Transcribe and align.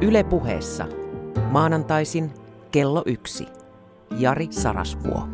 Yle 0.00 0.24
puheessa. 0.24 0.86
Maanantaisin 1.50 2.30
kello 2.70 3.02
yksi. 3.06 3.46
Jari 4.18 4.48
Sarasvuo. 4.50 5.28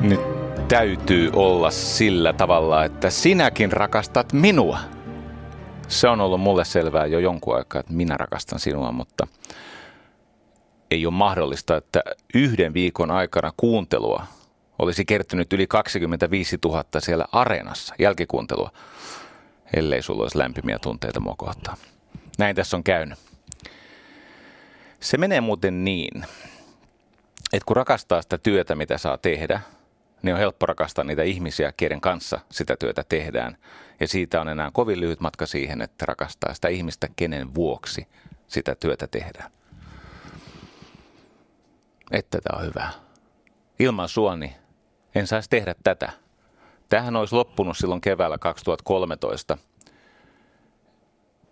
Nyt 0.00 0.20
täytyy 0.68 1.30
olla 1.32 1.70
sillä 1.70 2.32
tavalla, 2.32 2.84
että 2.84 3.10
sinäkin 3.10 3.72
rakastat 3.72 4.32
minua. 4.32 4.78
Se 5.88 6.08
on 6.08 6.20
ollut 6.20 6.40
mulle 6.40 6.64
selvää 6.64 7.06
jo 7.06 7.18
jonkun 7.18 7.56
aikaa, 7.56 7.80
että 7.80 7.92
minä 7.92 8.16
rakastan 8.16 8.58
sinua, 8.58 8.92
mutta 8.92 9.26
ei 10.90 11.06
ole 11.06 11.14
mahdollista, 11.14 11.76
että 11.76 12.02
yhden 12.34 12.74
viikon 12.74 13.10
aikana 13.10 13.52
kuuntelua 13.56 14.24
olisi 14.80 15.04
kertynyt 15.04 15.52
yli 15.52 15.66
25 15.66 16.58
000 16.64 16.84
siellä 16.98 17.24
areenassa, 17.32 17.94
jälkikuuntelua, 17.98 18.70
ellei 19.76 20.02
sulla 20.02 20.22
olisi 20.22 20.38
lämpimiä 20.38 20.78
tunteita 20.78 21.20
mua 21.20 21.34
kohtaan. 21.38 21.78
Näin 22.38 22.56
tässä 22.56 22.76
on 22.76 22.84
käynyt. 22.84 23.18
Se 25.00 25.16
menee 25.16 25.40
muuten 25.40 25.84
niin, 25.84 26.24
että 27.52 27.66
kun 27.66 27.76
rakastaa 27.76 28.22
sitä 28.22 28.38
työtä, 28.38 28.74
mitä 28.74 28.98
saa 28.98 29.18
tehdä, 29.18 29.60
niin 30.22 30.34
on 30.34 30.40
helppo 30.40 30.66
rakastaa 30.66 31.04
niitä 31.04 31.22
ihmisiä, 31.22 31.72
keiden 31.76 32.00
kanssa 32.00 32.40
sitä 32.50 32.76
työtä 32.76 33.04
tehdään. 33.08 33.56
Ja 34.00 34.08
siitä 34.08 34.40
on 34.40 34.48
enää 34.48 34.70
kovin 34.72 35.00
lyhyt 35.00 35.20
matka 35.20 35.46
siihen, 35.46 35.82
että 35.82 36.06
rakastaa 36.06 36.54
sitä 36.54 36.68
ihmistä, 36.68 37.08
kenen 37.16 37.54
vuoksi 37.54 38.06
sitä 38.48 38.74
työtä 38.74 39.06
tehdään. 39.06 39.50
Että 42.10 42.38
tämä 42.42 42.58
on 42.58 42.66
hyvä. 42.66 42.90
Ilman 43.78 44.08
suoni 44.08 44.56
en 45.14 45.26
saisi 45.26 45.50
tehdä 45.50 45.74
tätä. 45.84 46.12
Tähän 46.88 47.16
olisi 47.16 47.34
loppunut 47.34 47.76
silloin 47.76 48.00
keväällä 48.00 48.38
2013, 48.38 49.58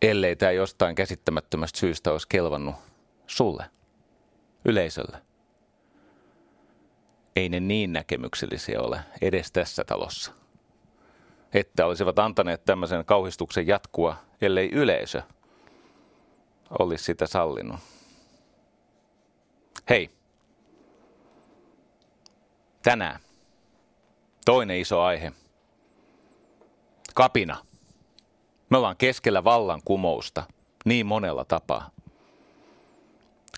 ellei 0.02 0.36
tämä 0.36 0.52
jostain 0.52 0.94
käsittämättömästä 0.94 1.78
syystä 1.78 2.12
olisi 2.12 2.28
kelvannut 2.28 2.74
sulle, 3.26 3.64
yleisölle. 4.64 5.18
Ei 7.36 7.48
ne 7.48 7.60
niin 7.60 7.92
näkemyksellisiä 7.92 8.80
ole 8.80 9.00
edes 9.20 9.52
tässä 9.52 9.84
talossa. 9.84 10.32
Että 11.52 11.86
olisivat 11.86 12.18
antaneet 12.18 12.64
tämmöisen 12.64 13.04
kauhistuksen 13.04 13.66
jatkua, 13.66 14.16
ellei 14.40 14.68
yleisö 14.72 15.22
olisi 16.78 17.04
sitä 17.04 17.26
sallinut. 17.26 17.80
Hei, 19.90 20.10
tänään 22.82 23.20
Toinen 24.48 24.76
iso 24.80 25.02
aihe. 25.02 25.32
Kapina. 27.14 27.56
Me 28.70 28.76
ollaan 28.76 28.96
keskellä 28.96 29.44
vallankumousta 29.44 30.42
niin 30.84 31.06
monella 31.06 31.44
tapaa. 31.44 31.90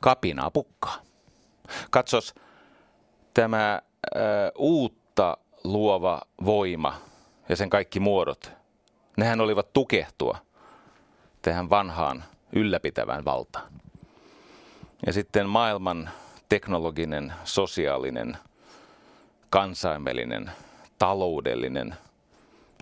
Kapinaa 0.00 0.50
pukkaa. 0.50 0.96
Katsos, 1.90 2.34
tämä 3.34 3.74
ä, 3.74 3.80
uutta 4.58 5.36
luova 5.64 6.20
voima 6.44 7.00
ja 7.48 7.56
sen 7.56 7.70
kaikki 7.70 8.00
muodot, 8.00 8.52
nehän 9.16 9.40
olivat 9.40 9.72
tukehtua 9.72 10.38
tähän 11.42 11.70
vanhaan 11.70 12.24
ylläpitävään 12.52 13.24
valtaan. 13.24 13.72
Ja 15.06 15.12
sitten 15.12 15.48
maailman 15.48 16.10
teknologinen, 16.48 17.32
sosiaalinen, 17.44 18.38
kansainvälinen 19.50 20.50
taloudellinen 21.00 21.94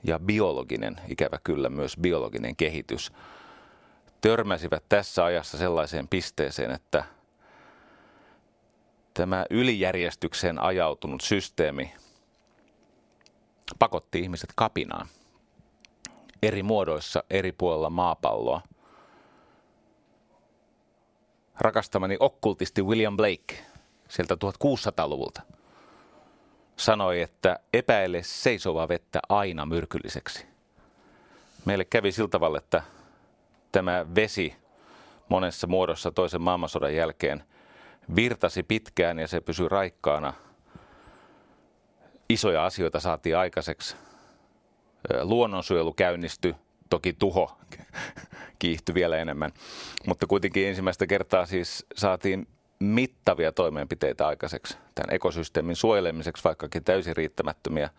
ja 0.05 0.19
biologinen, 0.19 1.01
ikävä 1.09 1.39
kyllä 1.45 1.69
myös 1.69 1.97
biologinen 2.01 2.57
kehitys, 2.57 3.13
törmäsivät 4.21 4.85
tässä 4.89 5.25
ajassa 5.25 5.59
sellaiseen 5.59 6.09
pisteeseen, 6.09 6.71
että 6.71 7.05
tämä 9.15 9.47
ylijärjestykseen 9.51 10.59
ajautunut 10.59 11.21
systeemi 11.21 11.95
pakotti 13.79 14.21
ihmiset 14.21 14.51
kapinaan 14.57 15.09
eri 16.43 16.63
muodoissa 16.63 17.25
eri 17.31 17.53
puolilla 17.53 17.91
maapalloa. 17.91 18.61
Rakastamani 21.61 22.17
okkultisti 22.21 22.83
William 22.83 23.17
Blake 23.17 23.65
sieltä 24.09 24.35
1600-luvulta– 24.35 25.43
sanoi, 26.79 27.21
että 27.21 27.59
epäile 27.73 28.23
seisovaa 28.23 28.89
vettä 28.89 29.21
aina 29.29 29.67
myrkylliseksi. 29.67 30.47
Meille 31.65 31.85
kävi 31.85 32.13
sillä 32.13 32.29
tavalla, 32.29 32.59
että 32.59 32.83
tämä 33.73 34.07
vesi 34.15 34.55
monessa 35.29 35.67
muodossa 35.67 36.11
toisen 36.11 36.43
maailmansodan 36.43 36.95
jälkeen 36.95 37.45
virtasi 38.17 38.63
pitkään 38.63 39.19
ja 39.19 39.29
se 39.29 39.41
pysyi 39.41 39.69
raikkaana. 39.69 40.33
Isoja 42.29 42.65
asioita 42.65 43.01
saatiin 43.01 43.37
aikaiseksi. 43.37 43.97
Luonnonsuojelu 45.23 45.93
käynnistyi, 45.93 46.55
toki 46.91 47.13
tuho 47.13 47.59
kiihtyi 48.59 48.95
vielä 48.95 49.17
enemmän. 49.17 49.53
Mutta 50.07 50.27
kuitenkin 50.27 50.69
ensimmäistä 50.69 51.07
kertaa 51.07 51.47
siis 51.47 51.87
saatiin 51.95 52.47
mittavia 52.79 53.53
toimenpiteitä 53.53 54.27
aikaiseksi 54.27 54.77
tämän 54.95 55.15
ekosysteemin 55.15 55.77
suojelemiseksi, 55.77 56.45
vaikkakin 56.45 56.85
täysin 56.85 57.17
riittämättömiä. 57.17 57.91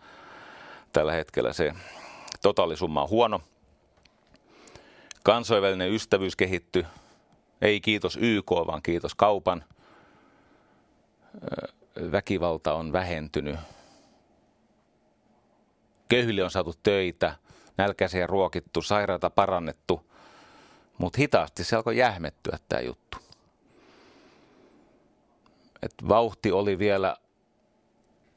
Tällä 0.92 1.12
hetkellä 1.12 1.52
se 1.52 1.72
totaalisumma 2.42 3.02
on 3.02 3.10
huono. 3.10 3.40
Kansainvälinen 5.22 5.92
ystävyys 5.92 6.36
kehittyy. 6.36 6.86
Ei 7.62 7.80
kiitos 7.80 8.18
YK, 8.20 8.50
vaan 8.50 8.82
kiitos 8.82 9.14
kaupan. 9.14 9.64
Väkivalta 12.12 12.74
on 12.74 12.92
vähentynyt. 12.92 13.56
Köyhille 16.08 16.44
on 16.44 16.50
saatu 16.50 16.74
töitä, 16.82 17.36
nälkäisiä 17.76 18.26
ruokittu, 18.26 18.82
sairaata 18.82 19.30
parannettu, 19.30 20.06
mutta 20.98 21.16
hitaasti 21.18 21.64
se 21.64 21.76
alkoi 21.76 21.96
jähmettyä 21.96 22.58
tämä 22.68 22.82
juttu 22.82 23.19
että 25.82 26.08
vauhti 26.08 26.52
oli 26.52 26.78
vielä 26.78 27.16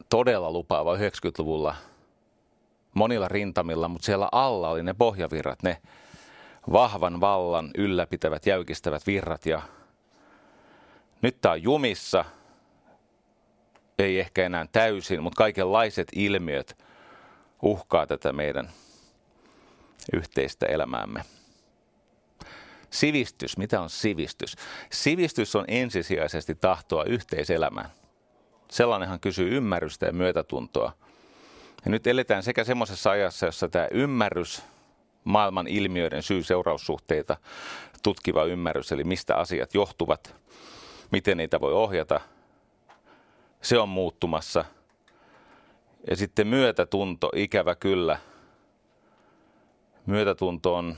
todella 0.10 0.52
lupaava 0.52 0.96
90-luvulla 0.96 1.76
monilla 2.94 3.28
rintamilla, 3.28 3.88
mutta 3.88 4.06
siellä 4.06 4.30
alla 4.32 4.70
oli 4.70 4.84
ne 4.84 4.94
pohjavirrat, 4.94 5.64
ne 5.64 5.82
vahvan 6.72 7.22
vallan 7.22 7.72
ylläpitävät, 7.78 8.46
jäykistävät 8.46 9.08
virrat. 9.08 9.46
Ja 9.46 9.62
nyt 11.22 11.42
tämä 11.42 11.52
on 11.52 11.64
jumissa, 11.64 12.26
ei 14.00 14.20
ehkä 14.20 14.46
enää 14.46 14.66
täysin, 14.72 15.24
mutta 15.24 15.38
kaikenlaiset 15.38 16.08
ilmiöt 16.16 16.78
uhkaa 17.62 18.08
tätä 18.08 18.34
meidän 18.34 18.70
yhteistä 20.14 20.66
elämäämme. 20.66 21.24
Sivistys, 22.94 23.58
mitä 23.58 23.82
on 23.82 23.90
sivistys? 23.90 24.56
Sivistys 24.92 25.56
on 25.56 25.66
ensisijaisesti 25.68 26.56
tahtoa 26.56 27.04
yhteiselämään. 27.04 27.90
Sellainenhan 28.72 29.20
kysyy 29.20 29.58
ymmärrystä 29.58 30.06
ja 30.06 30.14
myötätuntoa. 30.14 30.92
Ja 31.86 31.92
nyt 31.92 32.08
eletään 32.08 32.44
sekä 32.44 32.64
semmoisessa 32.64 33.12
ajassa, 33.12 33.46
jossa 33.46 33.70
tämä 33.70 33.88
ymmärrys, 33.92 34.64
maailman 35.24 35.68
ilmiöiden 35.68 36.24
syy-seuraussuhteita 36.24 37.38
tutkiva 38.04 38.44
ymmärrys, 38.44 38.92
eli 38.92 39.04
mistä 39.04 39.36
asiat 39.36 39.74
johtuvat, 39.74 40.36
miten 41.12 41.38
niitä 41.38 41.62
voi 41.62 41.74
ohjata, 41.74 42.20
se 43.62 43.80
on 43.80 43.90
muuttumassa. 43.90 44.66
Ja 46.10 46.16
sitten 46.16 46.48
myötätunto, 46.48 47.32
ikävä 47.36 47.76
kyllä. 47.76 48.20
Myötätunto 50.06 50.76
on 50.76 50.98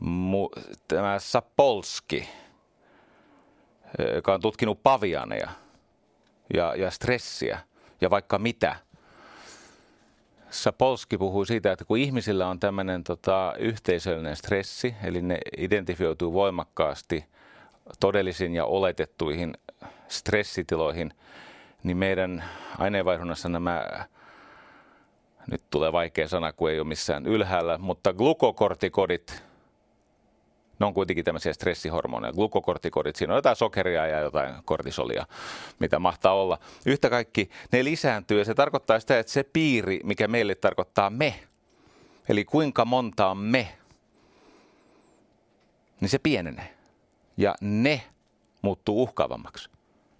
mu- 0.00 0.76
tämä 0.88 1.18
Sapolski, 1.18 2.28
joka 4.14 4.34
on 4.34 4.40
tutkinut 4.40 4.82
pavianeja 4.82 5.50
ja, 6.54 6.74
ja 6.74 6.90
stressiä 6.90 7.58
ja 8.00 8.10
vaikka 8.10 8.38
mitä. 8.38 8.76
Sapolski 10.50 11.18
puhuu 11.18 11.44
siitä, 11.44 11.72
että 11.72 11.84
kun 11.84 11.98
ihmisillä 11.98 12.48
on 12.48 12.60
tämmöinen 12.60 13.04
tota, 13.04 13.54
yhteisöllinen 13.58 14.36
stressi, 14.36 14.94
eli 15.04 15.22
ne 15.22 15.38
identifioituu 15.56 16.32
voimakkaasti 16.32 17.24
todellisiin 18.00 18.54
ja 18.54 18.64
oletettuihin 18.64 19.54
stressitiloihin, 20.08 21.14
niin 21.82 21.96
meidän 21.96 22.44
aineenvaihdunnassa 22.78 23.48
nämä, 23.48 24.06
nyt 25.50 25.62
tulee 25.70 25.92
vaikea 25.92 26.28
sana, 26.28 26.52
kun 26.52 26.70
ei 26.70 26.80
ole 26.80 26.88
missään 26.88 27.26
ylhäällä, 27.26 27.78
mutta 27.78 28.12
glukokortikodit 28.12 29.49
Ne 30.80 30.86
on 30.86 30.94
kuitenkin 30.94 31.24
tämmöisiä 31.24 31.52
stressihormoneja. 31.52 32.32
Glukokortikodit, 32.32 33.16
siinä 33.16 33.32
on 33.32 33.38
jotain 33.38 33.56
sokeria 33.56 34.06
ja 34.06 34.20
jotain 34.20 34.54
kortisolia, 34.64 35.26
mitä 35.78 35.98
mahtaa 35.98 36.34
olla. 36.34 36.58
Yhtä 36.86 37.10
kaikki 37.10 37.50
ne 37.72 37.84
lisääntyy 37.84 38.38
ja 38.38 38.44
se 38.44 38.54
tarkoittaa 38.54 39.00
sitä, 39.00 39.18
että 39.18 39.32
se 39.32 39.42
piiri, 39.42 40.00
mikä 40.04 40.28
meille 40.28 40.54
tarkoittaa 40.54 41.10
me, 41.10 41.34
eli 42.28 42.44
kuinka 42.44 42.84
monta 42.84 43.26
on 43.26 43.38
me, 43.38 43.78
niin 46.00 46.08
se 46.08 46.18
pienenee. 46.18 46.74
Ja 47.36 47.54
ne 47.60 48.02
muuttuu 48.62 49.02
uhkaavammaksi. 49.02 49.70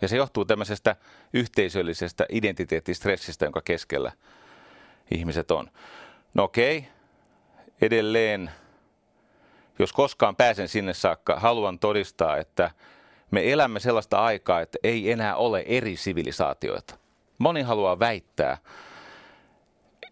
Ja 0.03 0.09
se 0.09 0.17
johtuu 0.17 0.45
tämmöisestä 0.45 0.97
yhteisöllisestä 1.33 2.27
identiteettistressistä, 2.29 3.45
jonka 3.45 3.61
keskellä 3.65 4.13
ihmiset 5.11 5.51
on. 5.51 5.71
No 6.35 6.45
okei, 6.45 6.87
edelleen, 7.81 8.51
jos 9.81 9.93
koskaan 9.93 10.37
pääsen 10.37 10.69
sinne 10.69 10.95
saakka, 10.95 11.41
haluan 11.41 11.79
todistaa, 11.79 12.37
että 12.37 12.71
me 13.31 13.53
elämme 13.53 13.81
sellaista 13.81 14.25
aikaa, 14.25 14.61
että 14.61 14.79
ei 14.83 15.11
enää 15.11 15.37
ole 15.37 15.65
eri 15.67 15.97
sivilisaatioita. 15.97 16.95
Moni 17.39 17.63
haluaa 17.63 17.99
väittää, 17.99 18.59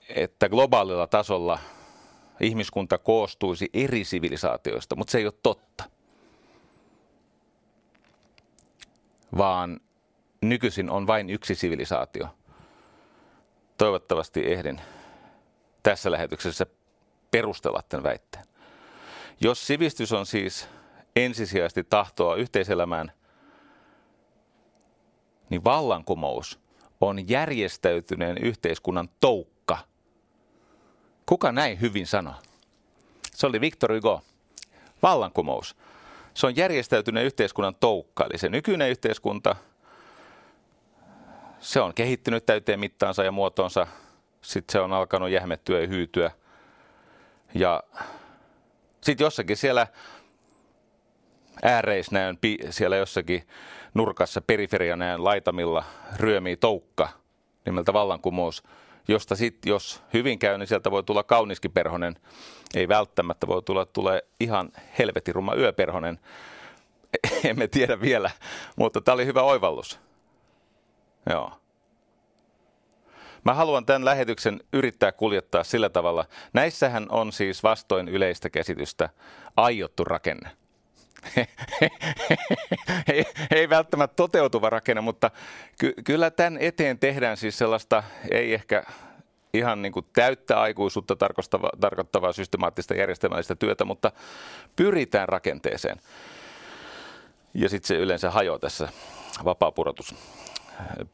että 0.09 0.49
globaalilla 0.49 1.07
tasolla 1.07 1.59
ihmiskunta 2.41 2.99
koostuisi 2.99 3.71
eri 3.73 4.05
sivilisaatioista, 4.05 4.97
mutta 4.97 5.11
se 5.11 5.19
ei 5.19 5.27
ole 5.27 5.35
totta. 5.43 5.85
Vaan 9.39 9.81
nykyisin 10.41 10.91
on 10.91 11.07
vain 11.07 11.31
yksi 11.31 11.55
sivilisaatio. 11.55 12.29
Toivottavasti 13.79 14.53
ehdin 14.53 14.81
tässä 15.83 16.11
lähetyksessä 16.11 16.67
perustella 17.31 17.83
tämän 17.89 18.03
väitteen. 18.03 18.48
Jos 19.41 19.67
sivistys 19.67 20.13
on 20.13 20.27
siis 20.27 20.69
ensisijaisesti 21.17 21.85
tahtoa 21.85 22.35
yhteiselämään, 22.35 23.13
niin 25.51 25.65
vallankumous 25.65 26.61
on 27.01 27.29
järjestäytyneen 27.29 28.39
yhteiskunnan 28.39 29.09
toukka. 29.21 29.79
Kuka 31.27 31.53
näin 31.53 31.81
hyvin 31.81 32.07
sanoi? 32.07 32.35
Se 33.33 33.47
oli 33.47 33.61
Victor 33.61 33.95
Hugo. 33.95 34.21
Vallankumous. 35.03 35.77
Se 36.35 36.47
on 36.47 36.57
järjestäytyneen 36.57 37.27
yhteiskunnan 37.27 37.75
toukka, 37.75 38.25
eli 38.25 38.39
se 38.39 38.49
nykyinen 38.49 38.91
yhteiskunta, 38.91 39.57
se 41.61 41.81
on 41.81 41.95
kehittynyt 41.95 42.47
täyteen 42.47 42.81
mittaansa 42.81 43.25
ja 43.25 43.33
muotoonsa. 43.33 43.87
Sitten 44.43 44.73
se 44.73 44.81
on 44.81 44.93
alkanut 44.93 45.31
jähmettyä 45.31 45.81
ja 45.81 45.87
hyytyä– 45.87 46.31
ja 47.55 47.83
sitten 49.01 49.25
jossakin 49.25 49.57
siellä 49.57 49.87
ääreisnäön, 51.63 52.39
siellä 52.71 52.97
jossakin 52.97 53.47
nurkassa 53.95 54.41
periferianäön 54.41 55.25
laitamilla 55.25 55.85
ryömii 56.17 56.57
toukka 56.57 57.09
nimeltä 57.67 57.93
vallankumous, 57.93 58.63
josta 59.09 59.37
sitten, 59.37 59.71
jos 59.71 60.03
hyvin 60.15 60.39
käy, 60.39 60.59
niin 60.59 60.67
sieltä 60.67 60.91
voi 60.91 61.03
tulla 61.03 61.23
kauniskin 61.23 61.73
perhonen. 61.73 62.17
Ei 62.75 62.89
välttämättä 62.89 63.47
voi 63.47 63.63
tulla 63.63 63.87
tulee 63.87 64.23
ihan 64.41 64.73
helvetiruma 64.99 65.55
yöperhonen. 65.55 66.19
Emme 67.45 67.69
tiedä 67.69 68.01
vielä, 68.01 68.31
mutta 68.77 69.01
tämä 69.01 69.15
oli 69.15 69.27
hyvä 69.27 69.43
oivallus. 69.43 70.01
Joo. 71.31 71.53
Mä 73.49 73.55
haluan 73.55 73.87
tämän 73.87 74.05
lähetyksen 74.05 74.61
yrittää 74.73 75.13
kuljettaa 75.13 75.65
sillä 75.65 75.89
tavalla. 75.89 76.25
Näissähän 76.53 77.07
on 77.09 77.33
siis 77.33 77.63
vastoin 77.63 78.09
yleistä 78.09 78.51
käsitystä 78.51 79.09
aiottu 79.57 80.05
rakenne. 80.05 80.51
ei, 83.13 83.25
ei 83.51 83.69
välttämättä 83.69 84.17
toteutuva 84.17 84.71
rakenne, 84.71 85.01
mutta 85.01 85.31
ky- 85.81 85.95
kyllä 86.05 86.31
tämän 86.31 86.59
eteen 86.61 86.99
tehdään 86.99 87.37
siis 87.37 87.59
sellaista, 87.59 88.03
ei 88.31 88.55
ehkä 88.55 88.83
ihan 89.55 89.83
niin 89.83 89.93
kuin 89.93 90.07
täyttä 90.13 90.61
aikuisuutta 90.61 91.17
tarkoittavaa, 91.17 91.71
tarkoittavaa 91.81 92.33
systemaattista 92.33 92.95
järjestelmällistä 92.95 93.55
työtä, 93.55 93.85
mutta 93.85 94.13
pyritään 94.77 95.29
rakenteeseen. 95.29 96.01
Ja 97.55 97.69
sitten 97.69 97.89
se 97.89 97.95
yleensä 97.95 98.31
hajoaa 98.31 98.59
tässä 98.59 98.89
vapaapurotus 99.45 100.15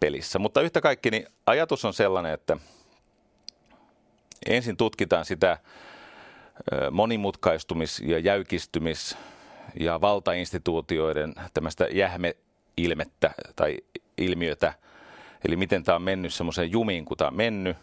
pelissä. 0.00 0.38
Mutta 0.38 0.60
yhtä 0.60 0.80
kaikki, 0.80 1.10
niin 1.10 1.26
ajatus 1.46 1.84
on 1.84 1.94
sellainen, 1.94 2.32
että 2.32 2.56
ensin 4.46 4.76
tutkitaan 4.76 5.24
sitä 5.24 5.58
monimutkaistumis- 6.90 8.08
ja 8.08 8.18
jäykistymis- 8.18 9.16
ja 9.80 10.00
valtainstituutioiden 10.00 11.34
tämmöistä 11.54 11.84
jähmeilmettä 11.84 13.34
tai 13.56 13.76
ilmiötä, 14.18 14.72
eli 15.48 15.56
miten 15.56 15.82
tämä 15.84 15.96
on 15.96 16.02
mennyt 16.02 16.34
semmoiseen 16.34 16.72
jumiin, 16.72 17.04
kun 17.04 17.16
tämä 17.16 17.28
on 17.28 17.36
mennyt. 17.36 17.76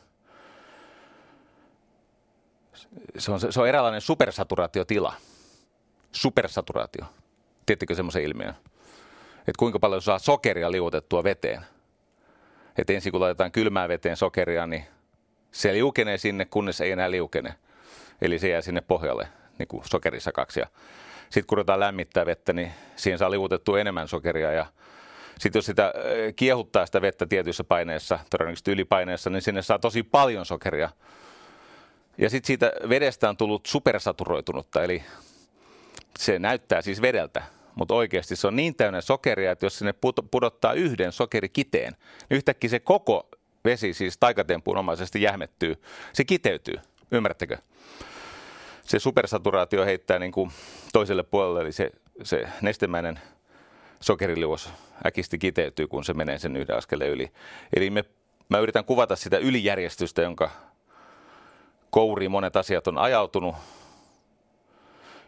Se 3.18 3.32
on, 3.32 3.40
se 3.40 3.62
on 3.62 3.68
eräänlainen 3.68 4.02
supersaturaatiotila. 4.02 5.14
Supersaturaatio. 6.12 7.06
Tiedättekö 7.66 7.96
semmoisen 7.96 8.24
ilmiön? 8.24 8.56
Että 9.42 9.60
kuinka 9.60 9.80
paljon 9.80 10.02
saa 10.02 10.20
sokeria 10.20 10.72
liuotettua 10.72 11.24
veteen. 11.24 11.62
Että 12.78 12.94
ensin 12.94 13.12
kun 13.12 13.22
laitetaan 13.22 13.52
kylmään 13.52 13.90
veteen 13.90 14.18
sokeria, 14.18 14.68
niin 14.68 14.86
se 15.52 15.74
liukenee 15.74 16.18
sinne, 16.18 16.46
kunnes 16.46 16.82
ei 16.82 16.92
enää 16.92 17.12
liukene. 17.12 17.56
Eli 18.22 18.40
se 18.40 18.50
jää 18.50 18.62
sinne 18.62 18.82
pohjalle 18.82 19.28
niin 19.60 19.68
kuin 19.68 19.84
sokerisakaksi. 19.86 20.60
Ja 20.60 20.68
sitten 21.24 21.46
kun 21.48 21.58
ruvetaan 21.58 21.80
lämmittää 21.80 22.26
vettä, 22.26 22.54
niin 22.54 22.72
siihen 22.96 23.20
saa 23.20 23.32
liuotettua 23.32 23.80
enemmän 23.80 24.08
sokeria. 24.08 24.52
Ja 24.52 24.66
sitten 25.40 25.58
jos 25.60 25.66
sitä 25.66 25.94
kiehuttaa 26.36 26.86
sitä 26.86 27.02
vettä 27.02 27.26
tietyissä 27.26 27.64
paineissa, 27.64 28.20
todennäköisesti 28.30 28.72
ylipaineessa, 28.72 29.30
niin 29.30 29.42
sinne 29.42 29.62
saa 29.62 29.80
tosi 29.80 30.04
paljon 30.04 30.46
sokeria. 30.46 30.90
Ja 32.18 32.30
sitten 32.30 32.48
siitä 32.48 32.72
vedestä 32.90 33.30
on 33.30 33.38
tullut 33.38 33.66
supersaturoitunutta, 33.66 34.84
eli 34.84 35.04
se 36.20 36.40
näyttää 36.40 36.82
siis 36.82 37.02
vedeltä, 37.02 37.44
mutta 37.76 37.94
oikeasti 37.94 38.36
se 38.36 38.48
on 38.48 38.56
niin 38.56 38.76
täynnä 38.76 39.02
sokeria, 39.02 39.52
että 39.52 39.66
jos 39.66 39.78
sinne 39.78 39.94
pudottaa 40.32 40.74
yhden 40.74 41.12
sokerikiteen, 41.12 41.94
niin 42.30 42.38
yhtäkkiä 42.38 42.70
se 42.70 42.80
koko 42.80 43.30
vesi 43.66 43.94
siis 43.94 44.18
taikatempuunomaisesti 44.18 45.22
jähmettyy. 45.22 45.82
Se 46.14 46.24
kiteytyy, 46.24 46.76
ymmärrättekö? 47.12 47.58
Se 48.84 49.00
supersaturaatio 49.00 49.86
heittää 49.86 50.20
niin 50.20 50.32
kuin 50.32 50.52
toiselle 50.94 51.24
puolelle, 51.24 51.62
eli 51.62 51.72
se, 51.72 51.92
se 52.24 52.48
nestemäinen 52.62 53.20
sokeriliuos 54.00 54.70
äkisti 55.06 55.38
kiteytyy, 55.38 55.88
kun 55.88 56.04
se 56.04 56.14
menee 56.14 56.40
sen 56.40 56.58
yhden 56.58 56.78
askeleen 56.78 57.12
yli. 57.12 57.32
Eli 57.76 57.90
me, 57.90 58.04
mä 58.50 58.60
yritän 58.60 58.86
kuvata 58.86 59.16
sitä 59.16 59.38
ylijärjestystä, 59.38 60.22
jonka 60.22 60.52
kouriin 61.90 62.32
monet 62.32 62.56
asiat 62.56 62.88
on 62.88 62.98
ajautunut. 62.98 63.56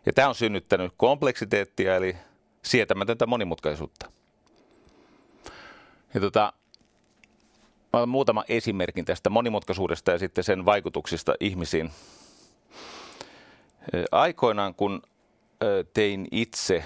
Ja 0.05 0.13
tämä 0.13 0.27
on 0.27 0.35
synnyttänyt 0.35 0.93
kompleksiteettia, 0.97 1.95
eli 1.95 2.15
sietämätöntä 2.63 3.25
monimutkaisuutta. 3.25 4.11
Ja 6.13 6.21
tota, 6.21 6.53
mä 7.93 7.99
olen 7.99 8.09
muutama 8.09 8.43
esimerkin 8.47 9.05
tästä 9.05 9.29
monimutkaisuudesta 9.29 10.11
ja 10.11 10.19
sitten 10.19 10.43
sen 10.43 10.65
vaikutuksista 10.65 11.35
ihmisiin. 11.39 11.91
Aikoinaan, 14.11 14.75
kun 14.75 15.01
tein 15.93 16.27
itse 16.31 16.83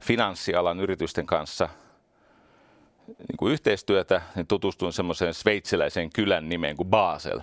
finanssialan 0.00 0.80
yritysten 0.80 1.26
kanssa 1.26 1.68
niin 3.06 3.36
kuin 3.38 3.52
yhteistyötä, 3.52 4.22
niin 4.34 4.46
tutustuin 4.46 4.92
semmoiseen 4.92 5.34
sveitsiläiseen 5.34 6.10
kylän 6.12 6.48
nimeen 6.48 6.76
kuin 6.76 6.88
Basel. 6.88 7.40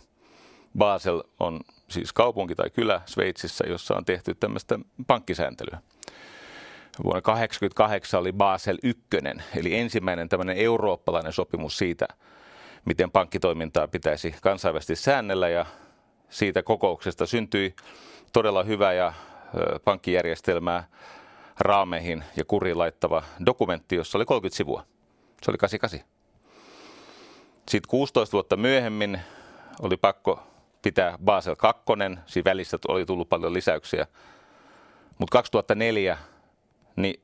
Basel 0.77 1.23
on 1.39 1.59
siis 1.87 2.13
kaupunki 2.13 2.55
tai 2.55 2.69
kylä 2.69 3.01
Sveitsissä, 3.05 3.65
jossa 3.67 3.95
on 3.95 4.05
tehty 4.05 4.35
tämmöistä 4.35 4.79
pankkisääntelyä. 5.07 5.81
Vuonna 7.03 7.21
1988 7.21 8.19
oli 8.19 8.33
Basel 8.33 8.77
1, 8.83 9.03
eli 9.55 9.75
ensimmäinen 9.75 10.29
tämmöinen 10.29 10.57
eurooppalainen 10.57 11.33
sopimus 11.33 11.77
siitä, 11.77 12.07
miten 12.85 13.11
pankkitoimintaa 13.11 13.87
pitäisi 13.87 14.35
kansainvälisesti 14.41 14.95
säännellä 14.95 15.49
ja 15.49 15.65
siitä 16.29 16.63
kokouksesta 16.63 17.25
syntyi 17.25 17.75
todella 18.33 18.63
hyvä 18.63 18.93
ja 18.93 19.13
pankkijärjestelmää 19.85 20.87
raameihin 21.59 22.23
ja 22.35 22.45
kuriin 22.45 22.77
laittava 22.77 23.23
dokumentti, 23.45 23.95
jossa 23.95 24.17
oli 24.17 24.25
30 24.25 24.57
sivua. 24.57 24.83
Se 25.41 25.51
oli 25.51 25.57
88. 25.57 25.99
Sitten 27.69 27.89
16 27.89 28.33
vuotta 28.33 28.57
myöhemmin 28.57 29.19
oli 29.81 29.97
pakko 29.97 30.43
pitää 30.81 31.17
Basel 31.23 31.55
2, 31.55 31.83
siinä 32.25 32.45
välissä 32.45 32.77
oli 32.87 33.05
tullut 33.05 33.29
paljon 33.29 33.53
lisäyksiä. 33.53 34.07
Mutta 35.17 35.37
2004 35.37 36.17
niin 37.01 37.23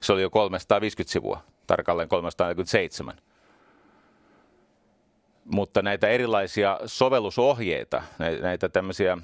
se 0.00 0.12
oli 0.12 0.22
jo 0.22 0.30
350 0.30 1.12
sivua, 1.12 1.42
tarkalleen 1.66 2.08
347. 2.08 3.20
Mutta 5.44 5.82
näitä 5.82 6.08
erilaisia 6.08 6.80
sovellusohjeita, 6.86 8.02
näitä 8.40 8.68
tämmöisiä 8.68 9.18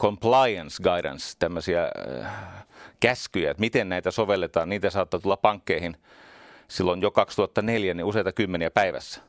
compliance 0.00 0.82
guidance, 0.82 1.36
tämmöisiä 1.38 1.88
käskyjä, 3.00 3.50
että 3.50 3.60
miten 3.60 3.88
näitä 3.88 4.10
sovelletaan. 4.10 4.68
Niitä 4.68 4.90
saattaa 4.90 5.20
tulla 5.20 5.36
pankkeihin 5.36 5.96
silloin 6.68 7.02
jo 7.02 7.10
2004 7.10 7.94
niin 7.94 8.04
useita 8.04 8.32
kymmeniä 8.32 8.70
päivässä. 8.70 9.20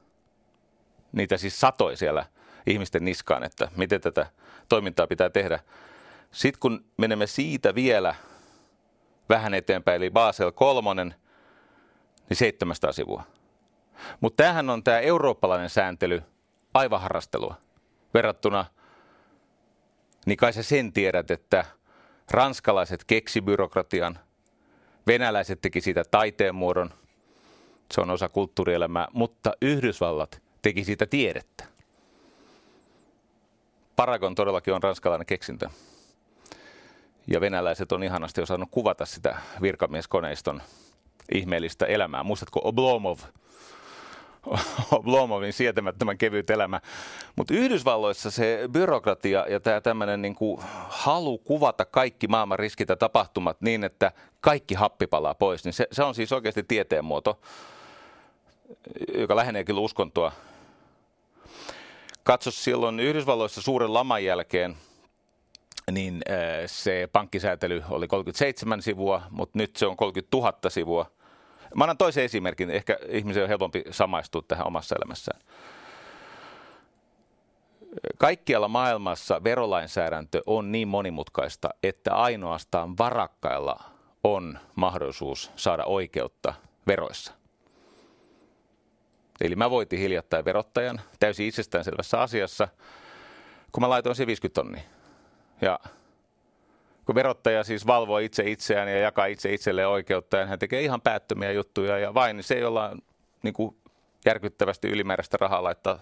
Niitä 1.11 1.37
siis 1.37 1.59
satoi 1.59 1.97
siellä 1.97 2.25
ihmisten 2.67 3.05
niskaan, 3.05 3.43
että 3.43 3.71
miten 3.75 4.01
tätä 4.01 4.27
toimintaa 4.69 5.07
pitää 5.07 5.29
tehdä. 5.29 5.59
Sitten 6.31 6.59
kun 6.59 6.85
menemme 6.97 7.27
siitä 7.27 7.75
vielä 7.75 8.15
vähän 9.29 9.53
eteenpäin, 9.53 9.95
eli 9.95 10.09
Basel 10.09 10.51
kolmonen, 10.51 11.15
niin 12.29 12.37
700 12.37 12.91
sivua. 12.91 13.23
Mutta 14.21 14.43
tämähän 14.43 14.69
on 14.69 14.83
tämä 14.83 14.99
eurooppalainen 14.99 15.69
sääntely 15.69 16.21
aivan 16.73 17.01
harrastelua 17.01 17.55
verrattuna, 18.13 18.65
niin 20.25 20.37
kai 20.37 20.53
sä 20.53 20.63
sen 20.63 20.93
tiedät, 20.93 21.31
että 21.31 21.65
ranskalaiset 22.31 23.03
keksi 23.03 23.41
byrokratian, 23.41 24.19
venäläiset 25.07 25.61
teki 25.61 25.81
siitä 25.81 26.03
taiteen 26.11 26.55
muodon, 26.55 26.89
se 27.91 28.01
on 28.01 28.09
osa 28.09 28.29
kulttuurielämää, 28.29 29.07
mutta 29.13 29.51
Yhdysvallat 29.61 30.41
teki 30.61 30.83
siitä 30.83 31.05
tiedettä. 31.05 31.65
Paragon 33.95 34.35
todellakin 34.35 34.73
on 34.73 34.83
ranskalainen 34.83 35.25
keksintö. 35.25 35.69
Ja 37.27 37.41
venäläiset 37.41 37.91
on 37.91 38.03
ihanasti 38.03 38.41
osannut 38.41 38.69
kuvata 38.71 39.05
sitä 39.05 39.37
virkamieskoneiston 39.61 40.61
ihmeellistä 41.33 41.85
elämää. 41.85 42.23
Muistatko 42.23 42.61
Oblomov? 42.63 43.19
Oblomovin 44.91 45.53
sietämättömän 45.53 46.17
kevyt 46.17 46.49
elämä. 46.49 46.81
Mutta 47.35 47.53
Yhdysvalloissa 47.53 48.31
se 48.31 48.59
byrokratia 48.71 49.45
ja 49.49 49.59
tämä 49.59 49.81
tämmöinen 49.81 50.21
niinku 50.21 50.63
halu 50.89 51.37
kuvata 51.37 51.85
kaikki 51.85 52.27
maailman 52.27 52.59
riskit 52.59 52.89
ja 52.89 52.95
tapahtumat 52.95 53.61
niin, 53.61 53.83
että 53.83 54.11
kaikki 54.41 54.75
happi 54.75 55.07
palaa 55.07 55.35
pois, 55.35 55.65
niin 55.65 55.73
se, 55.73 55.87
se 55.91 56.03
on 56.03 56.15
siis 56.15 56.31
oikeasti 56.31 56.63
tieteen 56.63 57.05
muoto, 57.05 57.39
joka 59.17 59.35
läheneekin 59.35 59.75
uskontoa. 59.75 60.31
Katso 62.23 62.51
silloin 62.51 62.99
Yhdysvalloissa 62.99 63.61
suuren 63.61 63.93
laman 63.93 64.23
jälkeen– 64.23 64.75
niin 65.91 66.21
äh, 66.29 66.37
se 66.65 67.09
pankkisäätely 67.11 67.83
oli 67.89 68.07
37 68.07 68.81
sivua, 68.81 69.21
mutta 69.29 69.59
nyt 69.59 69.75
se 69.75 69.87
on 69.87 69.97
30 69.97 70.37
000 70.37 70.53
sivua. 70.69 71.11
Mä 71.75 71.83
annan 71.83 71.97
toisen 71.97 72.23
esimerkin, 72.23 72.69
ehkä 72.69 72.97
ihmisen 73.09 73.43
on 73.43 73.49
helpompi 73.49 73.83
samaistua 73.91 74.41
tähän 74.47 74.67
omassa 74.67 74.95
elämässään. 74.95 75.39
Kaikkialla 78.17 78.67
maailmassa 78.67 79.43
verolainsäädäntö 79.43 80.41
on 80.45 80.71
niin 80.71 80.87
monimutkaista, 80.87 81.69
että 81.83 82.15
ainoastaan 82.15 82.97
varakkailla 82.97 83.79
on 84.23 84.59
mahdollisuus 84.75 85.51
saada 85.55 85.85
oikeutta 85.85 86.53
veroissa. 86.87 87.33
Eli 89.41 89.55
mä 89.55 89.69
voitin 89.69 89.99
hiljattain 89.99 90.45
verottajan 90.45 91.01
täysin 91.19 91.47
itsestäänselvässä 91.47 92.21
asiassa, 92.21 92.67
kun 93.71 93.83
mä 93.83 93.89
laitoin 93.89 94.15
siihen 94.15 94.27
50 94.27 94.61
tonnia. 94.61 94.83
Ja 95.61 95.79
kun 97.05 97.15
verottaja 97.15 97.63
siis 97.63 97.87
valvoo 97.87 98.17
itse 98.17 98.43
itseään 98.43 98.87
ja 98.87 98.99
jakaa 98.99 99.25
itse 99.25 99.53
itselleen 99.53 99.87
oikeutta, 99.87 100.37
ja 100.37 100.45
hän 100.45 100.59
tekee 100.59 100.81
ihan 100.81 101.01
päättömiä 101.01 101.51
juttuja 101.51 101.97
ja 101.97 102.13
vain 102.13 102.43
se, 102.43 102.59
jolla 102.59 102.89
on 102.89 103.01
niin 103.43 103.53
kuin 103.53 103.77
järkyttävästi 104.25 104.87
ylimääräistä 104.87 105.37
rahaa 105.41 105.63
laittaa 105.63 105.99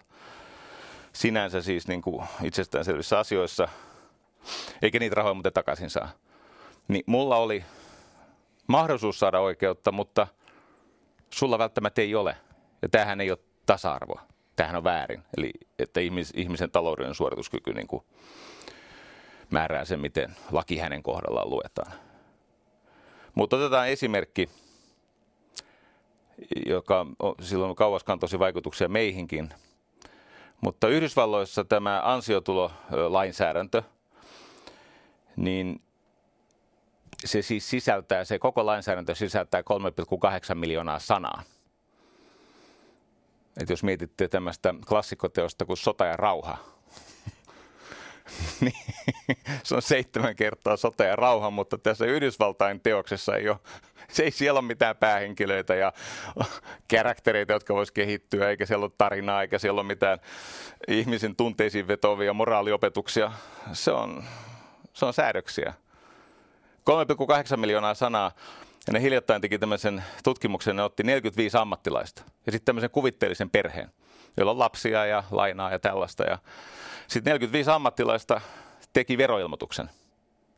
sinänsä 1.13 1.61
siis 1.61 1.87
niin 1.87 2.01
kuin 2.01 2.23
itsestäänselvissä 2.43 3.19
asioissa, 3.19 3.67
eikä 4.81 4.99
niitä 4.99 5.15
rahoja 5.15 5.33
muuten 5.33 5.53
takaisin 5.53 5.89
saa. 5.89 6.09
Niin 6.87 7.03
mulla 7.05 7.37
oli 7.37 7.63
mahdollisuus 8.67 9.19
saada 9.19 9.39
oikeutta, 9.39 9.91
mutta 9.91 10.27
sulla 11.29 11.59
välttämättä 11.59 12.01
ei 12.01 12.15
ole. 12.15 12.37
Ja 12.81 12.89
tämähän 12.89 13.21
ei 13.21 13.31
ole 13.31 13.39
tasa-arvoa. 13.65 14.21
Tämähän 14.55 14.75
on 14.75 14.83
väärin. 14.83 15.23
Eli 15.37 15.51
että 15.79 15.99
ihmis, 15.99 16.33
ihmisen 16.35 16.71
taloudellinen 16.71 17.15
suorituskyky 17.15 17.73
niin 17.73 17.87
kuin 17.87 18.03
määrää 19.51 19.85
sen, 19.85 19.99
miten 19.99 20.35
laki 20.51 20.77
hänen 20.77 21.03
kohdallaan 21.03 21.49
luetaan. 21.49 21.91
Mutta 23.35 23.55
otetaan 23.55 23.89
esimerkki, 23.89 24.49
joka 26.65 27.05
silloin 27.41 27.69
on 27.69 27.75
kauaskantoisia 27.75 28.39
vaikutuksia 28.39 28.87
meihinkin. 28.87 29.49
Mutta 30.61 30.87
Yhdysvalloissa 30.87 31.63
tämä 31.63 32.01
ansiotulolainsäädäntö, 32.03 33.83
niin 35.35 35.81
se 37.25 37.41
siis 37.41 37.69
sisältää, 37.69 38.23
se 38.23 38.39
koko 38.39 38.65
lainsäädäntö 38.65 39.15
sisältää 39.15 39.61
3,8 39.61 40.55
miljoonaa 40.55 40.99
sanaa. 40.99 41.43
Et 43.61 43.69
jos 43.69 43.83
mietitte 43.83 44.27
tämmöistä 44.27 44.73
klassikkoteosta 44.87 45.65
kuin 45.65 45.77
Sota 45.77 46.05
ja 46.05 46.17
rauha, 46.17 46.57
se 49.63 49.75
on 49.75 49.81
seitsemän 49.81 50.35
kertaa 50.35 50.77
sote 50.77 51.05
ja 51.05 51.15
rauha, 51.15 51.49
mutta 51.49 51.77
tässä 51.77 52.05
Yhdysvaltain 52.05 52.79
teoksessa 52.79 53.35
ei 53.35 53.49
ole, 53.49 53.57
se 54.13 54.23
ei 54.23 54.31
siellä 54.31 54.59
ole 54.59 54.67
mitään 54.67 54.97
päähenkilöitä 54.97 55.75
ja 55.75 55.93
karaktereita, 56.95 57.53
jotka 57.53 57.73
voisi 57.73 57.93
kehittyä, 57.93 58.49
eikä 58.49 58.65
siellä 58.65 58.83
ole 58.83 58.91
tarinaa, 58.97 59.41
eikä 59.41 59.59
siellä 59.59 59.81
ole 59.81 59.87
mitään 59.87 60.19
ihmisen 60.87 61.35
tunteisiin 61.35 61.87
vetovia 61.87 62.33
moraaliopetuksia. 62.33 63.31
Se 63.73 63.91
on, 63.91 64.23
se 64.93 65.05
on 65.05 65.13
säädöksiä. 65.13 65.73
3,8 67.51 67.57
miljoonaa 67.57 67.93
sanaa. 67.93 68.31
Ja 68.87 68.93
ne 68.93 69.01
hiljattain 69.01 69.41
teki 69.41 69.59
tämmöisen 69.59 70.03
tutkimuksen, 70.23 70.75
ne 70.75 70.83
otti 70.83 71.03
45 71.03 71.57
ammattilaista 71.57 72.23
ja 72.45 72.51
sitten 72.51 72.65
tämmöisen 72.65 72.89
kuvitteellisen 72.89 73.49
perheen, 73.49 73.91
jolla 74.37 74.51
on 74.51 74.59
lapsia 74.59 75.05
ja 75.05 75.23
lainaa 75.31 75.71
ja 75.71 75.79
tällaista. 75.79 76.23
Ja 76.23 76.37
sitten 77.07 77.31
45 77.31 77.69
ammattilaista 77.69 78.41
teki 78.93 79.17
veroilmoituksen. 79.17 79.89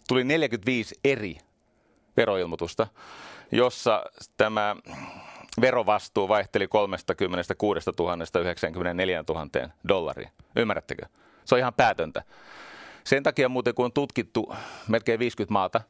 Tuli 0.08 0.24
45 0.24 1.00
eri 1.04 1.38
veroilmoitusta, 2.18 2.88
jossa 3.52 4.04
tämä 4.38 4.76
verovastuu 5.62 6.28
vaihteli 6.28 6.68
36 6.68 7.92
000 8.00 8.42
94 8.42 9.24
000 9.30 9.70
dollaria. 9.88 10.30
Ymmärrättekö? 10.56 11.06
Se 11.46 11.56
on 11.56 11.60
ihan 11.60 11.74
päätöntä. 11.74 12.24
Sen 13.04 13.24
takia 13.24 13.50
muuten, 13.50 13.74
kun 13.76 13.86
on 13.86 13.94
tutkittu 13.94 14.56
melkein 14.88 15.20
50 15.20 15.54
maata, 15.54 15.82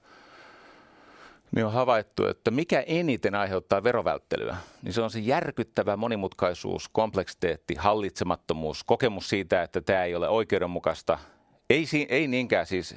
niin 1.56 1.66
on 1.66 1.74
havaittu, 1.74 2.28
että 2.28 2.52
mikä 2.52 2.84
eniten 2.88 3.36
aiheuttaa 3.36 3.84
verovälttelyä, 3.84 4.58
niin 4.82 4.94
se 4.94 5.02
on 5.02 5.12
se 5.12 5.20
järkyttävä 5.20 5.98
monimutkaisuus, 5.98 6.90
kompleksiteetti, 6.90 7.76
hallitsemattomuus, 7.76 8.84
kokemus 8.84 9.30
siitä, 9.30 9.64
että 9.64 9.82
tämä 9.82 10.04
ei 10.04 10.16
ole 10.16 10.30
oikeudenmukaista. 10.30 11.20
Ei, 11.70 11.86
ei 12.10 12.28
niinkään 12.28 12.66
siis, 12.66 12.96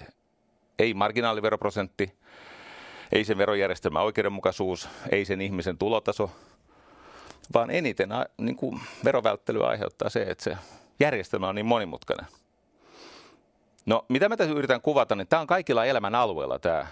ei 0.78 0.94
marginaaliveroprosentti, 0.94 2.14
ei 3.12 3.24
sen 3.24 3.38
verojärjestelmän 3.38 4.02
oikeudenmukaisuus, 4.02 4.88
ei 5.10 5.24
sen 5.24 5.40
ihmisen 5.40 5.78
tulotaso, 5.78 6.30
vaan 7.54 7.70
eniten 7.70 8.08
niin 8.38 8.56
kuin 8.56 8.80
verovälttelyä 9.04 9.66
aiheuttaa 9.66 10.08
se, 10.08 10.22
että 10.22 10.44
se 10.44 10.56
järjestelmä 11.00 11.48
on 11.48 11.54
niin 11.54 11.66
monimutkainen. 11.66 12.26
No, 13.86 14.04
mitä 14.08 14.28
mä 14.28 14.36
tässä 14.36 14.54
yritän 14.54 14.80
kuvata, 14.80 15.14
niin 15.14 15.28
tämä 15.28 15.40
on 15.40 15.46
kaikilla 15.46 15.84
elämän 15.84 16.14
alueilla 16.14 16.58
tämä 16.58 16.86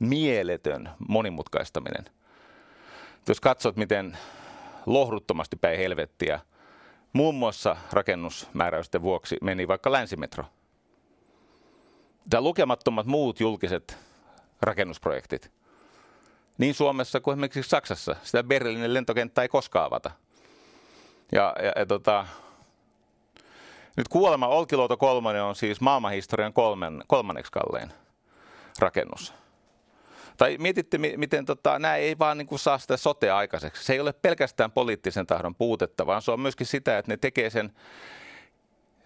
mieletön 0.00 0.90
monimutkaistaminen. 1.08 2.04
Jos 3.28 3.40
katsot, 3.40 3.76
miten 3.76 4.18
lohduttomasti 4.86 5.56
päin 5.56 5.78
helvettiä 5.78 6.40
muun 7.12 7.34
muassa 7.34 7.76
rakennusmääräysten 7.92 9.02
vuoksi 9.02 9.36
meni 9.42 9.68
vaikka 9.68 9.92
länsimetro. 9.92 10.44
Tämä 12.30 12.40
lukemattomat 12.40 13.06
muut 13.06 13.40
julkiset 13.40 13.98
rakennusprojektit. 14.62 15.50
Niin 16.58 16.74
Suomessa 16.74 17.20
kuin 17.20 17.32
esimerkiksi 17.32 17.62
Saksassa. 17.62 18.16
Sitä 18.22 18.44
Berliinin 18.44 18.94
lentokenttää 18.94 19.42
ei 19.42 19.48
koskaan 19.48 19.86
avata. 19.86 20.10
Ja, 21.32 21.54
ja, 21.62 21.72
ja 21.76 21.86
tota, 21.86 22.26
nyt 23.96 24.08
kuolema 24.08 24.48
Olkiluoto 24.48 24.96
kolmonen 24.96 25.42
on 25.42 25.56
siis 25.56 25.80
maailmanhistorian 25.80 26.52
kolmen, 26.52 27.04
kolmanneksi 27.06 27.52
kallein 27.52 27.92
rakennus. 28.78 29.39
Tai 30.40 30.56
mietitte, 30.58 30.98
miten 30.98 31.44
tota, 31.44 31.78
nämä 31.78 31.96
ei 31.96 32.18
vaan 32.18 32.38
niin 32.38 32.46
kuin 32.46 32.58
saa 32.58 32.78
sitä 32.78 32.96
sotea 32.96 33.36
aikaiseksi. 33.36 33.84
Se 33.84 33.92
ei 33.92 34.00
ole 34.00 34.12
pelkästään 34.12 34.72
poliittisen 34.72 35.26
tahdon 35.26 35.54
puutetta, 35.54 36.06
vaan 36.06 36.22
se 36.22 36.30
on 36.30 36.40
myöskin 36.40 36.66
sitä, 36.66 36.98
että 36.98 37.12
ne 37.12 37.16
tekee 37.16 37.50
sen 37.50 37.72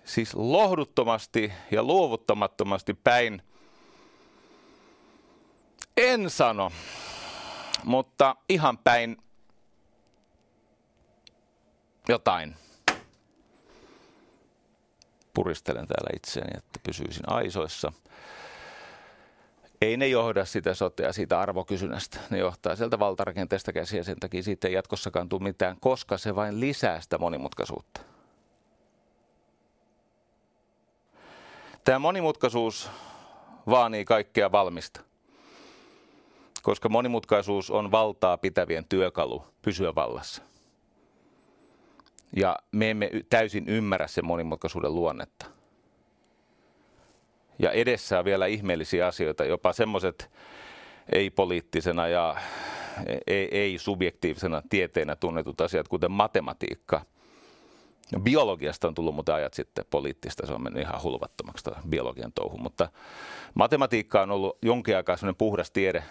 siis 0.05 0.35
lohduttomasti 0.35 1.53
ja 1.71 1.83
luovuttamattomasti 1.83 2.95
päin. 2.95 3.43
En 5.97 6.31
sano, 6.31 6.73
mutta 7.85 8.37
ihan 8.49 8.79
päin 8.79 9.17
jotain. 12.09 12.57
Puristelen 15.35 15.87
täällä 15.87 16.11
itseäni, 16.17 16.59
että 16.59 16.81
pysyisin 16.83 17.25
aisoissa. 17.27 17.93
Ei 19.85 19.97
ne 19.97 20.09
johda 20.09 20.45
sitä 20.45 20.75
sotea 20.75 21.13
siitä 21.13 21.41
arvokysynnästä. 21.41 22.19
Ne 22.31 22.39
johtaa 22.39 22.77
sieltä 22.77 22.99
valtarakenteesta 22.99 23.73
käsiä 23.73 24.03
sen 24.03 24.21
takia 24.21 24.43
siitä 24.43 24.69
ei 24.69 24.75
jatkossakaan 24.75 25.29
tule 25.29 25.43
mitään, 25.43 25.77
koska 25.81 26.19
se 26.19 26.35
vain 26.35 26.61
lisää 26.61 27.01
sitä 27.01 27.19
monimutkaisuutta. 27.19 28.01
Tämä 31.85 31.99
monimutkaisuus 31.99 32.91
vaanii 33.67 34.05
kaikkea 34.05 34.53
valmista, 34.53 35.01
koska 36.63 36.89
monimutkaisuus 36.89 37.71
on 37.71 37.91
valtaa 37.91 38.37
pitävien 38.39 38.85
työkalu 38.89 39.45
pysyä 39.63 39.95
vallassa. 39.95 40.43
Ja 42.37 42.57
me 42.73 42.91
emme 42.91 43.11
täysin 43.31 43.69
ymmärrä 43.69 44.07
sen 44.07 44.27
monimutkaisuuden 44.27 44.95
luonnetta. 44.95 45.54
Ja 47.59 47.71
edessä 47.71 48.25
vielä 48.25 48.47
ihmeellisiä 48.47 49.07
asioita, 49.07 49.45
jopa 49.45 49.73
semmoiset 49.73 50.31
ei-poliittisena 51.13 52.09
ja 52.09 52.37
ei-subjektiivisena 53.27 54.63
tieteenä 54.69 55.17
tunnetut 55.17 55.61
asiat, 55.61 55.89
kuten 55.89 56.11
matematiikka– 56.11 57.01
Biologiasta 58.23 58.89
on 58.89 58.95
tullut 58.95 59.15
muuten 59.15 59.35
ajat 59.35 59.55
sitten 59.55 59.85
poliittista, 59.91 60.47
se 60.47 60.53
on 60.53 60.63
mennyt 60.63 60.83
ihan 60.83 61.03
hulvattomaksi 61.03 61.71
biologian 61.89 62.33
touhu, 62.33 62.59
mutta 62.59 62.89
matematiikka 63.55 64.23
on 64.23 64.31
ollut 64.31 64.59
jonkin 64.63 64.97
aikaa 64.97 65.17
sellainen 65.17 65.37
puhdas 65.37 65.71
tiede. 65.71 66.05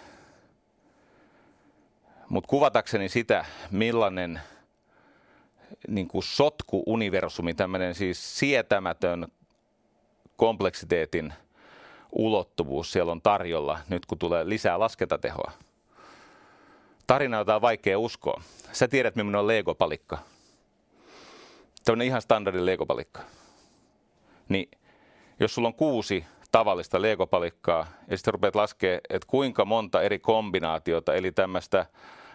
Mutta 2.28 2.48
kuvatakseni 2.48 3.08
sitä, 3.08 3.44
millainen 3.70 4.40
niin 5.88 6.08
kuin 6.08 6.22
sotku-universumi, 6.22 7.54
tämmöinen 7.54 7.94
siis 7.94 8.38
sietämätön 8.38 9.26
kompleksiteetin 10.36 11.32
ulottuvuus 12.12 12.92
siellä 12.92 13.12
on 13.12 13.22
tarjolla 13.22 13.78
nyt, 13.88 14.06
kun 14.06 14.18
tulee 14.18 14.48
lisää 14.48 14.78
laskentatehoa. 14.78 15.52
Tarina, 17.06 17.38
jota 17.38 17.54
on 17.54 17.62
vaikea 17.62 17.98
uskoa. 17.98 18.42
Sä 18.72 18.88
tiedät, 18.88 19.16
millainen 19.16 19.40
on 19.40 19.46
Lego-palikka– 19.46 20.18
tämmöinen 21.84 22.06
ihan 22.06 22.22
standardi 22.22 22.66
legopalikka. 22.66 23.20
Niin 24.48 24.70
jos 25.40 25.54
sulla 25.54 25.68
on 25.68 25.74
kuusi 25.74 26.24
tavallista 26.52 27.02
legopalikkaa 27.02 27.86
ja 28.08 28.16
sitten 28.16 28.34
rupeat 28.34 28.54
laskemaan, 28.54 29.00
että 29.10 29.26
kuinka 29.26 29.64
monta 29.64 30.02
eri 30.02 30.18
kombinaatiota, 30.18 31.14
eli 31.14 31.32
tämmöistä 31.32 31.86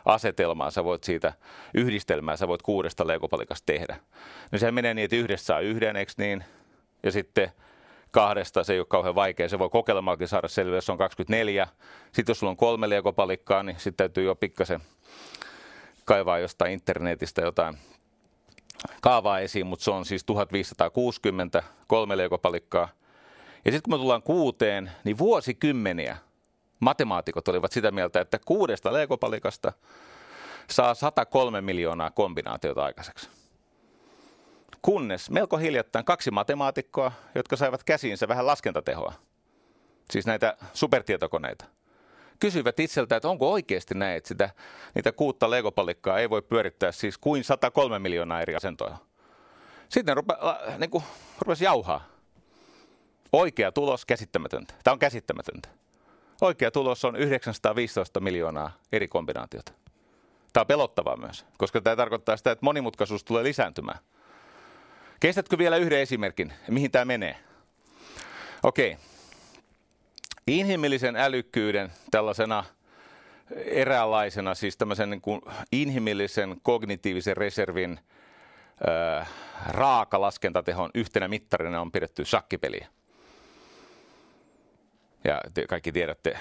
asetelmaa 0.06 0.72
sä 0.72 0.84
voit 0.84 1.04
siitä, 1.04 1.34
yhdistelmää 1.74 2.38
sä 2.38 2.48
voit 2.48 2.62
kuudesta 2.62 3.08
legopalikasta 3.08 3.66
tehdä. 3.66 4.00
Niin 4.52 4.60
se 4.60 4.72
menee 4.72 4.94
niin, 4.94 5.04
että 5.06 5.16
yhdessä 5.16 5.46
saa 5.46 5.60
yhden, 5.60 5.96
eikö 5.96 6.12
niin? 6.18 6.44
Ja 7.04 7.12
sitten 7.12 7.52
kahdesta 8.12 8.64
se 8.64 8.74
ei 8.74 8.80
ole 8.80 8.88
kauhean 8.90 9.16
vaikea. 9.16 9.50
Se 9.50 9.60
voi 9.60 9.70
kokeilemaankin 9.70 10.28
saada 10.28 10.48
selville, 10.48 10.78
jos 10.78 10.90
on 10.90 10.98
24. 10.98 11.68
Sitten 12.12 12.32
jos 12.32 12.40
sulla 12.40 12.52
on 12.52 12.58
kolme 12.58 12.90
legopalikkaa, 12.90 13.64
niin 13.64 13.80
sitten 13.80 13.98
täytyy 13.98 14.24
jo 14.24 14.36
pikkasen 14.36 14.80
kaivaa 16.06 16.40
jostain 16.40 16.74
internetistä 16.74 17.42
jotain 17.42 17.78
kaavaa 19.02 19.40
esiin, 19.40 19.68
mutta 19.68 19.84
se 19.84 19.92
on 19.92 20.06
siis 20.06 20.24
1560, 20.24 21.64
kolme 21.88 22.18
leikopalikkaa. 22.18 22.90
Ja 23.66 23.72
sitten 23.72 23.82
kun 23.82 23.94
me 23.94 24.02
tullaan 24.02 24.24
kuuteen, 24.24 24.92
niin 25.04 25.18
vuosikymmeniä 25.18 26.18
matemaatikot 26.80 27.48
olivat 27.48 27.72
sitä 27.72 27.92
mieltä, 27.92 28.22
että 28.22 28.40
kuudesta 28.46 28.94
leikopalikasta 28.94 29.74
saa 30.70 30.94
103 30.94 31.62
miljoonaa 31.62 32.12
kombinaatiota 32.12 32.84
aikaiseksi. 32.84 33.30
Kunnes 34.82 35.30
melko 35.30 35.58
hiljattain 35.58 36.06
kaksi 36.06 36.32
matemaatikkoa, 36.32 37.12
jotka 37.36 37.56
saivat 37.56 37.84
käsiinsä 37.84 38.28
vähän 38.28 38.48
laskentatehoa, 38.48 39.14
siis 40.12 40.26
näitä 40.26 40.58
supertietokoneita– 40.74 41.66
kysyivät 42.40 42.80
itseltä, 42.80 43.16
että 43.16 43.30
onko 43.30 43.52
oikeasti 43.52 43.96
näin, 43.96 44.18
että 44.18 44.28
sitä, 44.28 44.50
niitä 44.96 45.12
kuutta 45.12 45.50
legopalikkaa 45.50 46.20
ei 46.20 46.30
voi 46.30 46.42
pyörittää 46.42 46.92
siis 46.92 47.18
kuin 47.18 47.44
103 47.44 48.00
miljoonaa 48.00 48.42
eri 48.42 48.56
asentoja. 48.56 48.98
Sitten 49.90 50.18
rupe, 50.18 50.34
niin 50.78 50.90
kuin, 50.90 51.04
rupesi 51.40 51.66
jauhaa. 51.66 52.06
Oikea 53.34 53.72
tulos 53.72 54.06
käsittämätöntä. 54.06 54.74
Tämä 54.84 54.94
on 54.94 55.00
käsittämätöntä. 55.00 55.70
Oikea 56.42 56.72
tulos 56.72 57.06
on 57.06 57.16
915 57.16 58.20
miljoonaa 58.20 58.72
eri 58.92 59.08
kombinaatiota. 59.08 59.72
Tämä 60.54 60.62
on 60.62 60.68
pelottavaa 60.68 61.18
myös, 61.18 61.46
koska 61.58 61.82
tämä 61.82 61.96
tarkoittaa 61.96 62.38
sitä, 62.38 62.52
että 62.52 62.66
monimutkaisuus 62.66 63.24
tulee 63.24 63.44
lisääntymään. 63.44 64.00
Kestätkö 65.20 65.58
vielä 65.58 65.78
yhden 65.78 66.00
esimerkin, 66.00 66.54
mihin 66.68 66.92
tämä 66.92 67.06
menee? 67.06 67.36
Okei, 68.64 68.98
Inhimillisen 70.48 71.16
älykkyyden 71.16 71.92
tällaisena 72.12 72.64
eräänlaisena, 73.56 74.56
siis 74.56 74.78
tämmöisen 74.78 75.10
niin 75.10 75.22
kuin 75.22 75.42
inhimillisen 75.72 76.56
kognitiivisen 76.64 77.38
reservin 77.38 78.00
ää, 78.88 79.26
raaka 79.68 80.22
laskentatehon 80.22 80.90
yhtenä 80.94 81.28
mittarina 81.28 81.82
on 81.82 81.92
pidetty 81.92 82.26
shakkipeliä. 82.26 82.88
Ja 85.24 85.42
te 85.54 85.68
kaikki 85.68 85.92
tiedätte 85.92 86.40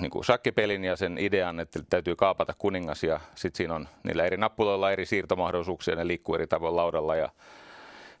niin 0.00 0.10
kuin 0.10 0.24
shakkipelin 0.24 0.84
ja 0.84 0.96
sen 0.96 1.18
idean, 1.18 1.60
että 1.60 1.80
täytyy 1.90 2.16
kaapata 2.16 2.54
kuningas 2.58 3.02
ja 3.02 3.20
sitten 3.34 3.56
siinä 3.56 3.74
on 3.74 3.88
niillä 4.02 4.24
eri 4.24 4.36
nappuloilla 4.36 4.92
eri 4.92 5.06
siirtomahdollisuuksia, 5.06 5.96
ne 5.96 6.06
liikkuu 6.06 6.34
eri 6.34 6.46
tavoin 6.46 6.76
laudalla 6.76 7.16
ja 7.16 7.28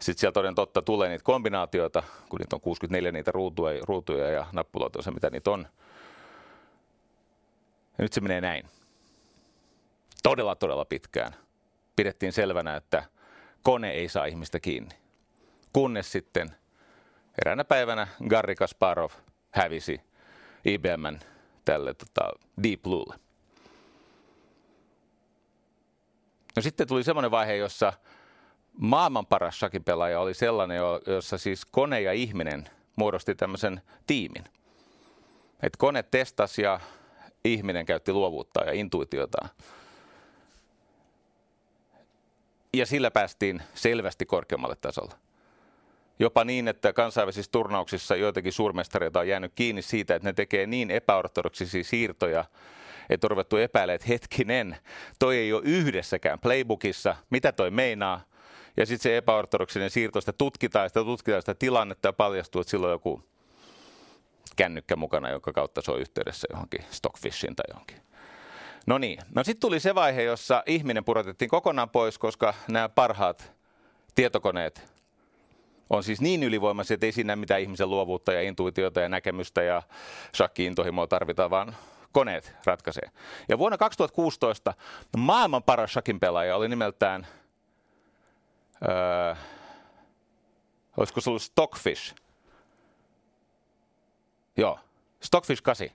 sitten 0.00 0.20
sieltä 0.20 0.34
toden 0.34 0.54
totta 0.54 0.82
tulee 0.82 1.08
niitä 1.08 1.24
kombinaatioita, 1.24 2.02
kun 2.28 2.38
niitä 2.38 2.56
on 2.56 2.60
64 2.60 3.12
niitä 3.12 3.32
ruutuja, 3.32 3.80
ruutuja 3.88 4.30
ja 4.30 4.46
nappuloita 4.52 4.98
on 4.98 5.02
se, 5.02 5.10
mitä 5.10 5.30
niitä 5.30 5.50
on. 5.50 5.66
Ja 7.98 8.02
nyt 8.02 8.12
se 8.12 8.20
menee 8.20 8.40
näin. 8.40 8.66
Todella, 10.22 10.54
todella 10.54 10.84
pitkään 10.84 11.34
pidettiin 11.96 12.32
selvänä, 12.32 12.76
että 12.76 13.04
kone 13.62 13.90
ei 13.90 14.08
saa 14.08 14.24
ihmistä 14.24 14.60
kiinni. 14.60 14.94
Kunnes 15.72 16.12
sitten 16.12 16.50
eräänä 17.42 17.64
päivänä 17.64 18.08
Garry 18.28 18.54
Kasparov 18.54 19.10
hävisi 19.50 20.00
IBMn 20.64 21.18
tälle 21.64 21.94
tota, 21.94 22.32
Deep 22.62 22.82
Bluelle. 22.82 23.14
No 26.56 26.62
sitten 26.62 26.88
tuli 26.88 27.04
semmoinen 27.04 27.30
vaihe, 27.30 27.56
jossa 27.56 27.92
maailman 28.78 29.26
paras 29.26 29.58
shakipelaaja 29.58 30.20
oli 30.20 30.34
sellainen, 30.34 30.78
jossa 31.06 31.38
siis 31.38 31.64
kone 31.64 32.00
ja 32.00 32.12
ihminen 32.12 32.68
muodosti 32.96 33.34
tämmöisen 33.34 33.82
tiimin. 34.06 34.44
Et 35.62 35.76
kone 35.76 36.02
testasi 36.02 36.62
ja 36.62 36.80
ihminen 37.44 37.86
käytti 37.86 38.12
luovuutta 38.12 38.64
ja 38.64 38.72
intuitiota. 38.72 39.48
Ja 42.74 42.86
sillä 42.86 43.10
päästiin 43.10 43.62
selvästi 43.74 44.26
korkeammalle 44.26 44.76
tasolle. 44.80 45.14
Jopa 46.18 46.44
niin, 46.44 46.68
että 46.68 46.92
kansainvälisissä 46.92 47.52
turnauksissa 47.52 48.16
joitakin 48.16 48.52
suurmestareita 48.52 49.20
on 49.20 49.28
jäänyt 49.28 49.52
kiinni 49.54 49.82
siitä, 49.82 50.14
että 50.14 50.28
ne 50.28 50.32
tekee 50.32 50.66
niin 50.66 50.90
epäortodoksisia 50.90 51.84
siirtoja, 51.84 52.44
että 53.10 53.26
on 53.26 53.30
ruvettu 53.30 53.56
epäilemään, 53.56 53.94
että 53.94 54.08
hetkinen, 54.08 54.76
toi 55.18 55.36
ei 55.36 55.52
ole 55.52 55.62
yhdessäkään 55.64 56.38
playbookissa, 56.38 57.16
mitä 57.30 57.52
toi 57.52 57.70
meinaa, 57.70 58.20
ja 58.78 58.86
sitten 58.86 59.02
se 59.02 59.16
epäortodoksinen 59.16 59.90
siirto, 59.90 60.20
sitä 60.20 60.32
tutkitaan, 60.32 60.90
sitä 60.90 61.04
tutkitaan 61.04 61.42
sitä 61.42 61.54
tilannetta 61.54 62.08
ja 62.08 62.12
paljastuu, 62.12 62.60
että 62.60 62.70
silloin 62.70 62.90
joku 62.90 63.22
kännykkä 64.56 64.96
mukana, 64.96 65.30
jonka 65.30 65.52
kautta 65.52 65.82
se 65.82 65.90
on 65.90 66.00
yhteydessä 66.00 66.48
johonkin 66.50 66.84
stockfishin 66.90 67.56
tai 67.56 67.64
johonkin. 67.68 67.96
No 68.86 68.98
niin, 68.98 69.18
no 69.34 69.44
sitten 69.44 69.60
tuli 69.60 69.80
se 69.80 69.94
vaihe, 69.94 70.22
jossa 70.22 70.62
ihminen 70.66 71.04
purotettiin 71.04 71.48
kokonaan 71.48 71.90
pois, 71.90 72.18
koska 72.18 72.54
nämä 72.68 72.88
parhaat 72.88 73.52
tietokoneet 74.14 74.82
on 75.90 76.02
siis 76.02 76.20
niin 76.20 76.42
ylivoimaisia, 76.42 76.94
että 76.94 77.06
ei 77.06 77.12
siinä 77.12 77.36
mitään 77.36 77.60
ihmisen 77.60 77.90
luovuutta 77.90 78.32
ja 78.32 78.42
intuitiota 78.42 79.00
ja 79.00 79.08
näkemystä 79.08 79.62
ja 79.62 79.82
shakki-intohimoa 80.36 81.06
tarvitaan, 81.06 81.50
vaan 81.50 81.76
koneet 82.12 82.54
ratkaisee. 82.64 83.10
Ja 83.48 83.58
vuonna 83.58 83.78
2016 83.78 84.74
maailman 85.16 85.62
paras 85.62 85.92
shakin 85.92 86.20
pelaaja 86.20 86.56
oli 86.56 86.68
nimeltään 86.68 87.26
öö, 88.88 89.34
olisiko 90.96 91.20
se 91.20 91.30
ollut 91.30 91.42
Stockfish? 91.42 92.14
Joo, 94.56 94.78
Stockfish 95.20 95.62
8. 95.62 95.88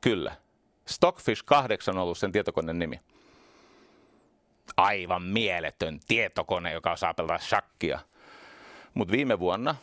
Kyllä. 0.00 0.36
Stockfish 0.86 1.44
8 1.44 1.96
on 1.96 2.02
ollut 2.02 2.18
sen 2.18 2.32
tietokoneen 2.32 2.78
nimi. 2.78 3.00
Aivan 4.76 5.22
mieletön 5.22 6.00
tietokone, 6.06 6.72
joka 6.72 6.92
osaa 6.92 7.14
pelata 7.14 7.38
shakkia. 7.38 7.98
Mutta 8.94 9.12
viime 9.12 9.38
vuonna 9.38 9.74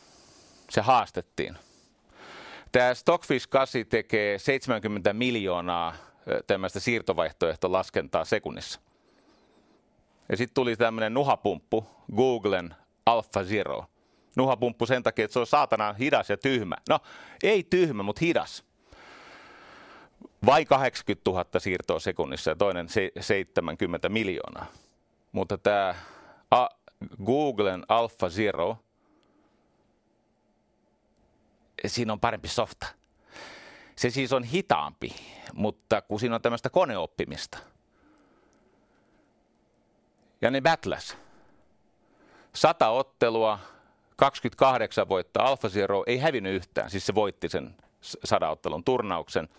se 0.70 0.82
haastettiin. 0.82 1.56
Tämä 2.72 2.94
Stockfish 2.94 3.50
8 3.50 3.86
tekee 3.86 4.40
70 4.40 5.14
miljoonaa 5.14 5.96
tämmöistä 6.48 6.80
siirtovaihtoehtolaskentaa 6.80 8.26
sekunnissa. 8.26 8.80
Ja 10.30 10.38
sitten 10.38 10.54
tuli 10.54 10.76
tämmöinen 10.76 11.14
nuhapumppu, 11.14 11.88
Googlen 12.16 12.76
Alpha 13.06 13.44
Zero. 13.44 13.86
nuhapumppu 14.36 14.86
sen 14.86 15.04
takia, 15.04 15.26
että 15.26 15.34
se 15.34 15.40
on 15.40 15.48
saatana 15.48 15.94
hidas 15.94 16.30
ja 16.30 16.38
tyhmä. 16.38 16.76
No, 16.90 17.00
ei 17.44 17.64
tyhmä, 17.64 18.04
mutta 18.04 18.20
hidas. 18.26 18.64
Vai 20.46 20.66
80 20.66 21.32
000 21.32 21.46
siirtoa 21.60 22.00
sekunnissa 22.00 22.52
ja 22.52 22.56
toinen 22.56 22.90
se, 22.90 23.12
70 23.20 24.10
miljoonaa. 24.10 24.66
Mutta 25.32 25.58
tämä 25.58 25.96
Googlen 27.26 27.86
Alpha 27.88 28.30
Zero, 28.30 28.78
siinä 31.88 32.14
on 32.14 32.20
parempi 32.20 32.48
softa. 32.48 32.88
Se 33.96 34.10
siis 34.10 34.34
on 34.34 34.44
hitaampi, 34.44 35.16
mutta 35.54 36.02
kun 36.02 36.20
siinä 36.20 36.36
on 36.36 36.42
tämmöistä 36.42 36.70
koneoppimista. 36.70 37.58
Ja 40.42 40.52
ne 40.52 40.62
battles. 40.62 41.18
Sata 42.56 42.90
ottelua, 42.90 43.60
28 44.16 45.10
voittaa. 45.10 45.46
Alpha 45.46 45.70
Zero 45.70 46.04
ei 46.08 46.18
hävinnyt 46.18 46.54
yhtään, 46.56 46.90
siis 46.90 47.06
se 47.06 47.16
voitti 47.16 47.50
sen 47.50 47.76
sadaottelun 48.02 48.84
turnauksen. 48.84 49.50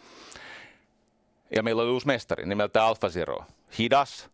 Ja 1.56 1.62
meillä 1.62 1.82
oli 1.82 1.90
uusi 1.90 2.06
mestari 2.06 2.46
nimeltä 2.46 2.84
Alpha 2.84 3.08
Zero. 3.08 3.44
Hidas, 3.78 4.30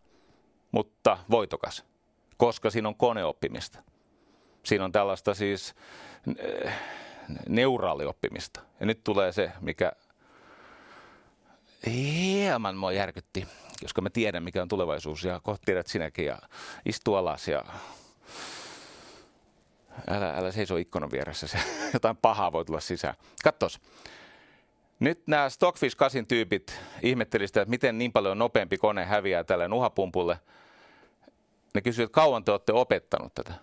mutta 0.72 1.18
voitokas, 1.30 1.84
koska 2.36 2.70
siinä 2.70 2.88
on 2.88 2.96
koneoppimista. 2.96 3.78
Siinä 4.62 4.84
on 4.84 4.92
tällaista 4.92 5.34
siis 5.34 5.74
neuraalioppimista. 7.48 8.60
Ja 8.80 8.86
nyt 8.86 9.04
tulee 9.04 9.32
se, 9.32 9.52
mikä 9.60 9.92
hieman 11.86 12.76
mua 12.76 12.92
järkytti, 12.92 13.46
koska 13.80 14.00
mä 14.00 14.10
tiedän, 14.10 14.42
mikä 14.42 14.62
on 14.62 14.68
tulevaisuus 14.68 15.24
ja 15.24 15.40
kohta 15.40 15.64
tiedät 15.64 15.86
sinäkin 15.86 16.26
ja 16.26 16.38
istu 16.86 17.14
alas 17.14 17.48
ja 17.48 17.64
älä, 20.08 20.34
älä 20.36 20.52
seiso 20.52 20.76
ikkunan 20.76 21.10
vieressä, 21.10 21.46
se, 21.46 21.58
jotain 21.94 22.16
pahaa 22.16 22.52
voi 22.52 22.64
tulla 22.64 22.80
sisään. 22.80 23.14
Kattos, 23.42 23.80
nyt 25.00 25.26
nämä 25.26 25.48
Stockfish 25.48 25.96
8 25.96 26.26
tyypit 26.26 26.80
ihmettelivät 27.02 27.48
sitä, 27.48 27.62
että 27.62 27.70
miten 27.70 27.98
niin 27.98 28.12
paljon 28.12 28.38
nopeampi 28.38 28.78
kone 28.78 29.04
häviää 29.04 29.44
tälle 29.44 29.68
nuhapumpulle. 29.68 30.38
Ne 31.74 31.80
kysyivät, 31.80 32.08
että 32.08 32.14
kauan 32.14 32.44
te 32.44 32.52
olette 32.52 32.72
opettanut 32.72 33.34
tätä. 33.34 33.54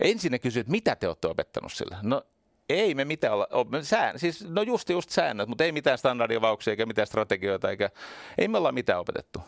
Ensin 0.00 0.32
ne 0.32 0.38
kysyivät, 0.38 0.68
mitä 0.68 0.96
te 0.96 1.08
olette 1.08 1.28
opettanut 1.28 1.72
sillä. 1.72 1.98
No 2.02 2.22
ei 2.68 2.94
me 2.94 3.04
mitään 3.04 3.34
olla, 3.34 3.48
sään, 3.82 4.18
siis, 4.18 4.48
no 4.48 4.62
just 4.62 4.90
just 4.90 5.10
säännöt, 5.10 5.48
mutta 5.48 5.64
ei 5.64 5.72
mitään 5.72 5.98
standardivauksia 5.98 6.70
eikä 6.70 6.86
mitään 6.86 7.06
strategioita, 7.06 7.70
eikä, 7.70 7.90
ei 8.38 8.48
me 8.48 8.58
olla 8.58 8.72
mitään 8.72 9.00
opetettu. 9.00 9.40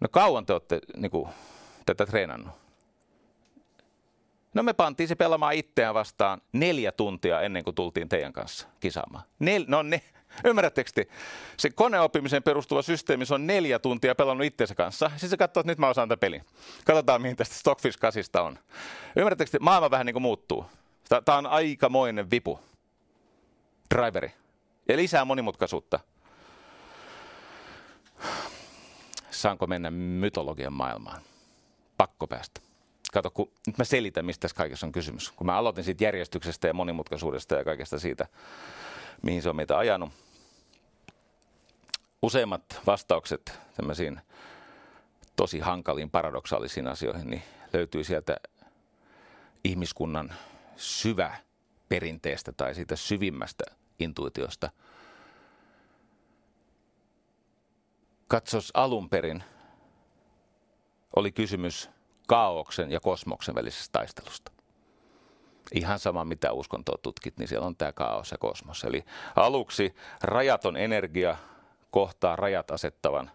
No 0.00 0.08
kauan 0.10 0.46
te 0.46 0.52
olette 0.52 0.80
niin 0.96 1.10
kuin, 1.10 1.28
tätä 1.86 2.06
treenannut? 2.06 2.54
No 4.54 4.62
me 4.62 4.72
pantiin 4.72 5.08
se 5.08 5.14
pelaamaan 5.14 5.54
itseään 5.54 5.94
vastaan 5.94 6.40
neljä 6.52 6.92
tuntia 6.92 7.40
ennen 7.40 7.64
kuin 7.64 7.74
tultiin 7.74 8.08
teidän 8.08 8.32
kanssa 8.32 8.68
kisaamaan. 8.80 9.24
Nel, 9.38 9.64
no 9.68 9.82
ne, 9.82 10.02
ymmärrättekö 10.44 10.90
te? 10.94 11.06
Se 11.56 11.70
koneoppimiseen 11.70 12.42
perustuva 12.42 12.82
systeemi, 12.82 13.26
se 13.26 13.34
on 13.34 13.46
neljä 13.46 13.78
tuntia 13.78 14.14
pelannut 14.14 14.46
itsensä 14.46 14.74
kanssa. 14.74 15.08
Sitten 15.10 15.30
se 15.30 15.36
katsoo, 15.36 15.60
että 15.60 15.72
nyt 15.72 15.78
mä 15.78 15.88
osaan 15.88 16.08
tämän 16.08 16.18
pelin. 16.18 16.44
Katsotaan, 16.84 17.22
mihin 17.22 17.36
tästä 17.36 17.54
Stockfish 17.54 17.98
8 17.98 18.24
on. 18.44 18.58
Ymmärrättekö 19.16 19.50
te? 19.50 19.58
Maailma 19.58 19.90
vähän 19.90 20.06
niin 20.06 20.14
kuin 20.14 20.22
muuttuu. 20.22 20.66
Tämä 21.24 21.38
on 21.38 21.46
aikamoinen 21.46 22.30
vipu. 22.30 22.60
Driveri. 23.94 24.32
Ja 24.88 24.96
lisää 24.96 25.24
monimutkaisuutta. 25.24 26.00
Saanko 29.30 29.66
mennä 29.66 29.90
mytologian 29.90 30.72
maailmaan? 30.72 31.22
Pakko 31.96 32.26
päästä. 32.26 32.60
Kato, 33.12 33.30
kun 33.30 33.52
nyt 33.66 33.78
mä 33.78 33.84
selitän, 33.84 34.24
mistä 34.24 34.40
tässä 34.40 34.56
kaikessa 34.56 34.86
on 34.86 34.92
kysymys. 34.92 35.30
Kun 35.30 35.46
mä 35.46 35.56
aloitin 35.56 35.84
siitä 35.84 36.04
järjestyksestä 36.04 36.66
ja 36.66 36.74
monimutkaisuudesta 36.74 37.54
ja 37.54 37.64
kaikesta 37.64 37.98
siitä, 37.98 38.26
mihin 39.22 39.42
se 39.42 39.48
on 39.48 39.56
meitä 39.56 39.78
ajanut. 39.78 40.10
Useimmat 42.26 42.80
vastaukset 42.86 43.58
tämmöisiin 43.76 44.20
tosi 45.36 45.58
hankaliin 45.58 46.10
paradoksaalisiin 46.10 46.88
asioihin 46.88 47.30
niin 47.30 47.42
löytyy 47.72 48.04
sieltä 48.04 48.36
ihmiskunnan 49.64 50.34
syvä 50.76 51.36
perinteestä 51.88 52.52
tai 52.52 52.74
siitä 52.74 52.96
syvimmästä 52.96 53.64
intuitiosta. 53.98 54.70
Katsos 58.28 58.70
alun 58.74 59.08
perin 59.08 59.44
oli 61.16 61.32
kysymys 61.32 61.90
kaauksen 62.28 62.90
ja 62.90 63.00
kosmoksen 63.00 63.54
välisestä 63.54 63.98
taistelusta. 63.98 64.52
Ihan 65.74 65.98
sama 65.98 66.24
mitä 66.24 66.52
uskontoa 66.52 66.98
tutkit, 67.02 67.38
niin 67.38 67.48
siellä 67.48 67.66
on 67.66 67.76
tämä 67.76 67.92
kaos 67.92 68.30
ja 68.30 68.38
kosmos. 68.38 68.84
Eli 68.84 69.04
aluksi 69.36 69.94
rajaton 70.22 70.76
energia 70.76 71.36
kohtaa 71.96 72.36
rajat 72.36 72.70
asettavan 72.70 73.30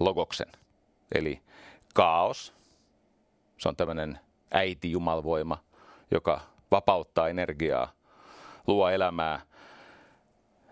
logoksen. 0.00 0.52
Eli 1.14 1.42
kaos, 1.94 2.54
se 3.58 3.68
on 3.68 3.76
tämmöinen 3.76 4.20
äiti-jumalvoima, 4.50 5.58
joka 6.10 6.40
vapauttaa 6.70 7.28
energiaa, 7.28 7.92
luo 8.66 8.88
elämää. 8.88 9.40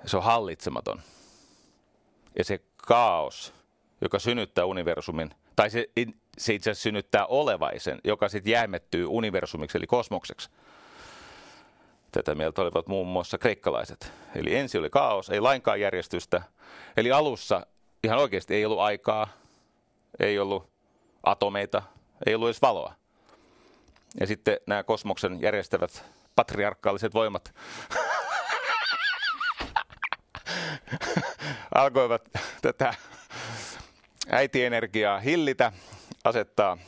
Se 0.07 0.17
on 0.17 0.23
hallitsematon. 0.23 1.01
Ja 2.39 2.45
se 2.45 2.61
kaos, 2.77 3.55
joka 4.01 4.19
synnyttää 4.19 4.65
universumin, 4.65 5.31
tai 5.57 5.71
se 5.71 5.87
se 6.39 6.55
itse 6.55 6.71
asiassa 6.71 6.83
synnyttää 6.83 7.27
olevaisen, 7.27 7.99
joka 8.05 8.29
sitten 8.29 8.51
jäämettyy 8.51 9.07
universumiksi 9.07 9.79
eli 9.79 9.87
kosmokseksi. 9.87 10.51
Tätä 12.13 12.35
mieltä 12.35 12.63
olivat 12.63 12.87
muun 12.87 13.07
muassa 13.07 13.39
kreikkalaiset. 13.39 14.13
Eli 14.35 14.55
ensi 14.55 14.79
oli 14.79 14.91
kaos, 14.91 15.31
ei 15.31 15.41
lainkaan 15.41 15.81
järjestystä. 15.81 16.43
Eli 16.97 17.13
alussa 17.13 17.67
ihan 18.05 18.19
oikeasti 18.19 18.55
ei 18.55 18.65
ollut 18.65 18.81
aikaa, 18.81 19.29
ei 20.21 20.39
ollut 20.39 20.71
atomeita, 21.23 21.83
ei 22.27 22.35
ollut 22.35 22.49
edes 22.49 22.63
valoa. 22.63 22.95
Ja 24.21 24.27
sitten 24.27 24.61
nämä 24.67 24.83
kosmoksen 24.83 25.41
järjestävät 25.41 26.05
patriarkaaliset 26.37 27.15
voimat 27.15 27.55
alkoivat 31.75 32.23
tätä 32.63 32.95
äitienergiaa 34.31 35.21
hillitä 35.21 35.73
asettaa 36.25 36.79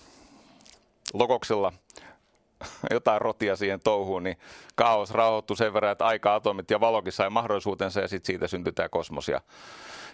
lokoksella 1.15 1.73
jotain 2.91 3.21
rotia 3.21 3.57
siihen 3.57 3.81
touhuun, 3.85 4.23
niin 4.23 4.37
kaos 4.75 5.11
rauhoittui 5.11 5.57
sen 5.57 5.75
verran, 5.75 5.93
että 5.93 6.07
aika-atomit 6.07 6.71
ja 6.71 6.81
valokin 6.81 7.13
sai 7.13 7.31
mahdollisuutensa 7.31 8.01
ja 8.01 8.09
sitten 8.09 8.27
siitä 8.27 8.47
syntyi 8.47 8.73
tämä 8.73 8.89
kosmos. 8.89 9.27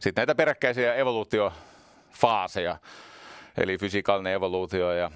Sitten 0.01 0.23
näitä 0.23 0.35
peräkkäisiä 0.35 0.95
evoluutiofaaseja, 0.95 2.77
eli 3.57 3.79
fysikaalinen 3.79 4.33
evoluutio 4.33 4.93
ja 4.93 5.11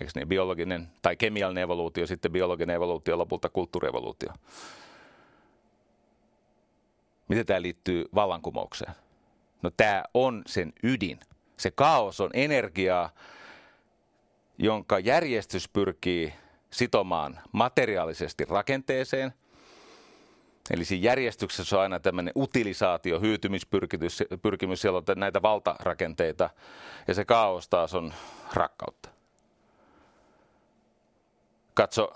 eikö 0.00 0.12
niin, 0.14 0.28
biologinen 0.28 0.88
tai 1.02 1.16
kemiallinen 1.16 1.64
evoluutio, 1.64 2.06
sitten 2.06 2.32
biologinen 2.32 2.76
evoluutio, 2.76 3.18
lopulta 3.18 3.48
kulttuurievoluutio. 3.48 4.32
Miten 7.28 7.46
tämä 7.46 7.62
liittyy 7.62 8.04
vallankumoukseen? 8.14 8.92
No 9.62 9.70
tämä 9.76 10.04
on 10.14 10.42
sen 10.46 10.72
ydin. 10.82 11.20
Se 11.56 11.70
kaos 11.70 12.20
on 12.20 12.30
energiaa, 12.34 13.10
jonka 14.62 14.98
järjestys 14.98 15.68
pyrkii 15.68 16.34
sitomaan 16.70 17.40
materiaalisesti 17.52 18.44
rakenteeseen. 18.44 19.34
Eli 20.70 20.84
siinä 20.84 21.04
järjestyksessä 21.04 21.76
on 21.76 21.82
aina 21.82 22.00
tämmöinen 22.00 22.32
utilisaatio, 22.36 23.20
hyytymispyrkimys, 23.20 24.80
siellä 24.80 24.98
on 24.98 25.04
näitä 25.16 25.42
valtarakenteita, 25.42 26.50
ja 27.08 27.14
se 27.14 27.24
kaos 27.24 27.68
taas 27.68 27.94
on 27.94 28.14
rakkautta. 28.54 29.08
Katso. 31.74 32.14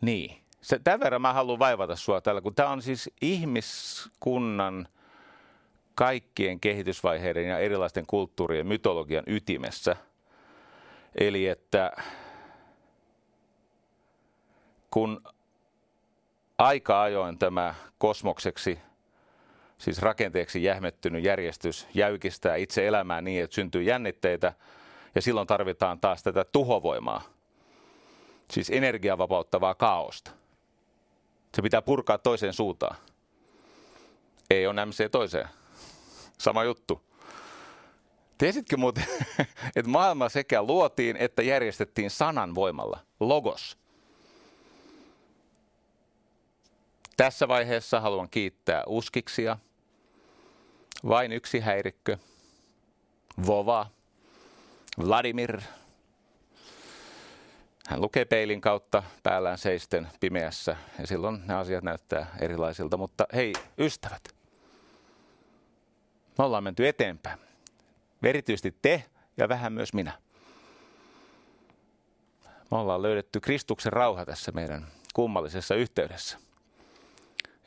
Niin. 0.00 0.40
Se, 0.60 0.78
tämän 0.84 1.00
verran 1.00 1.22
mä 1.22 1.32
haluan 1.32 1.58
vaivata 1.58 1.96
sua 1.96 2.20
täällä, 2.20 2.40
kun 2.40 2.54
tämä 2.54 2.68
on 2.68 2.82
siis 2.82 3.10
ihmiskunnan– 3.22 4.88
kaikkien 6.00 6.60
kehitysvaiheiden 6.60 7.46
ja 7.46 7.58
erilaisten 7.58 8.06
kulttuurien 8.06 8.66
mytologian 8.66 9.24
ytimessä. 9.26 9.96
Eli 11.14 11.46
että 11.46 11.92
kun 14.90 15.22
aika 16.58 17.02
ajoin 17.02 17.38
tämä 17.38 17.74
kosmokseksi, 17.98 18.78
siis 19.78 20.02
rakenteeksi 20.02 20.62
jähmettynyt 20.62 21.24
järjestys 21.24 21.86
jäykistää 21.94 22.56
itse 22.56 22.86
elämää 22.86 23.20
niin, 23.20 23.44
että 23.44 23.54
syntyy 23.54 23.82
jännitteitä, 23.82 24.52
ja 25.14 25.22
silloin 25.22 25.46
tarvitaan 25.46 26.00
taas 26.00 26.22
tätä 26.22 26.44
tuhovoimaa, 26.44 27.22
siis 28.50 28.70
energiavapauttavaa 28.70 29.74
kaaosta. 29.74 30.30
Se 31.54 31.62
pitää 31.62 31.82
purkaa 31.82 32.18
toiseen 32.18 32.52
suuntaan. 32.52 32.96
Ei 34.50 34.66
on 34.66 34.76
MC 34.86 35.10
toiseen. 35.10 35.59
Sama 36.40 36.64
juttu. 36.64 37.02
Tiesitkö 38.38 38.76
muuten, 38.76 39.04
että 39.76 39.90
maailma 39.90 40.28
sekä 40.28 40.62
luotiin 40.62 41.16
että 41.16 41.42
järjestettiin 41.42 42.10
sanan 42.10 42.54
voimalla, 42.54 43.00
logos. 43.20 43.78
Tässä 47.16 47.48
vaiheessa 47.48 48.00
haluan 48.00 48.28
kiittää 48.30 48.84
uskiksia. 48.86 49.58
Vain 51.08 51.32
yksi 51.32 51.60
häirikkö. 51.60 52.16
Vova. 53.46 53.86
Vladimir. 55.06 55.60
Hän 57.88 58.00
lukee 58.00 58.24
peilin 58.24 58.60
kautta 58.60 59.02
päällään 59.22 59.58
seisten 59.58 60.08
pimeässä 60.20 60.76
ja 60.98 61.06
silloin 61.06 61.42
ne 61.46 61.54
asiat 61.54 61.84
näyttää 61.84 62.26
erilaisilta. 62.38 62.96
Mutta 62.96 63.26
hei, 63.34 63.52
ystävät, 63.78 64.39
me 66.40 66.44
ollaan 66.44 66.64
menty 66.64 66.88
eteenpäin. 66.88 67.38
Erityisesti 68.22 68.76
te 68.82 69.04
ja 69.36 69.48
vähän 69.48 69.72
myös 69.72 69.92
minä. 69.92 70.12
Me 72.70 72.76
ollaan 72.78 73.02
löydetty 73.02 73.40
Kristuksen 73.40 73.92
rauha 73.92 74.26
tässä 74.26 74.52
meidän 74.52 74.86
kummallisessa 75.14 75.74
yhteydessä. 75.74 76.38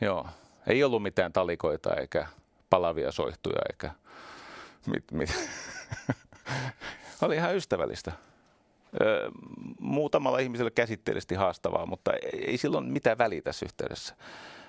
Joo, 0.01 0.27
ei 0.67 0.83
ollut 0.83 1.03
mitään 1.03 1.33
talikoita 1.33 1.95
eikä 1.95 2.27
palavia 2.69 3.11
soihtuja 3.11 3.61
eikä 3.71 3.91
mit, 4.87 5.11
mit. 5.11 5.49
Oli 7.21 7.35
ihan 7.35 7.55
ystävällistä. 7.55 8.11
Ö, 9.01 9.31
muutamalla 9.79 10.39
ihmisellä 10.39 10.71
käsitteellisesti 10.71 11.35
haastavaa, 11.35 11.85
mutta 11.85 12.13
ei, 12.13 12.45
ei 12.47 12.57
silloin 12.57 12.85
mitään 12.85 13.17
väliä 13.17 13.41
tässä 13.41 13.65
yhteydessä. 13.65 14.15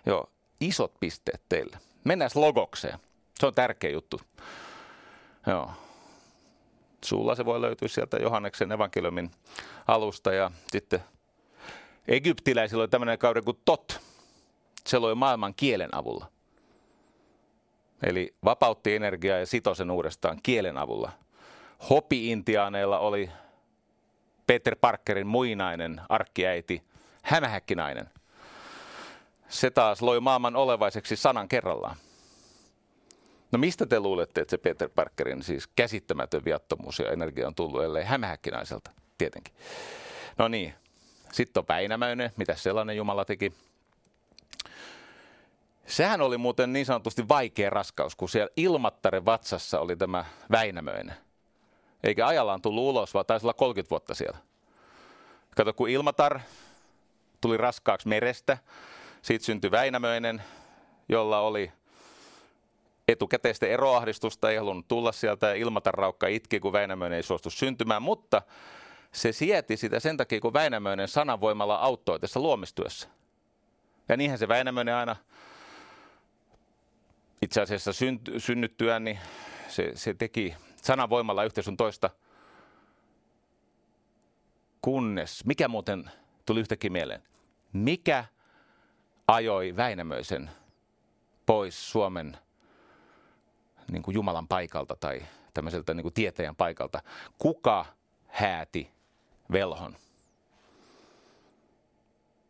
Joo, 0.07 0.31
isot 0.61 0.93
pisteet 1.01 1.43
teille. 1.49 1.79
Mennään 2.05 2.31
logokseen. 2.35 2.99
Se 3.41 3.47
on 3.47 3.55
tärkeä 3.55 3.91
juttu. 3.91 4.21
Joo. 5.47 5.71
Sulla 7.05 7.35
se 7.35 7.45
voi 7.45 7.61
löytyä 7.61 7.89
sieltä 7.89 8.17
Johanneksen 8.17 8.73
evankeliumin 8.73 9.31
alusta 9.87 10.33
ja 10.33 10.51
sitten 10.73 11.01
egyptiläisillä 12.09 12.83
oli 12.83 12.89
tämmöinen 12.89 13.19
kauden 13.19 13.45
kuin 13.45 13.61
tot. 13.65 14.01
Se 14.87 14.99
loi 14.99 15.15
maailman 15.15 15.55
kielen 15.55 15.95
avulla. 15.95 16.27
Eli 18.03 18.35
vapautti 18.45 18.95
energiaa 18.95 19.39
ja 19.39 19.47
sitoi 19.47 19.77
sen 19.77 19.91
uudestaan 19.91 20.39
kielen 20.43 20.79
avulla. 20.79 21.13
Hopi-intiaaneilla 21.91 22.99
oli 22.99 23.31
Peter 24.47 24.77
Parkerin 24.81 25.27
muinainen 25.27 26.01
arkkiäiti, 26.09 26.83
hämähäkkinainen. 27.23 28.11
Se 29.49 29.71
taas 29.71 30.03
loi 30.03 30.21
maailman 30.21 30.57
olevaiseksi 30.57 31.17
sanan 31.17 31.49
kerrallaan. 31.49 31.97
No 33.55 33.59
mistä 33.59 33.87
te 33.87 34.01
luulette, 34.01 34.41
että 34.41 34.51
se 34.51 34.59
Peter 34.59 34.89
Parkerin 34.95 35.43
siis 35.43 35.67
käsittämätön 35.67 36.45
viattomuus 36.45 36.99
ja 36.99 37.13
energia 37.13 37.47
on 37.47 37.55
tullut, 37.55 37.83
ellei 37.83 38.05
hämähäkkinaiselta, 38.05 38.91
tietenkin. 39.19 39.55
No 40.39 40.49
niin, 40.49 40.75
sitten 41.33 41.61
on 41.61 41.65
Väinämöinen, 41.69 42.31
mitä 42.37 42.55
sellainen 42.55 42.97
Jumala 42.97 43.25
teki. 43.25 43.53
Sehän 45.87 46.21
oli 46.21 46.39
muuten 46.39 46.73
niin 46.73 46.87
sanotusti 46.87 47.29
vaikea 47.29 47.71
raskaus, 47.71 48.17
kun 48.17 48.29
siellä 48.29 48.51
Ilmattaren 48.57 49.25
vatsassa 49.25 49.81
oli 49.81 49.97
tämä 49.97 50.25
Väinämöinen. 50.51 51.17
Eikä 52.03 52.27
ajallaan 52.27 52.63
tullut 52.63 52.85
ulos, 52.85 53.15
vaan 53.15 53.27
taisi 53.27 53.47
olla 53.47 53.55
30 53.55 53.91
vuotta 53.91 54.15
siellä. 54.15 54.39
Kato, 55.57 55.73
kun 55.73 55.89
Ilmatar 55.89 56.41
tuli 57.41 57.57
raskaaksi 57.57 58.09
merestä, 58.09 58.59
siitä 59.23 59.45
syntyi 59.45 59.71
Väinämöinen, 59.71 60.43
jolla 61.09 61.41
oli 61.41 61.73
etukäteistä 63.09 63.67
eroahdistusta, 63.67 64.51
ei 64.51 64.57
halunnut 64.57 64.89
tulla 64.89 65.13
sieltä 65.13 65.47
ja 65.47 65.55
Ilmatar 65.55 65.95
raukka 65.95 66.27
itki, 66.27 66.61
kun 66.61 66.73
Väinämöinen 66.73 67.17
ei 67.17 67.23
suostu 67.23 67.51
syntymään, 67.51 68.03
mutta 68.03 68.43
se 69.13 69.33
sieti 69.33 69.77
sitä 69.77 70.01
sen 70.01 70.17
takia, 70.17 70.41
kun 70.41 70.53
Väinämöinen 70.53 71.09
sananvoimalla 71.09 71.77
auttoi 71.77 72.21
tässä 72.21 72.41
luomistyössä. 72.41 73.09
Ja 74.09 74.17
niinhän 74.17 74.39
se 74.39 74.49
Väinämöinen 74.49 74.95
aina 74.95 75.17
itse 77.43 77.61
asiassa 77.61 77.93
synnyttyään, 78.39 79.05
niin 79.05 79.19
se, 79.69 79.93
se 79.95 80.15
teki 80.15 80.55
sananvoimalla 80.77 81.45
yhteisön 81.45 81.77
toista. 81.77 82.11
Kunnes, 84.83 85.45
mikä 85.45 85.69
muuten 85.69 86.11
tuli 86.47 86.61
yhtäkkiä 86.61 86.91
mieleen, 86.91 87.23
mikä 87.73 88.25
ajoi 89.29 89.77
Väinämöisen 89.77 90.51
pois 91.47 91.91
Suomen 91.91 92.37
niin 93.91 94.03
kuin 94.03 94.15
Jumalan 94.15 94.49
paikalta 94.49 94.97
tai 95.01 95.23
tämmöiseltä 95.55 95.95
niin 95.95 96.03
kuin 96.03 96.15
tietäjän 96.15 96.57
paikalta. 96.57 97.03
Kuka 97.39 97.87
hääti 98.27 98.91
velhon? 99.53 99.97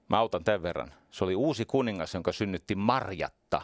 Mä 0.09 0.18
autan 0.18 0.44
tämän 0.44 0.62
verran. 0.62 0.94
Se 1.11 1.25
oli 1.25 1.35
uusi 1.35 1.64
kuningas, 1.64 2.14
jonka 2.14 2.33
synnytti 2.33 2.75
Marjatta. 2.75 3.62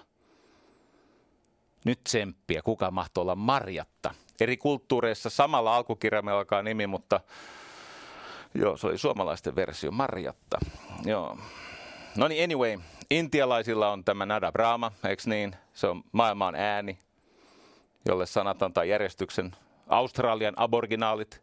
Nyt 1.84 2.04
tsemppiä, 2.04 2.62
kuka 2.62 2.90
mahtoi 2.90 3.22
olla 3.22 3.34
Marjatta? 3.34 4.14
Eri 4.40 4.56
kulttuureissa 4.56 5.30
samalla 5.30 5.76
alkukirjaimella 5.76 6.38
alkaa 6.38 6.62
nimi, 6.62 6.86
mutta 6.86 7.20
joo, 8.54 8.76
se 8.76 8.86
oli 8.86 8.98
suomalaisten 8.98 9.56
versio, 9.56 9.90
Marjatta. 9.90 10.58
Joo. 11.04 11.38
No 12.16 12.28
niin, 12.28 12.44
anyway, 12.44 12.78
intialaisilla 13.10 13.90
on 13.90 14.04
tämä 14.04 14.26
Nada 14.26 14.52
Brahma, 14.52 14.92
eikö 15.08 15.22
niin? 15.26 15.56
Se 15.74 15.86
on 15.86 16.02
maailman 16.12 16.54
ääni, 16.54 16.98
jolle 18.04 18.26
sanat 18.26 18.62
antaa 18.62 18.84
järjestyksen. 18.84 19.52
Australian 19.88 20.54
aborginaalit. 20.56 21.42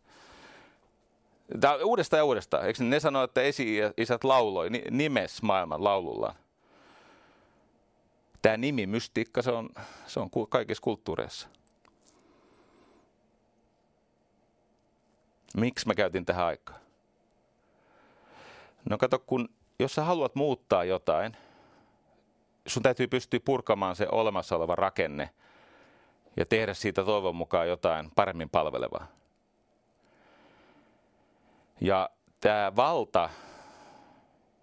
Tämä 1.60 1.76
uudestaan 1.84 2.20
ja 2.20 2.26
uudestaan. 2.26 2.65
Eikö 2.65 2.84
ne 2.84 3.00
sano, 3.00 3.24
että 3.24 3.41
esi-isät 3.41 4.24
lauloi, 4.24 4.70
nimes 4.91 5.41
maailman 5.41 5.84
laulullaan? 5.84 6.36
Tämä 8.41 8.58
nimi, 8.58 8.88
mystiikka, 8.88 9.41
se 9.41 9.52
on, 9.52 9.70
se 10.08 10.20
on 10.20 10.30
kaikissa 10.50 10.82
kulttuureissa. 10.82 11.48
Miksi 15.58 15.88
mä 15.88 15.93
käytin 15.93 16.26
tähän 16.26 16.46
aikaa? 16.46 16.80
No 18.89 18.98
kato, 18.98 19.20
kun 19.20 19.50
jos 19.80 19.96
sä 19.96 20.04
haluat 20.04 20.36
muuttaa 20.36 20.84
jotain, 20.84 21.38
sun 22.67 22.84
täytyy 22.84 23.08
pystyä 23.08 23.39
purkamaan 23.46 23.96
se 23.96 24.08
olemassa 24.12 24.56
oleva 24.56 24.76
rakenne– 24.76 25.30
ja 26.38 26.45
tehdä 26.45 26.73
siitä 26.73 27.04
toivon 27.04 27.36
mukaan 27.36 27.67
jotain 27.67 28.12
paremmin 28.15 28.50
palvelevaa. 28.50 29.08
Ja 31.82 32.10
tämä 32.39 32.76
valta, 32.76 33.30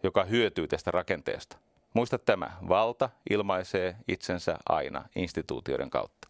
joka 0.03 0.25
hyötyy 0.25 0.69
tästä 0.69 0.91
rakenteesta. 0.91 1.57
Muista 1.95 2.19
tämä, 2.19 2.51
valta 2.69 3.11
ilmaisee 3.31 3.97
itsensä 4.09 4.59
aina 4.69 5.05
instituutioiden 5.17 5.91
kautta. 5.91 6.29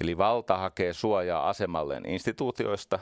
Eli 0.00 0.18
valta 0.18 0.56
hakee 0.56 0.92
suojaa 0.92 1.48
asemalleen 1.48 2.06
instituutioista. 2.06 2.98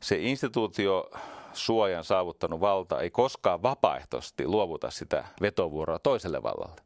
Se 0.00 0.18
instituutio 0.18 1.10
suojan 1.52 2.04
saavuttanut 2.04 2.60
valta 2.60 3.00
ei 3.00 3.10
koskaan 3.10 3.62
vapaaehtoisesti 3.62 4.46
luovuta 4.46 4.90
sitä 4.90 5.24
vetovuoroa 5.40 5.98
toiselle 5.98 6.42
vallalle. 6.42 6.85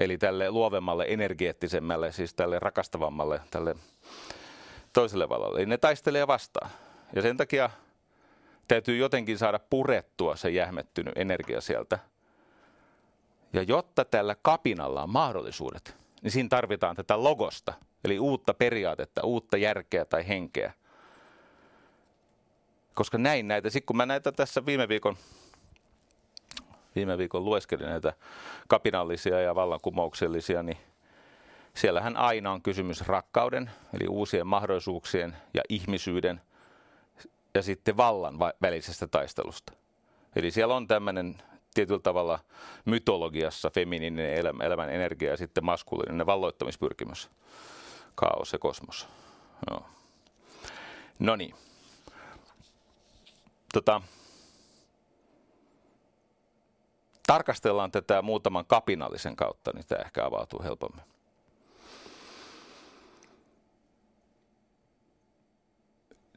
Eli 0.00 0.18
tälle 0.18 0.50
luovemmalle, 0.50 1.04
energeettisemmälle, 1.08 2.12
siis 2.12 2.34
tälle 2.34 2.58
rakastavammalle, 2.58 3.40
tälle 3.50 3.76
toiselle 4.92 5.28
valalle. 5.28 5.58
Eli 5.58 5.66
ne 5.66 5.78
taistelee 5.78 6.26
vastaan. 6.26 6.70
Ja 7.14 7.22
sen 7.22 7.36
takia 7.36 7.70
täytyy 8.68 8.96
jotenkin 8.96 9.38
saada 9.38 9.58
purettua 9.58 10.36
se 10.36 10.50
jähmettynyt 10.50 11.18
energia 11.18 11.60
sieltä. 11.60 11.98
Ja 13.52 13.62
jotta 13.62 14.04
tällä 14.04 14.36
kapinalla 14.42 15.02
on 15.02 15.10
mahdollisuudet, 15.10 15.96
niin 16.22 16.30
siinä 16.30 16.48
tarvitaan 16.48 16.96
tätä 16.96 17.22
logosta, 17.22 17.74
eli 18.04 18.18
uutta 18.18 18.54
periaatetta, 18.54 19.22
uutta 19.24 19.56
järkeä 19.56 20.04
tai 20.04 20.28
henkeä. 20.28 20.72
Koska 22.94 23.18
näin 23.18 23.48
näitä, 23.48 23.70
sitten 23.70 23.86
kun 23.86 23.96
mä 23.96 24.06
näitä 24.06 24.32
tässä 24.32 24.66
viime 24.66 24.88
viikon 24.88 25.16
viime 26.96 27.18
viikon 27.18 27.44
lueskelin 27.44 27.86
näitä 27.86 28.12
kapinallisia 28.68 29.40
ja 29.40 29.54
vallankumouksellisia, 29.54 30.62
niin 30.62 30.78
siellähän 31.74 32.16
aina 32.16 32.52
on 32.52 32.62
kysymys 32.62 33.06
rakkauden, 33.06 33.70
eli 33.94 34.08
uusien 34.08 34.46
mahdollisuuksien 34.46 35.36
ja 35.54 35.62
ihmisyyden 35.68 36.40
ja 37.54 37.62
sitten 37.62 37.96
vallan 37.96 38.38
välisestä 38.38 39.06
taistelusta. 39.06 39.72
Eli 40.36 40.50
siellä 40.50 40.74
on 40.74 40.86
tämmöinen 40.86 41.42
tietyllä 41.74 42.00
tavalla 42.00 42.38
mytologiassa 42.84 43.70
feminiininen 43.70 44.34
elämä, 44.34 44.64
elämän 44.64 44.90
energia 44.90 45.30
ja 45.30 45.36
sitten 45.36 45.64
maskuliininen 45.64 46.26
valloittamispyrkimys, 46.26 47.30
kaos 48.14 48.52
ja 48.52 48.58
kosmos. 48.58 49.08
No 51.18 51.36
niin. 51.36 51.54
Tota, 53.72 54.02
tarkastellaan 57.30 57.90
tätä 57.90 58.22
muutaman 58.22 58.66
kapinallisen 58.66 59.36
kautta, 59.36 59.70
niin 59.74 59.86
tämä 59.86 60.02
ehkä 60.02 60.24
avautuu 60.24 60.62
helpommin. 60.62 61.04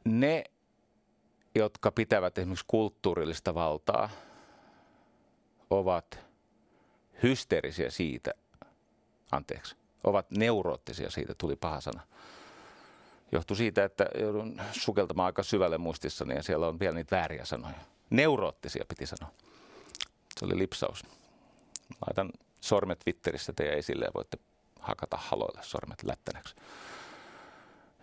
Ne, 0.04 0.44
jotka 1.54 1.90
pitävät 1.90 2.38
esimerkiksi 2.38 2.64
kulttuurillista 2.68 3.54
valtaa, 3.54 4.10
ovat 5.70 6.18
hysteerisiä 7.22 7.90
siitä, 7.90 8.30
anteeksi, 9.32 9.76
ovat 10.04 10.30
neuroottisia 10.30 11.10
siitä, 11.10 11.34
tuli 11.38 11.56
paha 11.56 11.80
sana. 11.80 12.00
Johtuu 13.32 13.56
siitä, 13.56 13.84
että 13.84 14.06
joudun 14.18 14.60
sukeltamaan 14.72 15.26
aika 15.26 15.42
syvälle 15.42 15.78
muistissani 15.78 16.34
ja 16.34 16.42
siellä 16.42 16.66
on 16.66 16.80
vielä 16.80 16.94
niitä 16.94 17.16
vääriä 17.16 17.44
sanoja. 17.44 17.78
Neuroottisia 18.10 18.84
piti 18.88 19.06
sanoa. 19.06 19.43
Se 20.38 20.44
oli 20.44 20.58
lipsaus. 20.58 21.02
Laitan 22.06 22.30
sormet 22.60 22.98
Twitterissä 22.98 23.52
teidän 23.52 23.78
esille 23.78 24.04
ja 24.04 24.10
voitte 24.14 24.38
hakata 24.80 25.16
haloille 25.20 25.62
sormet 25.62 26.02
lättänäksi. 26.02 26.54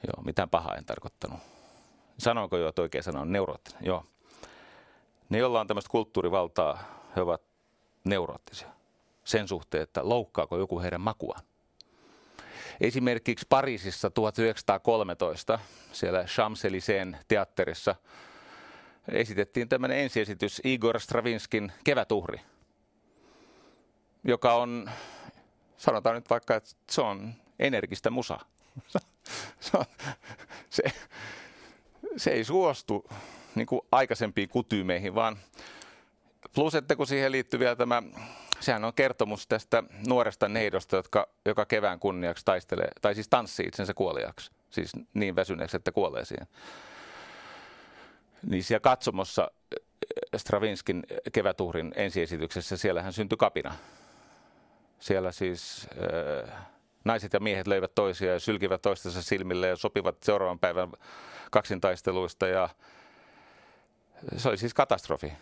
Joo, 0.07 0.23
mitään 0.23 0.49
pahaa 0.49 0.75
en 0.75 0.85
tarkoittanut. 0.85 1.39
Sanoinko 2.17 2.57
jo, 2.57 2.67
että 2.67 2.81
oikein 2.81 3.03
sana 3.03 3.21
on 3.21 3.31
neuroottinen? 3.31 3.85
Joo. 3.85 4.05
Ne, 5.29 5.37
joilla 5.37 5.59
on 5.59 5.67
tämmöistä 5.67 5.89
kulttuurivaltaa, 5.91 6.83
he 7.15 7.21
ovat 7.21 7.41
neuroottisia 8.03 8.67
sen 9.23 9.47
suhteen, 9.47 9.83
että 9.83 10.09
loukkaako 10.09 10.57
joku 10.57 10.81
heidän 10.81 11.01
makuaan. 11.01 11.43
Esimerkiksi 12.81 13.45
Pariisissa 13.49 14.09
1913 14.09 15.59
siellä 15.91 16.23
Champs-Élysées 16.23 17.17
teatterissa 17.27 17.95
esitettiin 19.07 19.69
tämmöinen 19.69 19.97
ensiesitys 19.97 20.61
Igor 20.63 20.99
Stravinskin 20.99 21.71
Kevätuhri, 21.83 22.41
joka 24.23 24.53
on, 24.53 24.91
sanotaan 25.77 26.15
nyt 26.15 26.29
vaikka, 26.29 26.55
että 26.55 26.69
se 26.91 27.01
on 27.01 27.33
energistä 27.59 28.09
musa. 28.09 28.39
se, 30.69 30.83
se, 32.17 32.31
ei 32.31 32.43
suostu 32.43 33.09
niin 33.55 33.67
kuin 33.67 33.81
aikaisempiin 33.91 34.49
kutyymeihin, 34.49 35.15
vaan 35.15 35.37
plus, 36.55 36.75
että 36.75 36.95
kun 36.95 37.07
siihen 37.07 37.31
liittyy 37.31 37.59
vielä 37.59 37.75
tämä 37.75 38.03
sehän 38.59 38.85
on 38.85 38.93
kertomus 38.93 39.47
tästä 39.47 39.83
nuoresta 40.07 40.49
neidosta, 40.49 40.95
jotka 40.95 41.27
joka 41.45 41.65
kevään 41.65 41.99
kunniaksi 41.99 42.45
taistelee, 42.45 42.89
tai 43.01 43.15
siis 43.15 43.27
tanssii 43.27 43.65
itsensä 43.65 43.93
kuoliaksi. 43.93 44.51
Siis 44.69 44.91
niin 45.13 45.35
väsyneeksi, 45.35 45.77
että 45.77 45.91
kuolee 45.91 46.25
siihen. 46.25 46.47
Niin 48.49 48.63
siellä 48.63 48.79
katsomossa 48.79 49.51
eh, 49.71 49.79
Stravinskin 50.37 51.03
kevätuhrin 51.33 51.91
ensiesityksessä, 51.95 52.77
siellä 52.77 53.01
hän 53.01 53.13
syntyi 53.13 53.37
kapina. 53.37 53.75
Siellä 54.99 55.31
siis 55.31 55.87
äh, 56.43 56.53
naiset 57.05 57.33
ja 57.33 57.39
miehet 57.39 57.67
löivät 57.67 57.95
toisia 57.95 58.33
ja 58.33 58.39
sylkivät 58.39 58.81
toistensa 58.81 59.21
silmille 59.21 59.67
ja 59.67 59.75
sopivat 59.75 60.23
seuraavan 60.23 60.59
päivän 60.59 60.91
kaksintaisteluista 61.51 62.47
ja 62.47 62.69
se 64.37 64.49
oli 64.49 64.57
siis 64.57 64.73
katastrofi. 64.73 65.33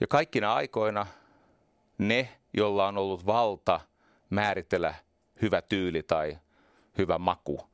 Ja 0.00 0.06
kaikkina 0.06 0.54
aikoina 0.54 1.06
ne, 1.98 2.28
joilla 2.56 2.86
on 2.86 2.98
ollut 2.98 3.26
valta 3.26 3.80
määritellä 4.30 4.94
hyvä 5.42 5.62
tyyli 5.62 6.02
tai 6.02 6.38
hyvä 6.98 7.18
maku, 7.18 7.68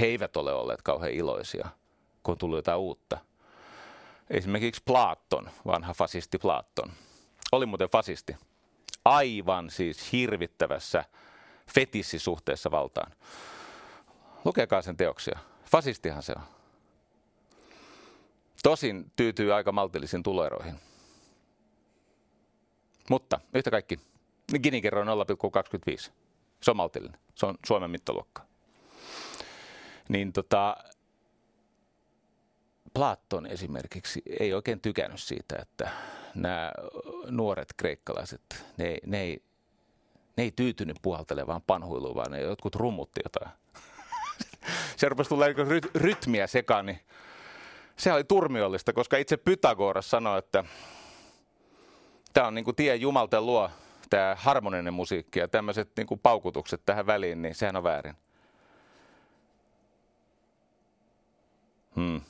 he 0.00 0.06
eivät 0.06 0.36
ole 0.36 0.52
olleet 0.52 0.82
kauhean 0.82 1.12
iloisia, 1.12 1.68
kun 2.22 2.38
tuli 2.38 2.56
jotain 2.56 2.78
uutta. 2.78 3.18
Esimerkiksi 4.30 4.82
Platon, 4.84 5.50
vanha 5.66 5.94
fasisti 5.94 6.38
Platon, 6.38 6.92
oli 7.52 7.66
muuten 7.66 7.90
fasisti. 7.90 8.36
Aivan 9.04 9.70
siis 9.70 10.12
hirvittävässä 10.12 11.04
fetissisuhteessa 11.74 12.70
valtaan. 12.70 13.12
Lukekaa 14.44 14.82
sen 14.82 14.96
teoksia. 14.96 15.38
Fasistihan 15.64 16.22
se 16.22 16.32
on. 16.36 16.42
Tosin 18.62 19.12
tyytyy 19.16 19.54
aika 19.54 19.72
maltillisiin 19.72 20.22
tuloeroihin. 20.22 20.74
Mutta 23.10 23.40
yhtä 23.54 23.70
kaikki, 23.70 24.00
Gini-kerroin 24.62 25.08
0,25. 25.08 26.10
Se 26.60 26.70
on 26.70 26.76
maltillinen. 26.76 27.20
Se 27.34 27.46
on 27.46 27.58
Suomen 27.66 27.90
mittaluokka. 27.90 28.49
Niin 30.10 30.32
tota, 30.32 30.76
Platon 32.94 33.46
esimerkiksi 33.46 34.22
ei 34.40 34.54
oikein 34.54 34.80
tykännyt 34.80 35.20
siitä, 35.20 35.56
että 35.62 35.90
nämä 36.34 36.72
nuoret 37.26 37.68
kreikkalaiset, 37.76 38.64
ne, 38.76 38.98
ne, 39.06 39.20
ei, 39.20 39.42
ne 40.36 40.42
ei 40.42 40.52
tyytynyt 40.56 40.96
puhaltelevaan 41.02 41.62
panhuiluun, 41.62 42.14
vaan 42.14 42.30
ne 42.30 42.40
jotkut 42.40 42.74
rummutti 42.74 43.20
jotain. 43.24 43.50
Se 44.96 45.08
rupesi 45.08 45.28
tulla 45.28 45.44
rytmiä 45.94 46.46
sekaan, 46.46 46.86
niin 46.86 47.00
se 47.96 48.12
oli 48.12 48.24
turmiollista, 48.24 48.92
koska 48.92 49.16
itse 49.16 49.36
Pythagoras 49.36 50.10
sanoi, 50.10 50.38
että 50.38 50.64
tämä 52.32 52.46
on 52.46 52.54
niin 52.54 52.64
kuin 52.64 52.76
tie 52.76 52.96
Jumalten 52.96 53.46
luo, 53.46 53.70
tämä 54.10 54.36
harmoninen 54.38 54.94
musiikki 54.94 55.38
ja 55.38 55.48
tämmöiset 55.48 55.90
niin 55.96 56.06
kuin 56.06 56.20
paukutukset 56.20 56.82
tähän 56.86 57.06
väliin, 57.06 57.42
niin 57.42 57.54
sehän 57.54 57.76
on 57.76 57.84
väärin. 57.84 58.16
Hmm. 61.96 62.20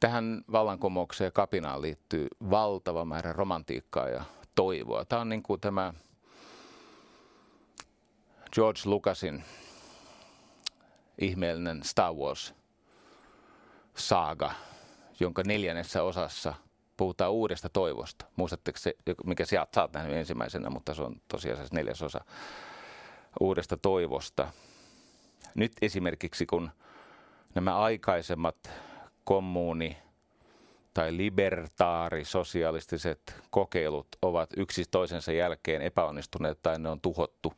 Tähän 0.00 0.44
vallankumoukseen 0.52 1.26
ja 1.26 1.30
kapinaan 1.30 1.82
liittyy 1.82 2.26
valtava 2.50 3.04
määrä 3.04 3.32
romantiikkaa 3.32 4.08
ja 4.08 4.24
toivoa. 4.54 5.04
Tämä 5.04 5.20
on 5.20 5.28
niin 5.28 5.42
kuin 5.42 5.60
tämä 5.60 5.94
George 8.52 8.80
Lucasin 8.84 9.44
ihmeellinen 11.18 11.82
Star 11.84 12.12
Wars-saaga, 12.12 12.54
jonka 15.20 15.42
neljännessä 15.46 16.02
osassa 16.02 16.54
puhutaan 16.96 17.32
uudesta 17.32 17.68
toivosta. 17.68 18.26
Muistatteko 18.36 18.78
se, 18.78 18.94
mikä 19.24 19.44
sieltä 19.44 19.82
oot 19.82 19.92
nähnyt 19.92 20.16
ensimmäisenä, 20.16 20.70
mutta 20.70 20.94
se 20.94 21.02
on 21.02 21.20
tosiaan 21.28 21.66
neljäs 21.72 22.02
osa 22.02 22.24
uudesta 23.40 23.76
toivosta. 23.76 24.48
Nyt 25.54 25.72
esimerkiksi 25.82 26.46
kun 26.46 26.70
nämä 27.54 27.78
aikaisemmat 27.78 28.70
kommuuni- 29.24 30.04
tai 30.94 31.16
libertaari-sosialistiset 31.16 33.34
kokeilut 33.50 34.06
ovat 34.22 34.50
yksi 34.56 34.84
toisensa 34.90 35.32
jälkeen 35.32 35.82
epäonnistuneet 35.82 36.62
tai 36.62 36.78
ne 36.78 36.88
on 36.88 37.00
tuhottu 37.00 37.52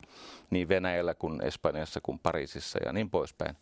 niin 0.50 0.68
Venäjällä 0.68 1.14
kuin 1.14 1.44
Espanjassa 1.44 2.00
kuin 2.02 2.18
Pariisissa 2.18 2.78
ja 2.84 2.92
niin 2.92 3.10
poispäin. 3.10 3.56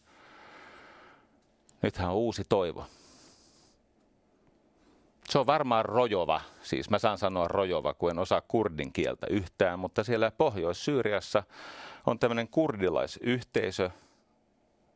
Nythän 1.83 2.09
on 2.09 2.15
uusi 2.15 2.43
toivo. 2.49 2.87
Se 5.29 5.39
on 5.39 5.47
varmaan 5.47 5.85
rojova, 5.85 6.41
siis 6.63 6.91
mä 6.91 6.99
saan 6.99 7.19
sanoa 7.19 7.49
rojova, 7.49 7.95
kun 7.95 8.11
en 8.11 8.19
osaa 8.19 8.41
kurdin 8.41 8.93
kieltä 8.93 9.27
yhtään, 9.31 9.79
mutta 9.79 10.05
siellä 10.05 10.31
Pohjois-Syyriassa 10.31 11.43
on 12.07 12.19
tämmöinen 12.19 12.49
kurdilaisyhteisö, 12.49 13.91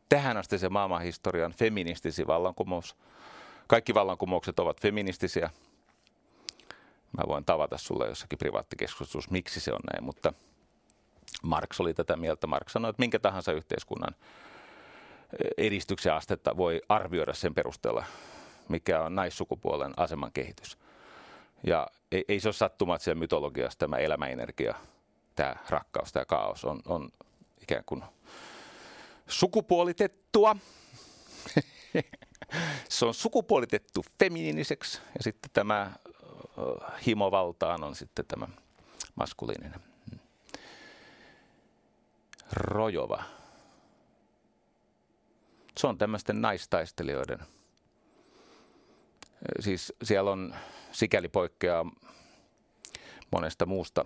tähän 0.09 0.37
asti 0.37 0.59
se 0.59 0.68
maailmanhistorian 0.68 1.53
feministisi 1.53 2.27
vallankumous– 2.27 2.97
kaikki 3.68 3.94
vallankumoukset 3.94 4.59
ovat 4.59 4.81
feministisiä. 4.81 5.51
Mä 7.18 7.23
voin 7.29 7.44
tavata 7.44 7.79
sulle 7.79 8.09
jossakin 8.09 8.38
privaattikeskustelussa, 8.38 9.31
miksi 9.31 9.61
se 9.61 9.73
on 9.73 9.81
näin, 9.92 10.05
mutta 10.05 10.33
Marx 11.42 11.81
oli 11.81 11.94
tätä 11.94 12.16
mieltä. 12.16 12.47
Marx 12.47 12.73
sanoi, 12.73 12.90
että 12.90 13.01
minkä 13.01 13.18
tahansa 13.18 13.53
yhteiskunnan 13.53 14.14
edistyksen 15.59 16.14
astetta 16.14 16.57
voi 16.57 16.83
arvioida 16.88 17.35
sen 17.35 17.55
perusteella, 17.55 18.05
mikä 18.68 19.01
on 19.03 19.14
naissukupuolen 19.14 19.92
aseman 19.97 20.33
kehitys. 20.33 20.79
Ja 21.66 21.87
ei, 22.12 22.25
ei 22.29 22.40
se 22.40 22.49
ole 22.49 22.55
sattuma, 22.55 22.94
että 22.94 23.05
siellä 23.05 23.18
mytologiassa 23.18 23.79
tämä 23.79 23.97
elämäenergia, 23.97 24.75
tämä 25.38 25.57
rakkaus, 25.68 26.12
tämä 26.12 26.24
kaos 26.24 26.64
on, 26.64 26.81
on 26.87 27.08
ikään 27.62 27.85
kuin 27.87 28.04
sukupuolitettua. 29.29 30.56
Se 32.88 33.06
on 33.06 33.15
sukupuolitettu 33.15 34.04
feminiiniseksi 34.19 35.00
ja 35.15 35.23
sitten 35.23 35.50
tämä 35.52 35.92
himovaltaan 37.06 37.85
on 37.85 37.94
sitten 37.94 38.25
tämä 38.27 38.48
maskuliininen. 39.15 39.81
Rojova. 42.52 43.23
Se 45.79 45.87
on 45.87 45.98
tämmöisten 45.98 46.40
naistaistelijoiden. 46.40 47.38
Siis 49.60 49.92
siellä 50.02 50.31
on 50.31 50.54
sikäli 50.92 51.29
poikkeaa 51.29 51.87
monesta 53.31 53.67
muusta 53.67 54.04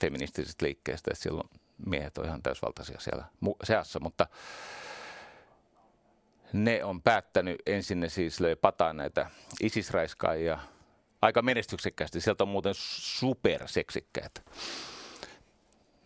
feministisestä 0.00 0.64
liikkeestä, 0.64 1.10
että 1.12 1.22
siellä 1.22 1.40
on 1.40 1.60
miehet 1.86 2.18
on 2.18 2.24
ihan 2.24 2.42
täysvaltaisia 2.42 3.00
siellä 3.00 3.24
seassa, 3.64 4.00
mutta 4.00 4.26
ne 6.52 6.84
on 6.84 7.02
päättänyt, 7.02 7.62
ensin 7.66 8.00
ne 8.00 8.08
siis 8.08 8.40
löi 8.40 8.56
pataan 8.56 8.96
näitä 8.96 9.30
isisraiskaajia 9.60 10.58
aika 11.22 11.42
menestyksekkäästi. 11.42 12.20
Sieltä 12.20 12.44
on 12.44 12.48
muuten 12.48 12.74
superseksikkäitä. 12.74 14.40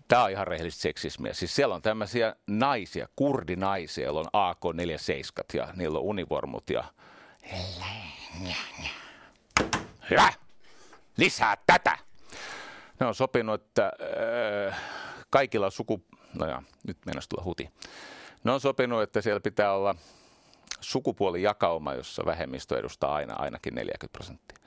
Tämä 0.08 0.24
on 0.24 0.30
ihan 0.30 0.46
rehellistä 0.46 0.82
seksismiä. 0.82 1.32
Siis 1.32 1.56
siellä 1.56 1.74
on 1.74 1.82
tämmöisiä 1.82 2.36
naisia, 2.46 3.08
kurdinaisia, 3.16 4.04
joilla 4.04 4.20
on 4.20 4.30
AK-47 4.32 5.44
ja 5.54 5.68
niillä 5.76 5.98
on 5.98 6.04
univormut 6.04 6.70
ja... 6.70 6.84
Hyvä! 10.10 10.32
Lisää 11.16 11.56
tätä! 11.66 12.09
Ne 13.00 13.06
on 13.06 13.14
sopinut, 13.14 13.60
että 13.60 13.92
äh, 14.68 14.80
kaikilla 15.30 15.70
suku... 15.70 16.04
No 16.34 16.46
ja, 16.46 16.62
nyt 16.86 16.96
mennään 17.06 17.22
tulla 17.28 17.44
huti. 17.44 17.70
Ne 18.44 18.52
on 18.52 18.60
sopinut, 18.60 19.02
että 19.02 19.20
siellä 19.20 19.40
pitää 19.40 19.72
olla 19.72 19.94
sukupuolijakauma, 20.80 21.94
jossa 21.94 22.22
vähemmistö 22.26 22.78
edustaa 22.78 23.14
aina 23.14 23.34
ainakin 23.34 23.74
40 23.74 24.12
prosenttia. 24.12 24.58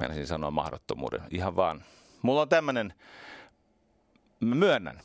Meinasin 0.00 0.26
sanoa 0.26 0.50
mahdottomuuden. 0.50 1.20
Ihan 1.30 1.56
vaan. 1.56 1.84
Mulla 2.22 2.40
on 2.40 2.48
tämmöinen, 2.48 2.94
mä 4.40 4.54
myönnän, 4.54 5.00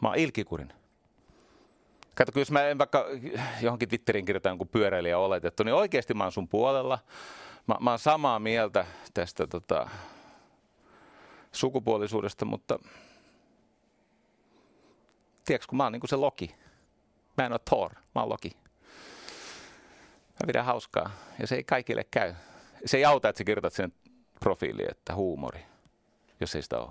mä 0.00 0.08
oon 0.08 0.18
ilkikurin. 0.18 0.72
Kato, 2.14 2.38
jos 2.38 2.50
mä 2.50 2.62
en 2.62 2.78
vaikka 2.78 3.06
johonkin 3.60 3.88
Twitteriin 3.88 4.24
kirjoitan 4.24 4.50
jonkun 4.50 4.68
pyöräilijä 4.68 5.18
oletettu, 5.18 5.62
niin 5.62 5.74
oikeasti 5.74 6.14
mä 6.14 6.24
oon 6.24 6.32
sun 6.32 6.48
puolella. 6.48 6.98
Mä, 7.66 7.76
mä 7.80 7.90
oon 7.90 7.98
samaa 7.98 8.38
mieltä 8.38 8.86
tästä 9.14 9.46
tota, 9.46 9.88
sukupuolisuudesta, 11.52 12.44
mutta 12.44 12.78
tiedätkö, 15.44 15.66
kun 15.68 15.76
mä 15.76 15.82
oon 15.82 15.92
niin 15.92 16.00
kuin 16.00 16.10
se 16.10 16.16
Loki. 16.16 16.54
Mä 17.36 17.46
en 17.46 17.52
ole 17.52 17.60
Thor, 17.64 17.94
mä 18.14 18.20
oon 18.20 18.28
Loki. 18.28 18.56
Mä 20.40 20.46
pidän 20.46 20.64
hauskaa 20.64 21.10
ja 21.38 21.46
se 21.46 21.54
ei 21.54 21.64
kaikille 21.64 22.04
käy. 22.10 22.34
Se 22.86 22.96
ei 22.96 23.04
auta, 23.04 23.28
että 23.28 23.38
sä 23.38 23.44
kirjoitat 23.44 23.72
sen 23.72 23.92
profiiliin, 24.40 24.90
että 24.90 25.14
huumori, 25.14 25.60
jos 26.40 26.54
ei 26.54 26.62
sitä 26.62 26.78
ole. 26.78 26.90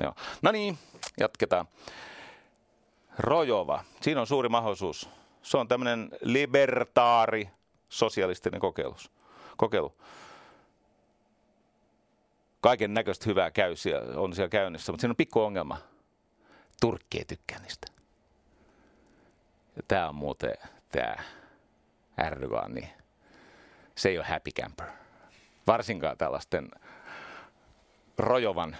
Joo. 0.00 0.14
No 0.42 0.52
niin, 0.52 0.78
jatketaan. 1.20 1.68
Rojova. 3.18 3.84
Siinä 4.00 4.20
on 4.20 4.26
suuri 4.26 4.48
mahdollisuus. 4.48 5.08
Se 5.42 5.58
on 5.58 5.68
tämmöinen 5.68 6.10
libertaari 6.22 7.50
sosialistinen 7.88 8.60
kokeilus. 8.60 9.10
kokeilu. 9.56 9.94
Kaiken 12.60 12.94
näköistä 12.94 13.24
hyvää 13.26 13.50
käy 13.50 13.76
siellä, 13.76 14.20
on 14.20 14.34
siellä 14.34 14.48
käynnissä, 14.48 14.92
mutta 14.92 15.00
siinä 15.00 15.12
on 15.12 15.16
pikku 15.16 15.40
ongelma. 15.40 15.78
Turkki 16.80 17.18
ei 17.18 17.24
tykkää 17.24 17.58
niistä. 17.58 17.86
Tämä 19.88 20.08
on 20.08 20.14
muuten 20.14 20.54
tämä 20.92 21.16
Erdogan, 22.26 22.74
niin 22.74 22.88
se 23.94 24.08
ei 24.08 24.18
ole 24.18 24.26
happy 24.26 24.50
camper. 24.50 24.86
Varsinkaan 25.66 26.18
tällaisten 26.18 26.68
rojovan 28.18 28.76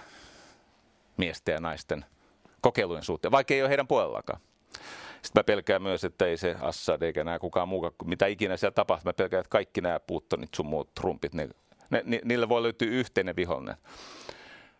miesten 1.17 1.53
ja 1.53 1.59
naisten 1.59 2.05
kokeilujen 2.61 3.03
suhteen, 3.03 3.31
vaikka 3.31 3.53
ei 3.53 3.61
ole 3.61 3.69
heidän 3.69 3.87
puolellakaan. 3.87 4.41
Sitten 5.21 5.39
mä 5.39 5.43
pelkään 5.43 5.81
myös, 5.81 6.03
että 6.03 6.25
ei 6.25 6.37
se 6.37 6.55
Assad 6.61 7.01
eikä 7.01 7.23
nämä 7.23 7.39
kukaan 7.39 7.67
muukaan, 7.67 7.93
mitä 8.05 8.25
ikinä 8.25 8.57
siellä 8.57 8.73
tapahtuu. 8.73 9.09
Mä 9.09 9.13
pelkään, 9.13 9.41
että 9.41 9.49
kaikki 9.49 9.81
nämä 9.81 9.99
puuttonit 9.99 10.53
sun 10.55 10.65
muut 10.65 10.93
trumpit, 10.93 11.33
ne, 11.33 11.49
ne, 11.89 12.03
ne, 12.05 12.21
niille 12.23 12.49
voi 12.49 12.63
löytyä 12.63 12.87
yhteinen 12.87 13.35
vihollinen. 13.35 13.77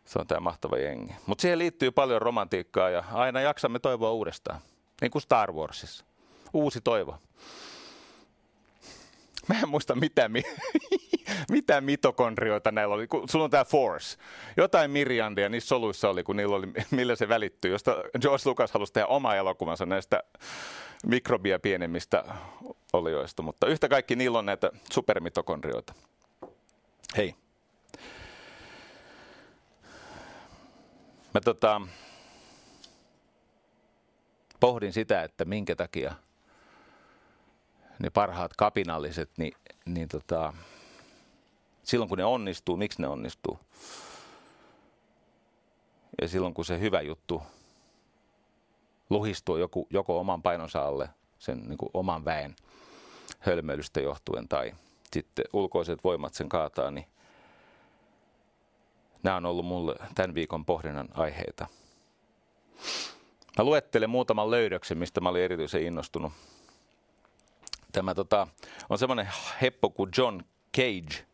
Se 0.06 0.20
on 0.20 0.28
tämä 0.28 0.40
mahtava 0.40 0.78
jengi. 0.78 1.16
Mutta 1.26 1.42
siihen 1.42 1.60
liittyy 1.60 1.92
paljon 1.92 2.22
romantiikkaa 2.22 2.90
ja 2.90 3.04
aina 3.14 3.42
jaksamme 3.42 3.80
toivoa 3.80 4.12
uudestaan. 4.12 4.60
Niin 5.02 5.12
kuin 5.12 5.22
Star 5.22 5.52
Warsissa. 5.52 6.06
Uusi 6.54 6.82
toivo. 6.82 7.18
Mä 9.48 9.60
en 9.60 9.70
muista 9.70 9.96
mitä, 9.96 10.30
mi- 10.30 10.44
mitä 11.52 11.82
mitokondrioita 11.82 12.72
näillä 12.72 12.96
oli. 12.96 13.08
Kun 13.08 13.30
sulla 13.30 13.46
on 13.46 13.52
tämä 13.52 13.66
Force. 13.66 14.18
Jotain 14.58 14.92
Miriandia 14.92 15.50
niissä 15.50 15.68
soluissa 15.68 16.10
oli, 16.10 16.24
kun 16.24 16.38
niillä 16.38 16.56
oli, 16.56 16.68
millä 16.92 17.16
se 17.16 17.30
välittyy. 17.30 17.72
Josta 17.72 17.96
George 18.22 18.42
Lucas 18.46 18.72
halusi 18.72 18.94
tehdä 18.94 19.08
oma 19.08 19.36
elokuvansa 19.36 19.86
näistä 19.86 20.24
mikrobia 21.06 21.60
pienemmistä 21.60 22.24
olioista. 22.94 23.44
Mutta 23.44 23.68
yhtä 23.68 23.90
kaikki 23.90 24.16
niillä 24.16 24.40
on 24.40 24.46
näitä 24.46 24.72
supermitokondrioita. 24.92 25.94
Hei. 27.16 27.36
Mä 31.34 31.42
tota, 31.46 31.82
pohdin 34.60 34.94
sitä, 34.94 35.24
että 35.24 35.46
minkä 35.46 35.76
takia– 35.76 36.16
ne 38.00 38.10
parhaat 38.10 38.52
kapinalliset, 38.58 39.30
niin, 39.38 39.54
niin 39.86 40.08
tota, 40.08 40.54
silloin 41.84 42.10
kun 42.10 42.18
ne 42.18 42.26
onnistuu, 42.26 42.78
miksi 42.78 43.02
ne 43.02 43.08
onnistuu? 43.08 43.60
Ja 46.22 46.28
silloin 46.28 46.54
kun 46.54 46.66
se 46.66 46.80
hyvä 46.80 47.02
juttu 47.02 47.42
luhistuu 49.10 49.58
joku, 49.58 49.88
joko 49.90 50.20
oman 50.20 50.42
painonsa 50.42 50.82
alle, 50.82 51.10
sen 51.40 51.64
niin 51.68 51.78
kuin 51.78 51.90
oman 51.94 52.26
väen 52.26 52.56
hölmöilystä 53.40 54.02
johtuen 54.02 54.48
tai 54.48 54.74
sitten 55.14 55.46
ulkoiset 55.54 56.04
voimat 56.04 56.34
sen 56.34 56.50
kaataa, 56.50 56.92
niin 56.92 57.06
nämä 59.24 59.38
on 59.38 59.46
ollut 59.46 59.66
mulle 59.66 59.96
tämän 60.16 60.36
viikon 60.36 60.66
pohdinnan 60.66 61.10
aiheita. 61.14 61.68
Mä 63.58 63.64
luettelen 63.64 64.10
muutaman 64.10 64.52
löydöksen, 64.52 64.98
mistä 64.98 65.22
mä 65.22 65.30
olin 65.30 65.44
erityisen 65.44 65.84
innostunut 65.84 66.34
Tämä 67.92 68.16
tota, 68.16 68.48
on 68.90 68.98
semmoinen 68.98 69.30
heppo 69.62 69.90
kuin 69.90 70.10
John 70.18 70.42
Cage, 70.76 71.26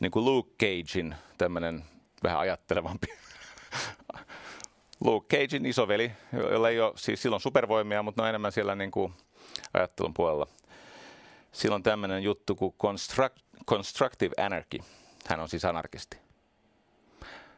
niin 0.00 0.10
kuin 0.10 0.24
Luke 0.24 0.50
Cagein 0.60 1.16
tämmöinen 1.38 1.84
vähän 2.22 2.38
ajattelevampi. 2.38 3.06
Luke 5.04 5.36
Cagein 5.36 5.66
isoveli, 5.66 6.12
jolla 6.32 6.68
ei 6.68 6.80
ole 6.80 6.92
siis 6.96 7.22
silloin 7.22 7.42
supervoimia, 7.42 8.02
mutta 8.02 8.22
ne 8.22 8.24
on 8.24 8.28
enemmän 8.28 8.52
siellä 8.52 8.74
niin 8.74 8.90
kuin 8.90 9.12
ajattelun 9.74 10.14
puolella. 10.14 10.46
Silloin 11.52 11.82
tämmöinen 11.82 12.22
juttu 12.22 12.54
kuin 12.54 12.74
construct, 12.78 13.38
Constructive 13.66 14.44
Anarchy. 14.44 14.78
Hän 15.26 15.40
on 15.40 15.48
siis 15.48 15.64
anarkisti. 15.64 16.18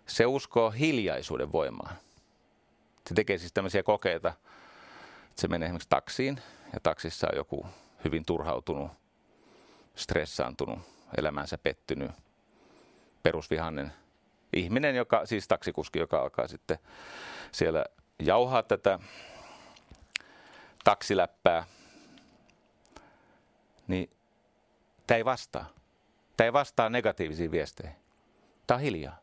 Se 0.06 0.26
uskoo 0.26 0.70
hiljaisuuden 0.70 1.52
voimaan. 1.52 1.96
Se 3.08 3.14
tekee 3.14 3.38
siis 3.38 3.52
tämmöisiä 3.52 3.82
kokeita, 3.82 4.32
se 5.36 5.48
menee 5.48 5.66
esimerkiksi 5.66 5.88
taksiin 5.88 6.40
ja 6.72 6.80
taksissa 6.82 7.26
on 7.32 7.36
joku 7.36 7.66
hyvin 8.04 8.24
turhautunut, 8.24 8.90
stressaantunut, 9.96 10.78
elämänsä 11.16 11.58
pettynyt, 11.58 12.10
perusvihannen 13.22 13.92
ihminen, 14.52 14.96
joka, 14.96 15.26
siis 15.26 15.48
taksikuski, 15.48 15.98
joka 15.98 16.20
alkaa 16.20 16.48
sitten 16.48 16.78
siellä 17.52 17.84
jauhaa 18.18 18.62
tätä 18.62 18.98
taksiläppää, 20.84 21.66
niin 23.88 24.10
tämä 25.06 25.16
ei 25.16 25.24
vastaa. 25.24 25.66
Tämä 26.36 26.44
ei 26.44 26.52
vastaa 26.52 26.90
negatiivisiin 26.90 27.50
viesteihin. 27.50 27.96
Tämä 28.66 28.76
on 28.76 28.82
hiljaa. 28.82 29.18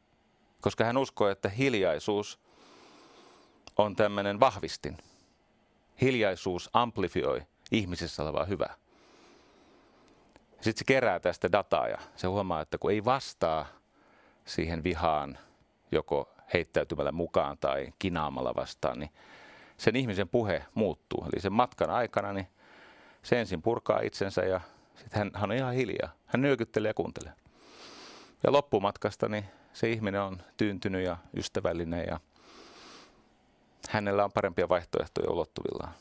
Koska 0.62 0.84
hän 0.84 0.97
uskoo, 0.97 1.30
että 1.30 1.49
hiljaisuus 1.49 2.39
on 3.78 3.95
tämmöinen 3.95 4.39
vahvistin. 4.39 4.97
Hiljaisuus 6.01 6.70
amplifioi 6.74 7.41
ihmisessä 7.72 8.24
olevaa 8.24 8.45
hyvää. 8.45 8.76
Sitten 10.51 10.78
se 10.78 10.86
kerää 10.86 11.20
tästä 11.20 11.51
dataa 11.51 11.88
ja 11.88 11.97
se 12.16 12.28
huomaa, 12.28 12.62
että 12.62 12.78
kun 12.78 12.91
ei 12.91 13.05
vastaa 13.05 13.66
siihen 14.45 14.84
vihaan 14.84 15.38
joko 15.91 16.30
heittäytymällä 16.53 17.12
mukaan 17.12 17.57
tai 17.57 17.93
kinaamalla 17.99 18.55
vastaan, 18.55 18.99
niin 18.99 19.12
sen 19.78 19.95
ihmisen 19.95 20.30
puhe 20.30 20.66
muuttuu. 20.74 21.26
Eli 21.34 21.41
sen 21.41 21.53
matkan 21.53 21.89
aikana 21.89 22.34
niin 22.34 22.47
se 23.24 23.39
ensin 23.39 23.61
purkaa 23.61 23.99
itsensä 23.99 24.41
ja 24.41 24.61
sitten 24.95 25.19
hän, 25.19 25.32
hän 25.34 25.51
on 25.51 25.57
ihan 25.57 25.74
hiljaa. 25.74 26.11
Hän 26.26 26.41
nyökyttelee 26.41 26.89
ja 26.89 26.93
kuuntelee. 26.93 27.34
Ja 28.43 28.51
loppumatkasta 28.51 29.30
niin 29.30 29.45
se 29.74 29.89
ihminen 29.89 30.22
on 30.22 30.41
tyyntynyt 30.57 31.05
ja 31.05 31.17
ystävällinen 31.38 32.05
ja 32.07 32.19
hänellä 33.89 34.24
on 34.24 34.32
parempia 34.32 34.69
vaihtoehtoja 34.69 35.32
ulottuvillaan. 35.32 35.93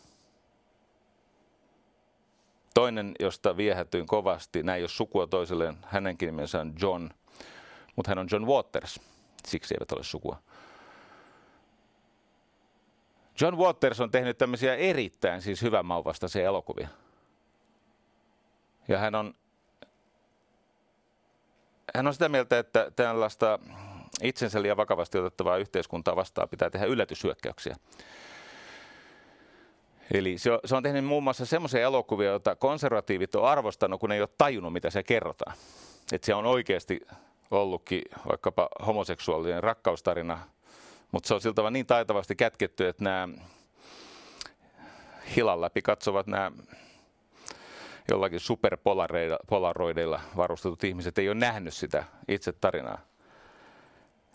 Toinen, 2.74 3.14
josta 3.20 3.56
viehätyin 3.56 4.06
kovasti, 4.06 4.62
näin 4.62 4.82
jos 4.82 4.96
sukua 4.96 5.26
toiselleen, 5.26 5.76
hänenkin 5.86 6.26
nimensä 6.26 6.60
on 6.60 6.74
John, 6.80 7.08
mutta 7.96 8.10
hän 8.10 8.18
on 8.18 8.28
John 8.30 8.46
Waters, 8.46 9.00
siksi 9.46 9.74
eivät 9.74 9.92
ole 9.92 10.02
sukua. 10.02 10.42
John 13.40 13.58
Waters 13.58 14.00
on 14.00 14.10
tehnyt 14.10 14.38
tämmöisiä 14.38 14.74
erittäin 14.74 15.42
siis 15.42 15.62
hyvän 15.62 15.86
mauvastaisia 15.86 16.44
elokuvia. 16.44 16.88
Ja 18.88 18.98
hän 18.98 19.14
on, 19.14 19.34
hän 21.94 22.06
on 22.06 22.12
sitä 22.12 22.28
mieltä, 22.28 22.58
että 22.58 22.90
tällaista 22.96 23.58
itsensä 24.22 24.62
liian 24.62 24.76
vakavasti 24.76 25.18
otettavaa 25.18 25.56
yhteiskuntaa 25.56 26.16
vastaan 26.16 26.48
pitää 26.48 26.70
tehdä 26.70 26.86
yllätyshyökkäyksiä. 26.86 27.76
Eli 30.14 30.38
se 30.38 30.52
on, 30.52 30.58
se 30.64 30.76
on 30.76 30.82
tehnyt 30.82 31.04
muun 31.04 31.22
muassa 31.22 31.46
semmoisia 31.46 31.80
elokuvia, 31.80 32.30
joita 32.30 32.56
konservatiivit 32.56 33.34
on 33.34 33.48
arvostanut, 33.48 34.00
kun 34.00 34.12
ei 34.12 34.20
ole 34.20 34.28
tajunnut, 34.38 34.72
mitä 34.72 34.90
se 34.90 35.02
kerrotaan. 35.02 35.56
Että 36.12 36.26
se 36.26 36.34
on 36.34 36.46
oikeasti 36.46 37.00
ollutkin 37.50 38.02
vaikkapa 38.28 38.68
homoseksuaalinen 38.86 39.62
rakkaustarina 39.62 40.38
Mutta 41.12 41.26
se 41.28 41.34
on 41.34 41.40
siltä 41.40 41.70
niin 41.70 41.86
taitavasti 41.86 42.36
kätketty, 42.36 42.88
että 42.88 43.04
nämä 43.04 43.28
hilan 45.36 45.60
läpi 45.60 45.82
katsovat 45.82 46.26
nämä 46.26 46.52
jollakin 48.10 48.40
superpolaroideilla 48.40 50.20
varustetut 50.36 50.84
ihmiset 50.84 51.18
ei 51.18 51.28
ole 51.28 51.38
nähnyt 51.38 51.74
sitä 51.74 52.04
itse 52.28 52.52
tarinaa. 52.52 52.98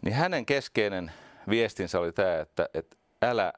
Niin 0.01 0.15
hänen 0.15 0.45
keskeinen 0.45 1.11
viestinsä 1.49 1.99
oli 1.99 2.11
tämä, 2.11 2.36
että, 2.39 2.69
että 2.73 2.95
älä 3.21 3.53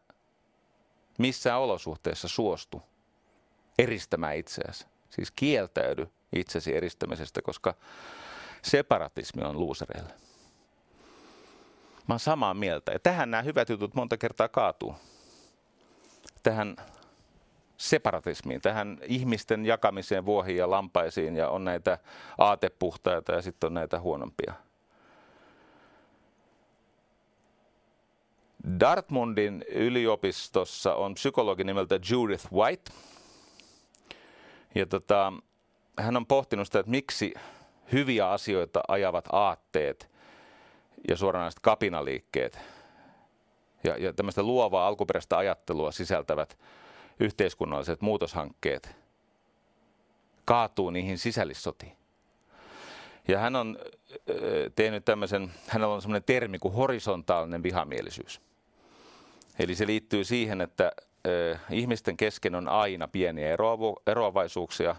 missään 1.18 1.60
olosuhteessa 1.60 2.28
suostu 2.28 2.82
eristämään 3.80 4.38
itseäsi. 4.38 4.86
Siis 5.10 5.32
kieltäydy 5.32 6.08
itsesi 6.36 6.76
eristämisestä, 6.76 7.42
koska 7.42 7.74
separatismi 8.62 9.44
on 9.44 9.60
luusereille. 9.60 10.14
Mä 12.08 12.14
oon 12.14 12.20
samaa 12.20 12.54
mieltä. 12.54 12.92
Ja 12.92 13.00
tähän 13.00 13.32
nämä 13.32 13.44
hyvät 13.44 13.70
jutut 13.70 13.96
monta 13.96 14.18
kertaa 14.18 14.48
kaatuu. 14.50 14.96
Tähän 16.44 16.76
separatismiin, 17.78 18.62
tähän 18.62 18.98
ihmisten 19.04 19.66
jakamiseen 19.66 20.26
vuohiin 20.26 20.58
ja 20.58 20.70
lampaisiin 20.70 21.36
ja 21.36 21.50
on 21.50 21.66
näitä 21.66 21.98
aatepuhtaita 22.38 23.32
ja 23.32 23.42
sitten 23.42 23.68
on 23.68 23.74
näitä 23.74 24.00
huonompia. 24.00 24.54
Dartmundin 28.80 29.66
yliopistossa 29.70 30.96
on 30.96 31.14
psykologi 31.14 31.64
nimeltä 31.64 32.00
Judith 32.10 32.54
White. 32.54 32.92
Ja 34.76 34.86
tota, 34.86 35.34
hän 36.00 36.18
on 36.18 36.26
pohtinut 36.26 36.68
sitä, 36.68 36.80
että 36.80 36.90
miksi 36.92 37.34
hyviä 37.92 38.30
asioita 38.30 38.82
ajavat 38.88 39.26
aatteet 39.32 40.12
ja 41.10 41.18
suoranaiset 41.18 41.60
kapinaliikkeet 41.60 42.60
ja, 43.84 43.98
ja 43.98 44.14
tämmöistä 44.14 44.44
luovaa 44.44 44.88
alkuperäistä 44.88 45.38
ajattelua 45.38 45.92
sisältävät 45.92 46.58
yhteiskunnalliset 47.20 48.02
muutoshankkeet 48.02 48.96
kaatuu 50.48 50.90
niihin 50.90 51.18
sisällissotiin. 51.18 51.98
Ja 53.28 53.40
hän 53.40 53.56
on 53.56 53.78
tehnyt 54.76 55.06
tämmöisen, 55.06 55.52
hänellä 55.68 55.94
on 55.94 56.02
semmoinen 56.02 56.24
termi 56.24 56.60
kuin 56.60 56.74
horisontaalinen 56.74 57.64
vihamielisyys. 57.64 58.42
Eli 59.60 59.76
se 59.76 59.88
liittyy 59.88 60.24
siihen, 60.24 60.62
että 60.62 60.92
ihmisten 61.72 62.18
kesken 62.18 62.56
on 62.56 62.68
aina 62.68 63.08
pieniä 63.08 63.58
eroavaisuuksia. 64.08 64.96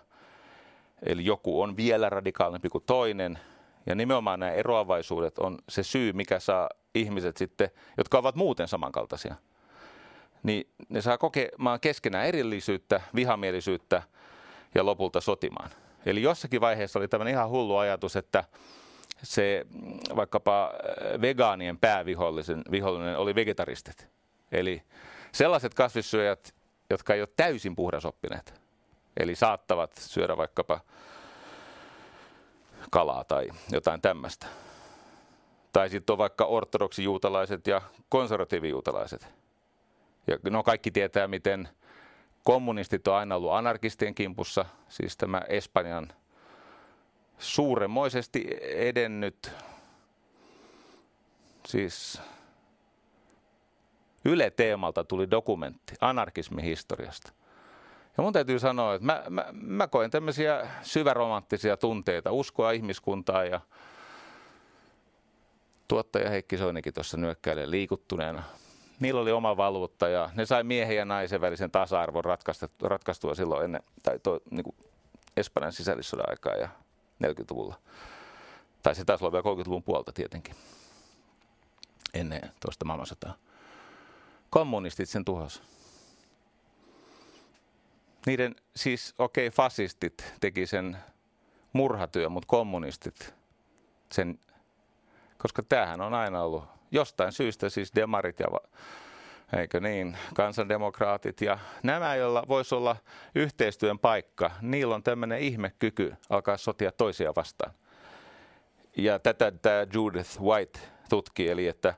Eli 1.02 1.24
joku 1.24 1.62
on 1.62 1.76
vielä 1.76 2.08
radikaalimpi 2.08 2.68
kuin 2.68 2.84
toinen. 2.86 3.38
Ja 3.86 3.94
nimenomaan 3.94 4.40
nämä 4.40 4.52
eroavaisuudet 4.52 5.38
on 5.38 5.58
se 5.68 5.82
syy, 5.82 6.12
mikä 6.12 6.40
saa 6.40 6.68
ihmiset 6.94 7.36
sitten, 7.36 7.70
jotka 7.96 8.18
ovat 8.18 8.34
muuten 8.34 8.68
samankaltaisia– 8.68 9.34
niin 10.42 10.70
ne 10.88 11.00
saa 11.00 11.18
kokemaan 11.18 11.80
keskenään 11.80 12.26
erillisyyttä, 12.26 13.00
vihamielisyyttä 13.14 14.02
ja 14.74 14.86
lopulta 14.86 15.20
sotimaan. 15.20 15.70
Eli 16.06 16.22
jossakin 16.22 16.60
vaiheessa 16.60 16.98
oli 16.98 17.08
tämmöinen 17.08 17.34
ihan 17.34 17.48
hullu 17.48 17.76
ajatus, 17.76 18.16
että 18.16 18.44
se 19.22 19.66
mm, 19.70 19.98
vaikkapa 20.16 20.64
äh, 20.64 21.20
vegaanien 21.20 21.78
päävihollinen 21.78 22.62
vihollinen 22.70 23.18
oli 23.18 23.34
vegetaristit. 23.34 24.08
Eli 24.52 24.82
sellaiset 25.32 25.74
kasvissyöjät, 25.74 26.54
jotka 26.90 27.14
ei 27.14 27.20
ole 27.20 27.28
täysin 27.36 27.76
puhdasoppineet. 27.76 28.60
Eli 29.16 29.34
saattavat 29.34 29.94
syödä 29.94 30.36
vaikkapa 30.36 30.80
kalaa 32.90 33.24
tai 33.24 33.48
jotain 33.72 34.00
tämmöistä. 34.00 34.46
Tai 35.72 35.88
sitten 35.88 36.14
on 36.14 36.18
vaikka 36.18 36.44
ortodoksijuutalaiset 36.44 37.66
ja 37.66 37.82
konservatiivijuutalaiset 38.08 39.28
ja 40.28 40.38
no 40.50 40.62
kaikki 40.62 40.90
tietää, 40.90 41.28
miten 41.28 41.68
kommunistit 42.44 43.08
on 43.08 43.14
aina 43.14 43.36
ollut 43.36 43.52
anarkistien 43.52 44.14
kimpussa, 44.14 44.64
siis 44.88 45.16
tämä 45.16 45.42
Espanjan 45.48 46.08
suuremmoisesti 47.38 48.48
edennyt, 48.60 49.50
siis 51.66 52.20
Yle 54.24 54.50
Teemalta 54.50 55.04
tuli 55.04 55.30
dokumentti 55.30 55.94
anarkismin 56.00 56.64
historiasta. 56.64 57.32
Ja 58.16 58.22
mun 58.22 58.32
täytyy 58.32 58.58
sanoa, 58.58 58.94
että 58.94 59.06
mä, 59.06 59.22
mä, 59.28 59.44
mä 59.52 59.88
koen 59.88 60.10
tämmöisiä 60.10 60.68
syväromanttisia 60.82 61.76
tunteita, 61.76 62.32
uskoa 62.32 62.70
ihmiskuntaa 62.70 63.44
ja 63.44 63.60
tuottaja 65.88 66.30
Heikki 66.30 66.58
Soinikin 66.58 66.94
tuossa 66.94 67.16
nyökkäilee 67.16 67.70
liikuttuneena 67.70 68.42
niillä 69.00 69.20
oli 69.20 69.32
oma 69.32 69.56
valuutta 69.56 70.08
ja 70.08 70.30
ne 70.34 70.46
sai 70.46 70.64
miehen 70.64 70.96
ja 70.96 71.04
naisen 71.04 71.40
välisen 71.40 71.70
tasa-arvon 71.70 72.24
ratkaistua 72.82 73.34
silloin 73.34 73.64
ennen, 73.64 73.82
tai 74.02 74.18
to, 74.18 74.40
niin 74.50 74.64
kuin 74.64 74.76
Espanjan 75.36 75.72
sisällissodan 75.72 76.30
aikaa 76.30 76.54
ja 76.54 76.68
40-luvulla. 77.24 77.74
Tai 78.82 78.94
se 78.94 79.04
taisi 79.04 79.24
olla 79.24 79.32
vielä 79.32 79.62
30-luvun 79.62 79.82
puolta 79.82 80.12
tietenkin, 80.12 80.54
ennen 82.14 82.52
tuosta 82.60 82.84
maailmansotaa. 82.84 83.34
Kommunistit 84.50 85.08
sen 85.08 85.24
tuhos. 85.24 85.62
Niiden, 88.26 88.56
siis 88.76 89.14
okei, 89.18 89.46
okay, 89.46 89.56
fasistit 89.56 90.34
teki 90.40 90.66
sen 90.66 90.98
murhatyö, 91.72 92.28
mutta 92.28 92.46
kommunistit 92.46 93.34
sen, 94.12 94.38
koska 95.38 95.62
tämähän 95.62 96.00
on 96.00 96.14
aina 96.14 96.42
ollut 96.42 96.64
jostain 96.90 97.32
syystä 97.32 97.68
siis 97.68 97.94
demarit 97.94 98.40
ja 98.40 98.46
eikö 99.60 99.80
niin, 99.80 100.16
kansandemokraatit 100.34 101.40
ja 101.40 101.58
nämä, 101.82 102.14
joilla 102.14 102.44
voisi 102.48 102.74
olla 102.74 102.96
yhteistyön 103.34 103.98
paikka, 103.98 104.50
niillä 104.62 104.94
on 104.94 105.02
tämmöinen 105.02 105.38
ihmekyky 105.38 106.14
alkaa 106.30 106.56
sotia 106.56 106.92
toisia 106.92 107.32
vastaan. 107.36 107.72
Ja 108.96 109.18
tätä 109.18 109.50
tämä 109.50 109.86
Judith 109.92 110.40
White 110.40 110.80
tutki, 111.08 111.48
eli 111.48 111.66
että 111.66 111.94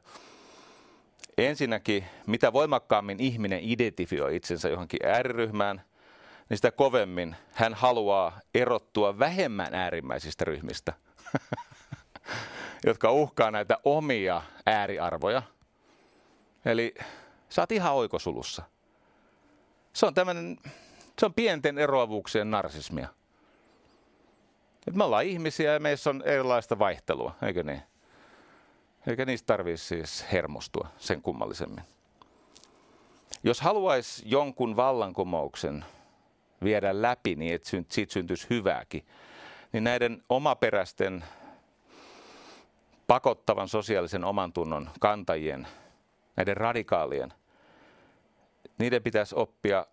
ensinnäkin 1.39 2.05
mitä 2.27 2.53
voimakkaammin 2.53 3.21
ihminen 3.21 3.61
identifioi 3.63 4.37
itsensä 4.37 4.69
johonkin 4.69 5.07
ääriryhmään, 5.07 5.83
niin 6.49 6.59
sitä 6.59 6.71
kovemmin 6.71 7.37
hän 7.53 7.75
haluaa 7.75 8.41
erottua 8.55 9.19
vähemmän 9.19 9.75
äärimmäisistä 9.75 10.45
ryhmistä. 10.45 10.93
jotka 12.87 13.13
uhkaa 13.13 13.51
näitä 13.51 13.79
omia 13.85 14.43
ääriarvoja. 14.67 15.43
Eli 16.65 16.95
sä 17.49 17.63
oot 17.63 17.73
ihan 17.73 17.95
oikosulussa. 17.95 18.63
Se 19.93 20.07
on 20.07 20.15
tämmöinen, 20.15 20.59
se 21.19 21.27
on 21.27 21.35
pienten 21.35 21.79
eroavuuksien 21.79 22.51
narsismia. 22.51 23.09
Et 24.87 24.95
me 24.95 25.05
ollaan 25.05 25.25
ihmisiä 25.25 25.73
ja 25.73 25.81
meissä 25.81 26.11
on 26.11 26.23
erilaista 26.25 26.79
vaihtelua, 26.79 27.35
eikö 27.43 27.63
niin? 27.63 27.83
Eikä 29.07 29.25
niistä 29.25 29.47
tarvitse 29.47 29.85
siis 29.87 30.25
hermostua 30.33 30.89
sen 30.97 31.23
kummallisemmin. 31.23 31.85
Jos 33.43 33.61
haluaisi 33.61 34.23
jonkun 34.27 34.77
vallankumouksen 34.77 35.85
viedä 36.65 37.03
läpi 37.03 37.35
niin, 37.35 37.55
että 37.55 37.71
siitä 37.89 38.13
syntyisi 38.13 38.47
hyvääkin, 38.51 39.07
niin 39.73 39.85
näiden 39.85 40.23
omaperäisten 40.29 41.25
pakottavan 43.11 43.69
sosiaalisen 43.69 44.25
omantunnon 44.25 44.91
kantajien, 45.01 45.67
näiden 46.37 46.57
radikaalien, 46.57 47.33
niiden 48.79 49.03
pitäisi 49.03 49.35
oppia 49.35 49.87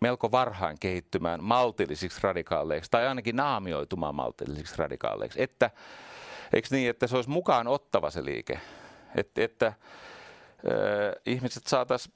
melko 0.00 0.30
varhain 0.30 0.76
kehittymään 0.80 1.44
maltillisiksi 1.44 2.20
radikaaleiksi 2.22 2.90
tai 2.90 3.06
ainakin 3.06 3.36
naamioitumaan 3.36 4.14
maltillisiksi 4.14 4.78
radikaaleiksi. 4.78 5.42
Että, 5.42 5.70
eikö 6.52 6.68
niin, 6.70 6.90
että 6.90 7.06
se 7.06 7.16
olisi 7.16 7.30
mukaan 7.30 7.68
ottava 7.68 8.10
se 8.10 8.24
liike, 8.24 8.60
että, 9.14 9.44
että 9.44 9.66
äh, 9.66 9.74
ihmiset 11.26 11.66
saataisiin 11.66 12.14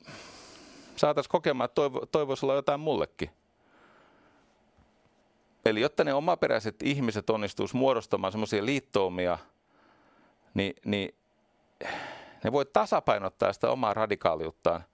saatais 0.97 1.29
kokemaan, 1.29 1.65
että 1.65 1.75
toivo, 1.75 2.07
toivoisi 2.07 2.47
olla 2.47 2.55
jotain 2.55 2.81
mullekin. 2.81 3.31
Eli 5.65 5.81
jotta 5.81 6.05
ne 6.05 6.15
omaperäiset 6.15 6.83
ihmiset 6.83 7.31
onnistuisi 7.31 7.77
muodostamaan 7.77 8.33
semmoisia 8.33 8.65
liittoumia– 8.65 9.39
niin, 10.55 10.75
niin 10.85 11.15
ne 12.45 12.53
voi 12.53 12.67
tasapainottaa 12.67 13.53
sitä 13.53 13.71
omaa 13.71 13.95
radikaaliuttaan 13.95 14.85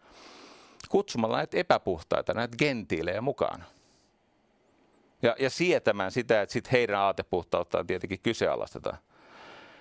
kutsumalla 0.89 1.37
näitä 1.37 1.57
epäpuhtaita, 1.57 2.35
näitä 2.35 2.57
gentiilejä 2.57 3.21
mukaan. 3.21 3.65
Ja, 5.23 5.37
ja 5.39 5.51
sietämään 5.51 6.11
sitä, 6.11 6.43
että 6.43 6.53
sit 6.53 6.73
heidän 6.73 6.99
aatepuhtauttaan 6.99 7.87
tietenkin 7.87 8.21
kyseenalaistetaan. 8.21 8.99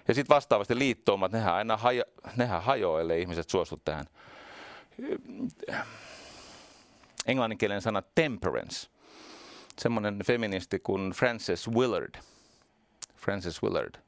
Ja 0.07 0.13
sitten 0.13 0.35
vastaavasti 0.35 0.79
liittoumat, 0.79 1.31
nehän 1.31 1.53
aina 1.53 1.77
hajo, 1.77 2.03
nehän 2.35 2.63
hajoaa, 2.63 3.01
ellei 3.01 3.21
ihmiset 3.21 3.49
suostu 3.49 3.81
tähän. 3.85 4.05
Englanninkielinen 7.25 7.81
sana 7.81 8.03
temperance. 8.15 8.87
Semmoinen 9.79 10.19
feministi 10.25 10.79
kuin 10.79 11.11
Frances 11.11 11.69
Willard. 11.69 12.15
Frances 13.17 13.63
Willard 13.63 14.04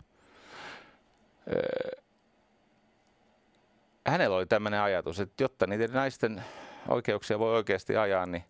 hänellä 4.08 4.38
oli 4.38 4.46
tämmöinen 4.46 4.82
ajatus, 4.82 5.20
että 5.20 5.44
jotta 5.44 5.68
niiden 5.68 5.92
naisten 5.94 6.44
oikeuksia 6.88 7.40
voi 7.40 7.56
oikeasti 7.56 7.98
ajaa, 7.98 8.26
niin 8.26 8.44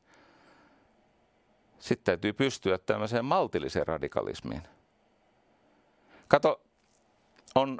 sitten 1.80 2.06
täytyy 2.06 2.34
pystyä 2.34 2.78
tämmöiseen 2.78 3.26
maltilliseen 3.26 3.88
radikalismiin. 3.88 4.62
Kato, 6.28 6.62
on 7.56 7.80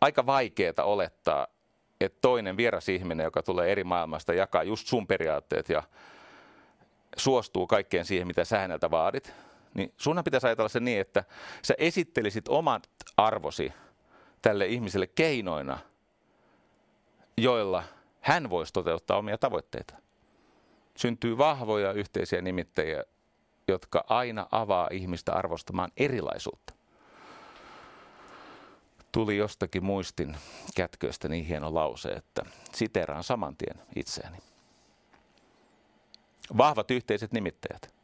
aika 0.00 0.26
vaikeaa 0.26 0.84
olettaa, 0.84 1.46
että 2.00 2.18
toinen 2.20 2.56
vieras 2.56 2.88
ihminen, 2.88 3.24
joka 3.24 3.42
tulee 3.42 3.72
eri 3.72 3.84
maailmasta, 3.84 4.34
jakaa 4.34 4.62
just 4.62 4.86
sun 4.86 5.06
periaatteet 5.06 5.68
ja 5.68 5.82
suostuu 7.16 7.66
kaikkeen 7.66 8.04
siihen, 8.04 8.26
mitä 8.26 8.44
sä 8.44 8.58
häneltä 8.58 8.90
vaadit, 8.90 9.32
niin 9.74 9.92
sunhan 9.96 10.24
pitäisi 10.24 10.46
ajatella 10.46 10.68
se 10.68 10.80
niin, 10.80 11.00
että 11.00 11.24
sä 11.62 11.74
esittelisit 11.78 12.48
omat 12.48 12.90
arvosi 13.16 13.72
tälle 14.42 14.66
ihmiselle 14.66 15.06
keinoina, 15.06 15.78
joilla 17.36 17.82
hän 18.20 18.50
voisi 18.50 18.72
toteuttaa 18.72 19.16
omia 19.16 19.38
tavoitteita. 19.38 19.94
Syntyy 20.96 21.38
vahvoja 21.38 21.92
yhteisiä 21.92 22.42
nimittäjiä, 22.42 23.04
jotka 23.68 24.04
aina 24.08 24.46
avaa 24.50 24.88
ihmistä 24.92 25.32
arvostamaan 25.32 25.90
erilaisuutta. 25.96 26.74
Tuli 29.12 29.36
jostakin 29.36 29.84
muistin 29.84 30.36
kätköistä 30.76 31.28
niin 31.28 31.44
hieno 31.44 31.74
lause, 31.74 32.08
että 32.08 32.42
siteraan 32.74 33.24
saman 33.24 33.56
tien 33.56 33.82
itseäni. 33.96 34.38
Vahvat 36.56 36.90
yhteiset 36.90 37.32
nimittäjät, 37.32 37.94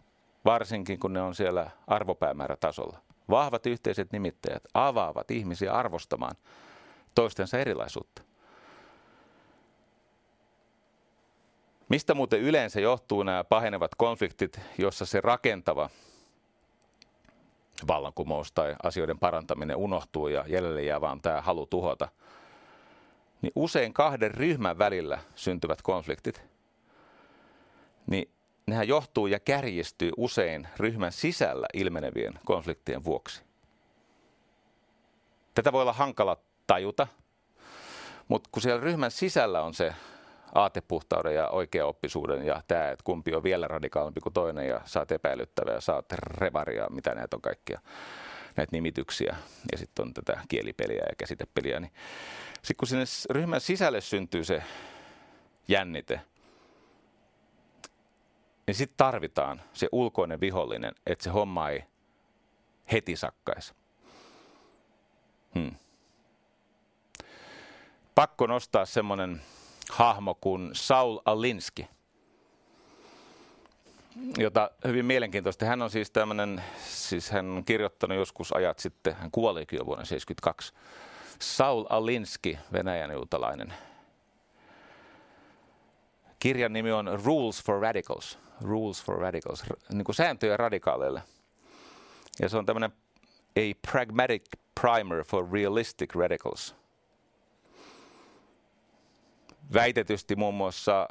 varsinkin 0.45 0.99
kun 1.01 1.13
ne 1.13 1.23
on 1.23 1.35
siellä 1.35 1.71
arvopäämäärätasolla. 1.87 3.06
Vahvat 3.31 3.67
yhteiset 3.67 4.13
nimittäjät 4.13 4.63
avaavat 4.75 5.31
ihmisiä 5.31 5.73
arvostamaan 5.73 6.37
toistensa 7.15 7.59
erilaisuutta. 7.59 8.23
Mistä 11.89 12.15
muuten 12.15 12.41
yleensä 12.41 12.81
johtuu 12.81 13.23
nämä 13.23 13.45
pahenevat 13.45 13.95
konfliktit, 13.95 14.61
jossa 14.79 15.07
se 15.07 15.21
rakentava 15.21 15.91
vallankumous 17.89 18.53
tai 18.53 18.75
asioiden 18.83 19.19
parantaminen 19.19 19.77
unohtuu 19.77 20.29
ja 20.29 20.45
jäljelle 20.49 20.83
jää 20.83 21.01
vaan 21.01 21.21
tämä 21.21 21.41
halu 21.41 21.67
tuhota, 21.67 22.09
niin 23.43 23.53
usein 23.55 23.93
kahden 23.93 24.35
ryhmän 24.35 24.79
välillä 24.79 25.19
syntyvät 25.35 25.83
konfliktit, 25.83 26.43
niin 28.07 28.31
nehän 28.67 28.89
johtuu 28.89 29.27
ja 29.27 29.41
kärjistyy 29.41 30.11
usein 30.17 30.69
ryhmän 30.77 31.13
sisällä 31.13 31.67
ilmenevien 31.75 32.35
konfliktien 32.45 33.05
vuoksi. 33.05 33.43
Tätä 35.55 35.73
voi 35.73 35.83
olla 35.83 35.93
hankala 35.93 36.37
tajuta, 36.67 37.07
mutta 38.29 38.49
kun 38.53 38.63
siellä 38.63 38.81
ryhmän 38.81 39.11
sisällä 39.11 39.63
on 39.63 39.75
se 39.75 39.95
aatepuhtauden 40.55 41.35
ja 41.35 41.49
oikeaoppisuuden 41.49 42.47
ja 42.47 42.63
tämä, 42.69 42.91
että 42.91 43.05
kumpi 43.05 43.35
on 43.35 43.43
vielä 43.43 43.69
radikaalimpi 43.69 44.21
kuin 44.21 44.33
toinen 44.33 44.69
ja 44.69 44.81
saat 44.85 45.13
epäilyttävää 45.13 45.75
ja 45.75 45.81
saat 45.81 46.13
revaria, 46.13 46.87
mitä 46.91 47.15
näitä 47.15 47.37
on 47.37 47.43
kaikkia 47.43 47.81
näitä 48.57 48.73
nimityksiä 48.73 49.37
ja 49.73 49.79
sitten 49.79 50.03
on 50.03 50.15
tätä 50.15 50.41
kielipeliä 50.49 51.03
ja 51.09 51.15
käsitepeliä, 51.19 51.81
niin 51.81 51.93
sitten 52.55 52.77
kun 52.77 52.89
sinne 52.89 53.05
ryhmän 53.31 53.61
sisälle 53.61 54.01
syntyy 54.01 54.45
se 54.45 54.63
jännite, 55.69 56.21
niin 58.67 58.75
sitten 58.75 58.97
tarvitaan 58.97 59.63
se 59.73 59.89
ulkoinen 59.93 60.41
vihollinen, 60.41 60.95
että 61.07 61.25
se 61.25 61.31
homma 61.31 61.71
ei 61.71 61.85
heti 62.93 63.17
sakkaisi. 63.17 63.75
Hmm. 65.55 65.75
Pakko 68.15 68.47
nostaa 68.47 68.87
semmoinen 68.87 69.43
hahmo 69.91 70.35
kuin 70.35 70.71
Saul 70.73 71.19
Alinsky, 71.25 71.85
jota 74.39 74.71
hyvin 74.85 75.05
mielenkiintoista. 75.05 75.67
Hän 75.67 75.83
on 75.83 75.91
siis 75.91 76.11
tämmöinen, 76.11 76.63
siis 76.87 77.31
hän 77.31 77.47
on 77.47 77.65
kirjoittanut 77.65 78.19
joskus 78.19 78.53
ajat 78.53 78.79
sitten, 78.79 79.15
hän 79.15 79.31
kuoli 79.31 79.67
kyllä 79.67 79.87
vuonna 79.87 80.05
1972. 80.05 80.73
Saul 81.39 81.85
Alinsky, 81.89 82.59
venäjän 82.73 83.13
juutalainen. 83.13 83.75
Kirjan 86.47 86.73
nimi 86.73 86.93
on 86.93 87.21
Rules 87.25 87.63
for 87.65 87.81
Radicals. 87.81 88.39
Rules 88.61 89.05
for 89.05 89.19
Radicals, 89.19 89.65
niin 89.93 90.05
kuin 90.05 90.17
sääntöjä 90.17 90.57
radikaaleille. 90.57 91.23
Ja 92.41 92.49
se 92.49 92.57
on 92.57 92.67
tämmöinen 92.67 92.93
A 93.57 93.91
Pragmatic 93.91 94.45
Primer 94.81 95.25
for 95.25 95.53
Realistic 95.53 96.15
Radicals– 96.15 96.75
väitetysti 99.75 100.37
muun 100.37 100.55
muassa 100.55 101.09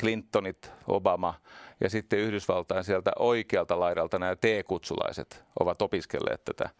Clintonit, 0.00 0.72
Obama 0.86 1.34
ja 1.80 1.90
sitten 1.90 2.18
Yhdysvaltain 2.18 2.84
sieltä 2.84 3.12
oikealta 3.18 3.80
laidalta 3.80 4.18
nämä 4.18 4.36
T-kutsulaiset 4.36 5.44
ovat 5.60 5.82
opiskelleet 5.82 6.44
tätä 6.44 6.70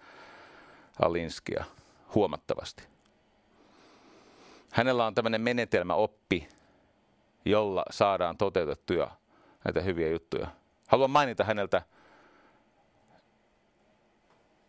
Alinskia 1.03 1.65
huomattavasti. 2.15 2.83
Hänellä 4.73 5.07
on 5.07 5.15
tämmöinen 5.15 5.41
menetelmäoppi, 5.41 6.49
jolla 7.45 7.85
saadaan 7.91 8.37
toteutettuja 8.37 9.11
näitä 9.65 9.81
hyviä 9.81 10.09
juttuja. 10.09 10.47
Haluan 10.89 11.11
mainita 11.11 11.45
häneltä 11.45 11.83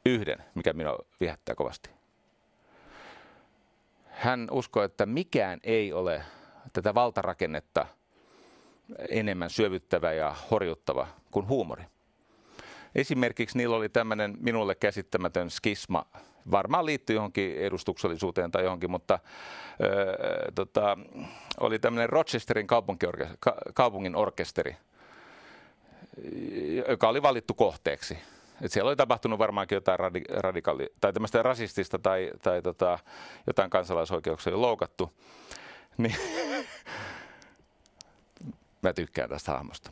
yhden, 0.05 0.43
mikä 0.55 0.74
minua 0.74 0.97
viehättää 1.19 1.55
kovasti. 1.55 1.89
Hän 4.07 4.47
uskoi, 4.51 4.86
että 4.86 5.05
mikään 5.05 5.59
ei 5.63 5.93
ole 5.93 6.24
tätä 6.74 6.93
valtarakennetta 6.93 7.86
enemmän 9.09 9.49
syövyttävä 9.49 10.13
ja 10.13 10.36
horjuttava 10.51 11.07
kuin 11.32 11.47
huumori. 11.47 11.84
Esimerkiksi 12.95 13.57
niillä 13.57 13.75
oli 13.75 13.89
tämmöinen 13.89 14.37
minulle 14.39 14.75
käsittämätön 14.75 15.49
skisma, 15.49 16.05
varmaan 16.51 16.85
liittyy 16.85 17.15
johonkin 17.15 17.57
edustuksellisuuteen 17.57 18.51
tai 18.51 18.63
johonkin, 18.63 18.91
mutta 18.91 19.19
öö, 19.83 20.51
tota, 20.55 20.97
oli 21.59 21.79
tämmöinen 21.79 22.09
Rochesterin 22.09 22.67
kaupungin 23.73 24.15
orkesteri, 24.15 24.75
joka 26.89 27.09
oli 27.09 27.21
valittu 27.21 27.53
kohteeksi. 27.53 28.17
Et 28.61 28.71
siellä 28.71 28.89
oli 28.89 28.95
tapahtunut 28.95 29.39
varmaankin 29.39 29.75
jotain 29.75 29.99
radi- 29.99 30.39
radikaali, 30.39 30.89
tai 31.01 31.13
tämmöistä 31.13 31.43
rasistista 31.43 31.99
tai, 31.99 32.31
tai 32.43 32.61
tota, 32.61 32.99
jotain 33.47 33.69
kansalaisoikeuksia 33.69 34.61
loukattu. 34.61 35.13
Niin 35.97 36.15
mä 38.83 38.93
tykkään 38.93 39.29
tästä 39.29 39.51
hahmosta. 39.51 39.91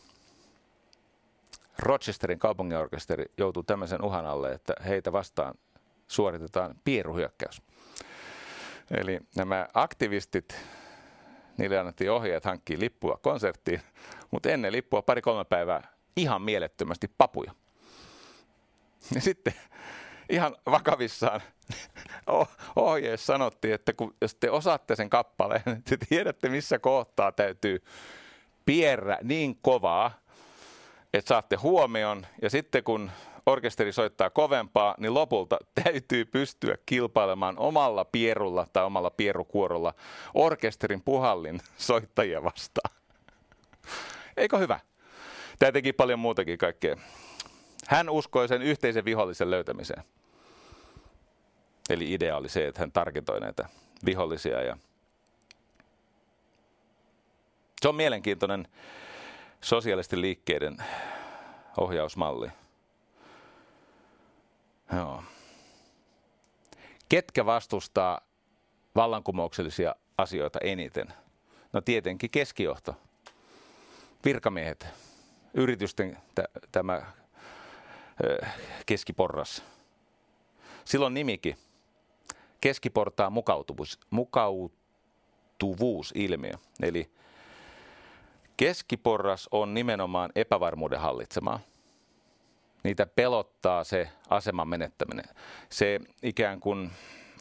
Rochesterin 1.79 2.39
kaupunginorkesteri 2.39 3.25
joutuu 3.37 3.63
tämmöisen 3.63 4.01
uhan 4.01 4.25
alle, 4.25 4.51
että 4.51 4.73
heitä 4.87 5.11
vastaan 5.11 5.53
suoritetaan 6.07 6.75
pieruhyökkäys. 6.83 7.61
Eli 8.91 9.19
nämä 9.35 9.67
aktivistit, 9.73 10.55
niille 11.57 11.79
annettiin 11.79 12.11
ohjeet 12.11 12.45
hankkia 12.45 12.79
lippua 12.79 13.19
konserttiin, 13.21 13.81
mutta 14.31 14.49
ennen 14.49 14.71
lippua 14.71 15.01
pari-kolme 15.01 15.45
päivää 15.45 15.87
ihan 16.15 16.41
mielettömästi 16.41 17.07
papuja. 17.17 17.51
Ja 19.15 19.21
sitten 19.21 19.53
ihan 20.29 20.55
vakavissaan 20.65 21.41
ohjeessa 22.75 23.25
sanottiin, 23.25 23.73
että 23.73 23.93
kun, 23.93 24.15
jos 24.21 24.35
te 24.35 24.51
osaatte 24.51 24.95
sen 24.95 25.09
kappaleen, 25.09 25.61
niin 25.65 25.83
te 25.83 25.97
tiedätte 26.09 26.49
missä 26.49 26.79
kohtaa 26.79 27.31
täytyy 27.31 27.83
pierrä 28.65 29.17
niin 29.23 29.57
kovaa, 29.61 30.11
että 31.13 31.29
saatte 31.29 31.55
huomion. 31.55 32.25
Ja 32.41 32.49
sitten 32.49 32.83
kun 32.83 33.11
orkesteri 33.45 33.91
soittaa 33.91 34.29
kovempaa, 34.29 34.95
niin 34.97 35.13
lopulta 35.13 35.57
täytyy 35.83 36.25
pystyä 36.25 36.75
kilpailemaan 36.85 37.57
omalla 37.57 38.05
pierulla 38.05 38.67
tai 38.73 38.83
omalla 38.83 39.09
pierukuorolla 39.09 39.93
orkesterin 40.33 41.01
puhallin 41.01 41.61
soittajia 41.77 42.43
vastaan. 42.43 42.95
Eikö 44.37 44.57
hyvä? 44.57 44.79
Tämä 45.59 45.71
teki 45.71 45.93
paljon 45.93 46.19
muutakin 46.19 46.57
kaikkea. 46.57 46.95
Hän 47.87 48.09
uskoi 48.09 48.47
sen 48.47 48.61
yhteisen 48.61 49.05
vihollisen 49.05 49.51
löytämiseen. 49.51 50.03
Eli 51.89 52.13
idea 52.13 52.37
oli 52.37 52.49
se, 52.49 52.67
että 52.67 52.81
hän 52.81 52.91
tarkentoi 52.91 53.39
näitä 53.39 53.69
vihollisia. 54.05 54.61
Ja 54.61 54.77
se 57.81 57.89
on 57.89 57.95
mielenkiintoinen 57.95 58.67
sosiaalisten 59.61 60.21
liikkeiden 60.21 60.77
ohjausmalli. 61.77 62.49
Joo. 64.95 65.23
Ketkä 67.09 67.45
vastustaa 67.45 68.21
vallankumouksellisia 68.95 69.95
asioita 70.17 70.59
eniten? 70.63 71.07
No 71.73 71.81
tietenkin 71.81 72.29
keskijohto, 72.29 72.95
virkamiehet, 74.25 74.85
yritysten 75.53 76.17
t- 76.35 76.71
tämä 76.71 77.01
keskiporras. 78.85 79.63
Silloin 80.85 81.13
nimikin 81.13 81.57
keskiportaan 82.61 83.33
mukautuvuus, 83.33 83.99
mukaut, 84.09 84.79
muuttuvuusilmiö. 85.63 86.53
Eli 86.81 87.11
keskiporras 88.59 89.47
on 89.51 89.73
nimenomaan 89.73 90.31
epävarmuuden 90.35 90.99
hallitsemaa. 90.99 91.59
Niitä 92.83 93.05
pelottaa 93.05 93.83
se 93.83 94.09
aseman 94.29 94.67
menettäminen. 94.67 95.25
Se 95.69 95.99
ikään 96.23 96.59
kuin 96.59 96.91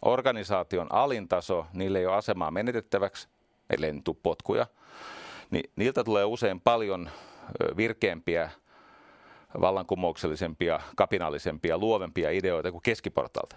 organisaation 0.02 0.92
alintaso, 0.92 1.66
niille 1.72 1.98
ei 1.98 2.06
ole 2.06 2.16
asemaa 2.16 2.50
menetettäväksi, 2.50 3.28
ellei 3.70 3.92
nyt 3.92 4.04
potkuja, 4.22 4.66
niin 5.50 5.70
niiltä 5.76 6.04
tulee 6.04 6.24
usein 6.24 6.60
paljon 6.60 7.10
virkeämpiä, 7.76 8.50
vallankumouksellisempia, 9.60 10.80
kapinallisempia, 10.96 11.78
luovempia 11.78 12.30
ideoita 12.30 12.72
kuin 12.72 12.82
keskiportalta. 12.82 13.56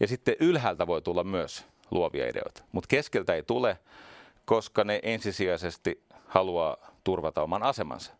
Ja 0.00 0.08
sitten 0.08 0.36
ylhäältä 0.40 0.86
voi 0.86 1.02
tulla 1.02 1.24
myös 1.24 1.66
luovia 1.90 2.28
ideoita, 2.28 2.62
mutta 2.72 2.88
keskeltä 2.88 3.34
ei 3.34 3.42
tule, 3.42 3.78
koska 4.44 4.84
ne 4.84 5.00
ensisijaisesti 5.02 6.07
haluaa 6.28 6.76
turvata 7.04 7.42
oman 7.42 7.62
asemansa. 7.62 8.12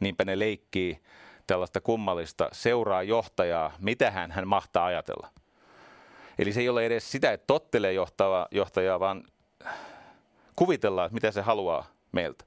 Niinpä 0.00 0.24
ne 0.24 0.38
leikkii 0.38 1.02
tällaista 1.46 1.80
kummallista 1.80 2.48
seuraa 2.52 3.02
johtajaa, 3.02 3.72
mitä 3.78 4.10
hän, 4.10 4.30
hän 4.30 4.48
mahtaa 4.48 4.84
ajatella. 4.84 5.28
Eli 6.38 6.52
se 6.52 6.60
ei 6.60 6.68
ole 6.68 6.86
edes 6.86 7.12
sitä, 7.12 7.32
että 7.32 7.46
tottelee 7.46 7.92
johtava, 7.92 8.48
johtajaa, 8.50 9.00
vaan 9.00 9.24
kuvitellaan, 10.56 11.10
mitä 11.12 11.30
se 11.30 11.40
haluaa 11.40 11.86
meiltä. 12.12 12.44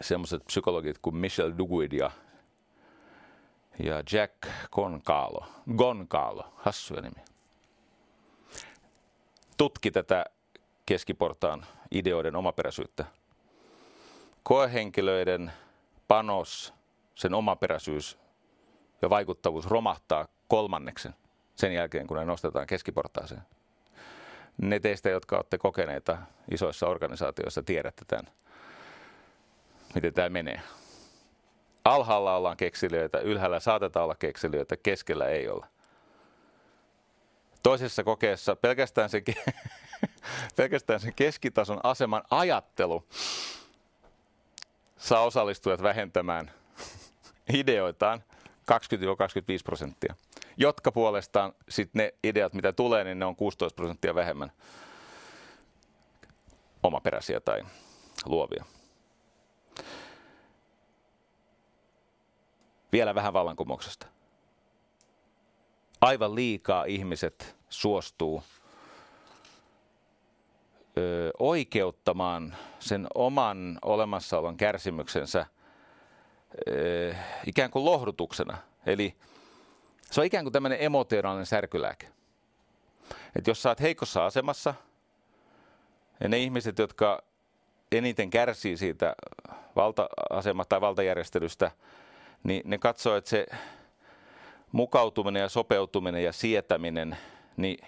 Semmoiset 0.00 0.44
psykologit 0.44 0.98
kuin 0.98 1.16
Michel 1.16 1.52
Duguid 1.58 1.92
ja, 1.92 2.10
ja 3.78 4.02
Jack 4.12 4.34
Goncalo, 4.72 5.46
Goncalo, 5.76 6.52
hassuja 6.56 7.02
nimi, 7.02 7.24
tutki 9.56 9.90
tätä 9.90 10.24
keskiportaan 10.86 11.66
ideoiden 11.92 12.36
omaperäisyyttä. 12.36 13.04
Koehenkilöiden 14.42 15.52
panos, 16.08 16.74
sen 17.14 17.34
omaperäisyys 17.34 18.18
ja 19.02 19.10
vaikuttavuus 19.10 19.66
romahtaa 19.66 20.28
kolmanneksen 20.48 21.14
sen 21.56 21.74
jälkeen, 21.74 22.06
kun 22.06 22.16
ne 22.16 22.24
nostetaan 22.24 22.66
keskiportaaseen. 22.66 23.42
Ne 24.58 24.80
teistä, 24.80 25.10
jotka 25.10 25.36
olette 25.36 25.58
kokeneita 25.58 26.18
isoissa 26.50 26.86
organisaatioissa, 26.86 27.62
tiedätte 27.62 28.04
tämän, 28.08 28.32
miten 29.94 30.14
tämä 30.14 30.28
menee. 30.28 30.60
Alhaalla 31.84 32.36
ollaan 32.36 32.56
keksilijöitä, 32.56 33.18
ylhäällä 33.18 33.60
saatetaan 33.60 34.04
olla 34.04 34.14
keksilijöitä, 34.14 34.76
keskellä 34.76 35.26
ei 35.26 35.48
olla. 35.48 35.66
Toisessa 37.62 38.04
kokeessa 38.04 38.56
pelkästään 38.56 39.10
se, 39.10 39.22
pelkästään 40.56 41.00
sen 41.00 41.14
keskitason 41.14 41.80
aseman 41.82 42.22
ajattelu 42.30 43.04
saa 44.98 45.22
osallistujat 45.22 45.82
vähentämään 45.82 46.50
ideoitaan 47.60 48.24
20-25 48.72 48.74
prosenttia 49.64 50.14
jotka 50.56 50.92
puolestaan 50.92 51.52
sitten 51.68 52.00
ne 52.00 52.14
ideat, 52.24 52.54
mitä 52.54 52.72
tulee, 52.72 53.04
niin 53.04 53.18
ne 53.18 53.24
on 53.24 53.36
16 53.36 53.76
prosenttia 53.76 54.14
vähemmän 54.14 54.52
omaperäisiä 56.82 57.40
tai 57.40 57.62
luovia. 58.24 58.64
Vielä 62.92 63.14
vähän 63.14 63.32
vallankumouksesta. 63.32 64.06
Aivan 66.00 66.34
liikaa 66.34 66.84
ihmiset 66.84 67.56
suostuu 67.68 68.42
ö, 70.98 71.30
oikeuttamaan 71.38 72.56
sen 72.78 73.06
oman 73.14 73.78
olemassaolon 73.82 74.56
kärsimyksensä 74.56 75.46
ö, 76.68 77.14
ikään 77.46 77.70
kuin 77.70 77.84
lohdutuksena. 77.84 78.58
Eli 78.86 79.16
se 80.10 80.20
on 80.20 80.26
ikään 80.26 80.44
kuin 80.44 80.52
tämmöinen 80.52 80.78
emotionaalinen 80.80 81.46
särkylääke. 81.46 82.08
Että 83.36 83.50
jos 83.50 83.62
sä 83.62 83.68
oot 83.68 83.80
heikossa 83.80 84.26
asemassa, 84.26 84.74
ja 86.20 86.28
ne 86.28 86.38
ihmiset, 86.38 86.78
jotka 86.78 87.22
eniten 87.92 88.30
kärsii 88.30 88.76
siitä 88.76 89.14
valta-asemasta 89.76 90.68
tai 90.68 90.80
valtajärjestelystä, 90.80 91.70
niin 92.42 92.62
ne 92.64 92.78
katsoo, 92.78 93.16
että 93.16 93.30
se 93.30 93.46
mukautuminen 94.72 95.40
ja 95.40 95.48
sopeutuminen 95.48 96.24
ja 96.24 96.32
sietäminen, 96.32 97.16
niin 97.56 97.78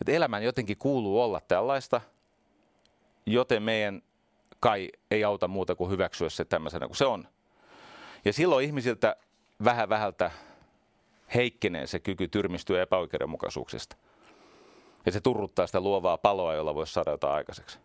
että 0.00 0.12
elämän 0.12 0.42
jotenkin 0.42 0.76
kuuluu 0.76 1.22
olla 1.22 1.40
tällaista, 1.40 2.00
joten 3.26 3.62
meidän 3.62 4.02
kai 4.60 4.90
ei 5.10 5.24
auta 5.24 5.48
muuta 5.48 5.74
kuin 5.74 5.90
hyväksyä 5.90 6.28
se 6.28 6.44
tämmöisenä 6.44 6.86
kuin 6.86 6.96
se 6.96 7.04
on. 7.04 7.28
Ja 8.24 8.32
silloin 8.32 8.66
ihmisiltä 8.66 9.16
vähän 9.64 9.88
vähältä 9.88 10.30
heikkenee 11.34 11.86
se 11.86 11.98
kyky 11.98 12.28
tyrmistyä 12.28 12.82
epäoikeudenmukaisuuksista. 12.82 13.96
Ja 15.06 15.12
se 15.12 15.20
turruttaa 15.20 15.66
sitä 15.66 15.80
luovaa 15.80 16.18
paloa, 16.18 16.54
jolla 16.54 16.74
voisi 16.74 16.92
saada 16.92 17.10
jotain 17.10 17.34
aikaiseksi. 17.34 17.78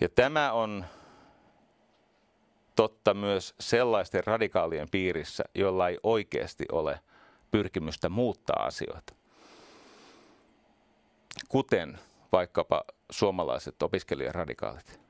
Ja 0.00 0.08
tämä 0.08 0.52
on 0.52 0.84
totta 2.76 3.14
myös 3.14 3.54
sellaisten 3.60 4.24
radikaalien 4.24 4.88
piirissä, 4.90 5.44
joilla 5.54 5.88
ei 5.88 5.98
oikeasti 6.02 6.64
ole 6.72 7.00
pyrkimystä 7.50 8.08
muuttaa 8.08 8.64
asioita. 8.64 9.14
Kuten 11.48 11.98
vaikkapa 12.32 12.84
suomalaiset 13.10 13.82
opiskelijaradikaalit. 13.82 15.00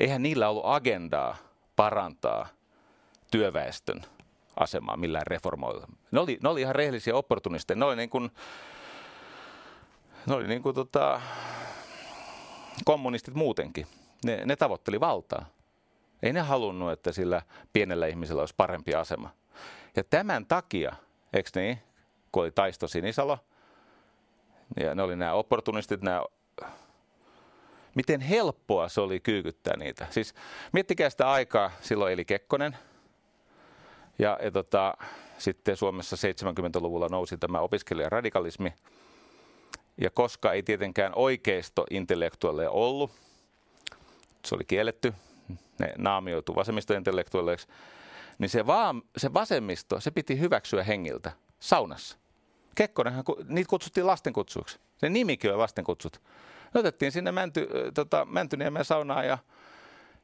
Eihän 0.00 0.22
niillä 0.22 0.48
ollut 0.48 0.66
agendaa 0.66 1.36
parantaa 1.76 2.48
työväestön 3.30 4.02
asemaa 4.56 4.96
millään 4.96 5.26
reformoilla. 5.26 5.86
Ne 6.10 6.20
oli, 6.20 6.38
ne 6.42 6.48
oli 6.48 6.60
ihan 6.60 6.74
rehellisiä 6.74 7.16
opportunisteja. 7.16 7.78
Ne 7.78 7.84
oli 7.84 7.96
niin 7.96 8.10
kuin, 8.10 8.30
ne 10.26 10.34
oli 10.34 10.48
niin 10.48 10.62
kuin 10.62 10.74
tota, 10.74 11.20
kommunistit 12.84 13.34
muutenkin. 13.34 13.86
Ne, 14.24 14.42
ne 14.44 14.56
tavoitteli 14.56 15.00
valtaa. 15.00 15.46
Ei 16.22 16.32
ne 16.32 16.40
halunnut, 16.40 16.92
että 16.92 17.12
sillä 17.12 17.42
pienellä 17.72 18.06
ihmisellä 18.06 18.40
olisi 18.40 18.54
parempi 18.56 18.94
asema. 18.94 19.30
Ja 19.96 20.04
tämän 20.04 20.46
takia, 20.46 20.96
eikö 21.32 21.50
niin, 21.54 21.78
kun 22.32 22.42
oli 22.42 22.50
Taisto 22.50 22.88
Sinisalo, 22.88 23.38
ja 24.80 24.94
ne 24.94 25.02
oli 25.02 25.16
nämä 25.16 25.32
opportunistit, 25.32 26.02
nämä 26.02 26.22
miten 27.94 28.20
helppoa 28.20 28.88
se 28.88 29.00
oli 29.00 29.20
kyykyttää 29.20 29.76
niitä. 29.76 30.06
Siis 30.10 30.34
miettikää 30.72 31.10
sitä 31.10 31.30
aikaa, 31.30 31.70
silloin 31.80 32.12
eli 32.12 32.24
Kekkonen, 32.24 32.76
ja, 34.18 34.38
ja 34.42 34.50
tota, 34.50 34.94
sitten 35.38 35.76
Suomessa 35.76 36.16
70-luvulla 36.16 37.08
nousi 37.10 37.38
tämä 37.38 37.60
opiskelijaradikalismi. 37.60 38.72
Ja 40.00 40.10
koska 40.10 40.52
ei 40.52 40.62
tietenkään 40.62 41.12
oikeisto 41.14 41.86
intellektuaaleja 41.90 42.70
ollut, 42.70 43.10
se 44.44 44.54
oli 44.54 44.64
kielletty, 44.64 45.14
ne 45.78 45.92
naamioitu 45.98 46.54
vasemmistointellektuaaleiksi, 46.54 47.68
niin 48.38 48.48
se, 48.48 48.66
vaan, 48.66 49.02
se 49.16 49.34
vasemmisto, 49.34 50.00
se 50.00 50.10
piti 50.10 50.40
hyväksyä 50.40 50.82
hengiltä 50.82 51.32
saunassa. 51.60 52.18
Kekkonenhan, 52.74 53.24
niitä 53.48 53.68
kutsuttiin 53.68 54.06
lastenkutsuiksi. 54.06 54.78
Se 54.96 55.08
nimikin 55.08 55.52
on 55.52 55.58
lastenkutsut. 55.58 56.22
Ne 56.74 56.80
otettiin 56.80 57.12
sinne 57.12 57.32
Mänty, 57.32 57.68
tota, 57.94 58.24
Mäntyniemen 58.24 58.84
saunaan 58.84 59.26
ja 59.26 59.38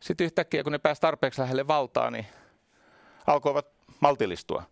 sitten 0.00 0.24
yhtäkkiä, 0.24 0.62
kun 0.62 0.72
ne 0.72 0.78
pääsi 0.78 1.00
tarpeeksi 1.00 1.40
lähelle 1.40 1.68
valtaa, 1.68 2.10
niin 2.10 2.26
alkoivat 3.26 3.66
maltillistua. 4.00 4.62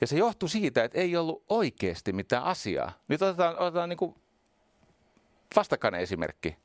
Ja 0.00 0.06
se 0.06 0.16
johtui 0.16 0.48
siitä, 0.48 0.84
että 0.84 0.98
ei 0.98 1.16
ollut 1.16 1.44
oikeasti 1.48 2.12
mitään 2.12 2.44
asiaa. 2.44 2.92
Nyt 3.08 3.22
otetaan, 3.22 3.58
otetaan 3.58 3.88
niin 3.88 4.14
vastakkainen 5.56 6.00
esimerkki. 6.00 6.56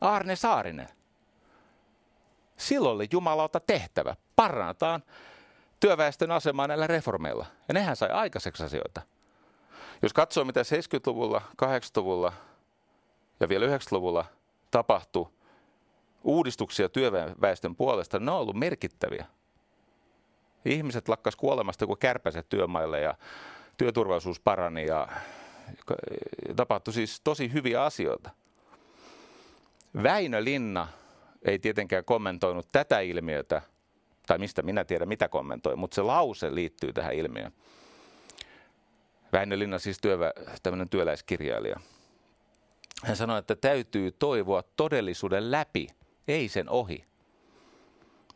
Arne 0.00 0.36
Saarinen. 0.36 0.88
Silloin 2.58 2.94
oli 2.94 3.08
Jumalauta 3.12 3.60
tehtävä. 3.60 4.16
Parannetaan 4.36 5.02
työväestön 5.80 6.30
asemaa 6.30 6.68
näillä 6.68 6.86
reformeilla. 6.86 7.46
Ja 7.68 7.74
nehän 7.74 7.96
sai 7.96 8.10
aikaiseksi 8.10 8.64
asioita. 8.64 9.02
Jos 10.02 10.12
katsoo, 10.12 10.44
mitä 10.44 10.62
70-luvulla, 10.62 11.42
80-luvulla 11.62 12.32
ja 13.40 13.48
vielä 13.48 13.66
90-luvulla 13.66 14.24
tapahtui 14.70 15.26
uudistuksia 16.24 16.88
työväestön 16.88 17.76
puolesta, 17.76 18.18
ne 18.18 18.30
on 18.30 18.38
ollut 18.38 18.56
merkittäviä. 18.56 19.26
Ihmiset 20.64 21.08
lakkas 21.08 21.36
kuolemasta 21.36 21.86
kuin 21.86 21.98
kärpäset 21.98 22.48
työmaille 22.48 23.00
ja 23.00 23.14
työturvallisuus 23.76 24.40
parani 24.40 24.86
ja 24.86 25.08
tapahtui 26.56 26.94
siis 26.94 27.20
tosi 27.20 27.52
hyviä 27.52 27.84
asioita. 27.84 28.30
Väinö 30.02 30.44
Linna 30.44 30.88
ei 31.42 31.58
tietenkään 31.58 32.04
kommentoinut 32.04 32.68
tätä 32.72 33.00
ilmiötä, 33.00 33.62
tai 34.26 34.38
mistä 34.38 34.62
minä 34.62 34.84
tiedän 34.84 35.08
mitä 35.08 35.28
kommentoi, 35.28 35.76
mutta 35.76 35.94
se 35.94 36.02
lause 36.02 36.54
liittyy 36.54 36.92
tähän 36.92 37.14
ilmiöön. 37.14 37.52
Väinö 39.32 39.58
Linna 39.58 39.78
siis 39.78 39.98
työvä, 40.00 40.32
tämmöinen 40.62 40.88
työläiskirjailija. 40.88 41.80
Hän 43.04 43.16
sanoi, 43.16 43.38
että 43.38 43.56
täytyy 43.56 44.12
toivoa 44.12 44.62
todellisuuden 44.62 45.50
läpi, 45.50 45.86
ei 46.28 46.48
sen 46.48 46.68
ohi. 46.68 47.04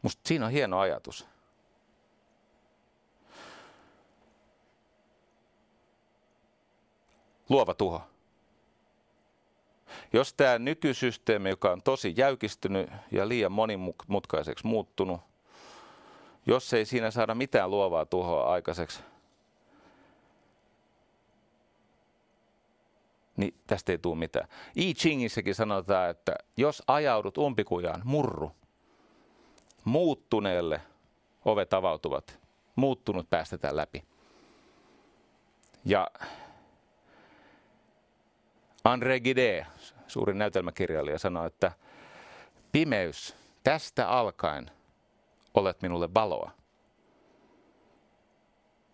Musta 0.03 0.20
siinä 0.28 0.47
on 0.47 0.53
hieno 0.53 0.78
ajatus. 0.78 1.26
Luova 7.49 7.74
tuho. 7.74 8.03
Jos 10.12 10.34
tämä 10.34 10.59
nykysysteemi, 10.59 11.49
joka 11.49 11.70
on 11.70 11.82
tosi 11.82 12.14
jäykistynyt 12.16 12.91
ja 13.11 13.28
liian 13.28 13.53
monimutkaiseksi 13.53 14.66
muuttunut, 14.66 15.20
jos 16.47 16.72
ei 16.72 16.84
siinä 16.84 17.11
saada 17.11 17.34
mitään 17.34 17.70
luovaa 17.70 18.07
tuhoa 18.07 18.53
aikaiseksi, 18.53 19.01
niin 23.36 23.55
tästä 23.66 23.93
ei 23.93 23.99
tule 23.99 24.18
mitään. 24.18 24.49
I 24.76 24.95
Chingissäkin 24.95 25.55
sanotaan, 25.55 26.11
että 26.11 26.34
jos 26.57 26.82
ajaudut 26.86 27.38
umpikujaan, 27.38 28.03
murru. 28.05 28.53
Muuttuneelle 29.84 30.80
ovet 31.45 31.74
avautuvat. 31.74 32.38
Muuttunut 32.76 33.30
päästetään 33.30 33.76
läpi. 33.76 34.05
Ja 35.84 36.11
André 38.88 39.20
Gide, 39.20 39.66
suuri 40.07 40.34
näytelmäkirjailija, 40.34 41.18
sanoi, 41.18 41.47
että 41.47 41.72
pimeys, 42.72 43.36
tästä 43.64 44.09
alkaen 44.09 44.70
olet 45.55 45.82
minulle 45.82 46.14
valoa. 46.14 46.51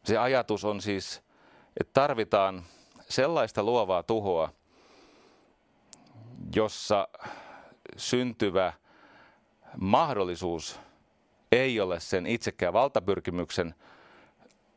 Se 0.05 0.19
ajatus 0.19 0.65
on 0.65 0.81
siis, 0.81 1.23
että 1.81 1.93
tarvitaan 1.93 2.65
sellaista 3.09 3.63
luovaa 3.63 4.03
tuhoa, 4.03 4.53
jossa 6.55 7.09
syntyvä 7.97 8.73
mahdollisuus 9.81 10.81
ei 11.53 11.81
ole 11.81 12.01
sen 12.01 12.27
itsekään 12.27 12.73
valtapyrkimyksen 12.73 13.75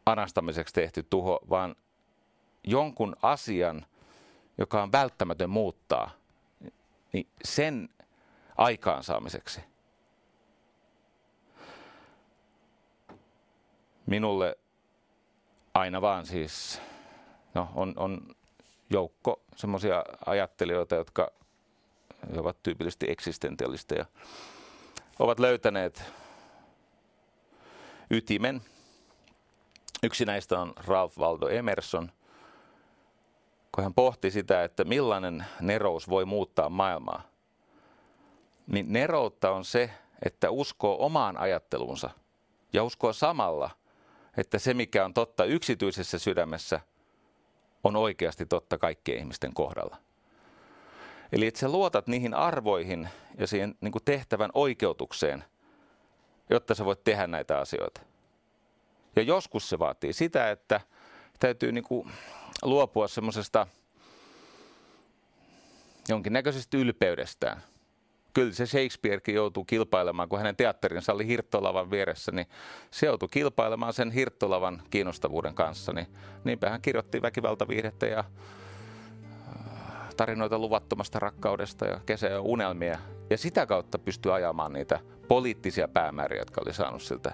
anastamiseksi 0.06 0.74
tehty 0.74 1.04
tuho, 1.04 1.40
vaan 1.50 1.76
jonkun 2.64 3.16
asian, 3.22 3.86
joka 4.58 4.84
on 4.84 4.92
välttämätön 4.92 5.50
muuttaa, 5.50 6.12
niin 7.14 7.28
sen 7.44 7.90
aikaansaamiseksi. 8.58 9.62
Minulle 14.10 14.58
aina 15.74 16.02
vaan 16.02 16.26
siis 16.26 16.82
no, 17.54 17.70
on, 17.76 17.94
on 17.98 18.36
joukko 18.90 19.42
semmoisia 19.56 20.04
ajattelijoita, 20.26 20.96
jotka 20.96 21.32
ovat 22.38 22.64
tyypillisesti 22.64 23.06
eksistentialisteja, 23.10 24.06
ovat 25.20 25.40
löytäneet 25.40 26.04
ytimen. 28.10 28.62
Yksi 30.04 30.26
näistä 30.26 30.60
on 30.60 30.74
Ralph 30.88 31.18
Waldo 31.18 31.48
Emerson, 31.48 32.12
kun 33.72 33.84
hän 33.84 33.94
pohti 33.94 34.32
sitä, 34.32 34.64
että 34.64 34.84
millainen 34.84 35.46
nerous 35.62 36.10
voi 36.10 36.26
muuttaa 36.26 36.70
maailmaa. 36.70 37.22
Niin 38.68 38.94
neroutta 38.94 39.52
on 39.52 39.66
se, 39.66 39.90
että 40.26 40.50
uskoo 40.50 41.06
omaan 41.06 41.38
ajatteluunsa 41.38 42.10
ja 42.74 42.84
uskoo 42.84 43.14
samalla, 43.14 43.79
että 44.38 44.60
se 44.60 44.74
mikä 44.74 45.06
on 45.06 45.14
totta 45.14 45.46
yksityisessä 45.46 46.20
sydämessä– 46.20 46.80
on 47.84 47.96
oikeasti 47.96 48.46
totta 48.46 48.78
kaikkien 48.78 49.20
ihmisten 49.20 49.54
kohdalla. 49.54 49.98
Eli 51.32 51.48
että 51.48 51.60
sä 51.60 51.70
luotat 51.70 52.08
niihin 52.08 52.34
arvoihin 52.34 53.10
ja 53.38 53.48
siihen 53.48 53.76
niin 53.82 53.92
kuin 53.92 54.04
tehtävän 54.06 54.50
oikeutukseen, 54.54 55.44
jotta 56.50 56.76
sä 56.76 56.86
voit 56.86 57.04
tehdä 57.04 57.28
näitä 57.28 57.60
asioita. 57.60 58.02
Ja 59.16 59.22
joskus 59.22 59.70
se 59.70 59.80
vaatii 59.80 60.14
sitä, 60.14 60.52
että 60.52 60.82
täytyy 61.40 61.72
niin 61.72 61.84
kuin 61.84 62.12
luopua 62.62 63.08
semmoisesta 63.08 63.68
jonkinnäköisestä 66.10 66.78
ylpeydestään– 66.78 67.64
kyllä 68.34 68.54
se 68.54 68.66
Shakespearekin 68.66 69.36
joutuu 69.36 69.66
kilpailemaan, 69.66 70.30
kun 70.30 70.40
hänen 70.40 70.56
teatterinsa 70.56 71.14
oli 71.14 71.28
hirttolavan 71.28 71.92
vieressä, 71.92 72.32
niin 72.32 72.48
se 72.92 73.06
joutui 73.06 73.30
kilpailemaan 73.32 73.94
sen 73.94 74.12
hirttolavan 74.12 74.82
kiinnostavuuden 74.90 75.54
kanssa. 75.54 75.94
Niin, 75.94 76.08
niinpä 76.44 76.70
hän 76.70 76.82
kirjoitti 76.82 77.22
väkivaltaviihdettä 77.22 78.06
ja 78.06 78.20
äh, 78.20 80.16
tarinoita 80.18 80.60
luvattomasta 80.60 81.20
rakkaudesta 81.20 81.86
ja 81.86 82.00
kesä 82.06 82.28
ja 82.28 82.42
unelmia. 82.42 83.00
Ja 83.30 83.38
sitä 83.38 83.66
kautta 83.66 84.00
pystyi 84.00 84.32
ajamaan 84.32 84.74
niitä 84.74 85.00
poliittisia 85.28 85.88
päämääriä, 85.88 86.42
jotka 86.42 86.62
oli 86.66 86.74
saanut 86.74 87.02
siltä 87.02 87.34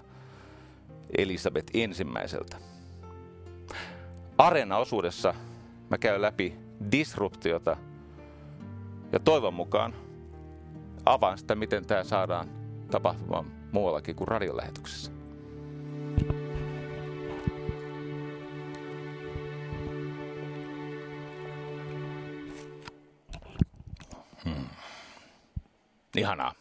Elisabeth 1.17 1.71
ensimmäiseltä. 1.73 2.57
Areena-osuudessa 4.37 5.33
mä 5.89 5.97
käyn 5.97 6.21
läpi 6.21 6.55
disruptiota 6.91 7.77
ja 9.11 9.19
toivon 9.19 9.53
mukaan 9.53 10.04
avaan 11.05 11.37
sitä, 11.37 11.55
miten 11.55 11.85
tämä 11.85 12.03
saadaan 12.03 12.49
tapahtumaan 12.91 13.45
muuallakin 13.71 14.15
kuin 14.15 14.27
radiolähetyksessä. 14.27 15.11
Hmm. 24.45 24.67
Ihanaa. 26.17 26.53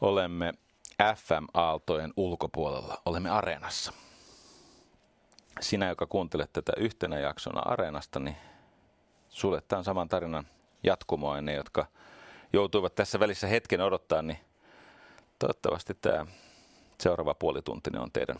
Olemme 0.00 0.52
FM-aaltojen 1.14 2.12
ulkopuolella. 2.16 3.02
Olemme 3.06 3.30
areenassa. 3.30 3.92
Sinä, 5.60 5.88
joka 5.88 6.06
kuuntelet 6.06 6.52
tätä 6.52 6.72
yhtenä 6.76 7.18
jaksona 7.18 7.60
areenasta, 7.60 8.20
niin 8.20 8.36
sulle 9.28 9.60
tämän 9.60 9.84
saman 9.84 10.08
tarinan 10.08 10.46
jatkumoa 10.86 11.40
ne, 11.40 11.54
jotka 11.54 11.86
joutuivat 12.52 12.94
tässä 12.94 13.20
välissä 13.20 13.46
hetken 13.46 13.80
odottaa, 13.80 14.22
niin 14.22 14.38
toivottavasti 15.38 15.94
tämä 15.94 16.26
seuraava 17.00 17.34
puoli 17.34 17.62
tunti 17.62 17.90
on 17.98 18.12
teidän 18.12 18.36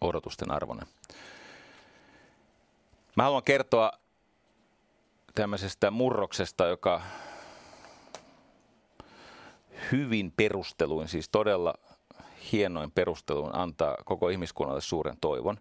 odotusten 0.00 0.50
arvoinen. 0.50 0.86
Mä 3.16 3.22
haluan 3.22 3.42
kertoa 3.42 3.92
tämmöisestä 5.34 5.90
murroksesta, 5.90 6.66
joka 6.66 7.02
hyvin 9.92 10.32
perusteluin, 10.36 11.08
siis 11.08 11.28
todella 11.28 11.74
hienoin 12.52 12.90
perusteluin 12.90 13.54
antaa 13.54 13.96
koko 14.04 14.28
ihmiskunnalle 14.28 14.80
suuren 14.80 15.16
toivon. 15.20 15.60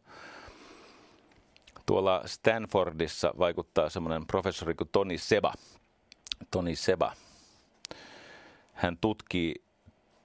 Tuolla 1.88 2.22
Stanfordissa 2.26 3.34
vaikuttaa 3.38 3.90
semmoinen 3.90 4.28
professori 4.28 4.76
kuin 4.76 4.90
Toni 4.92 5.18
Seba. 5.18 5.54
Toni 6.52 6.76
Seba. 6.76 7.14
Hän 8.74 8.98
tutkii 8.98 9.56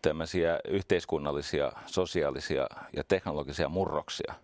tämmöisiä 0.02 0.60
yhteiskunnallisia, 0.68 1.72
sosiaalisia 1.86 2.66
ja 2.96 3.04
teknologisia 3.04 3.68
murroksia. 3.68 4.34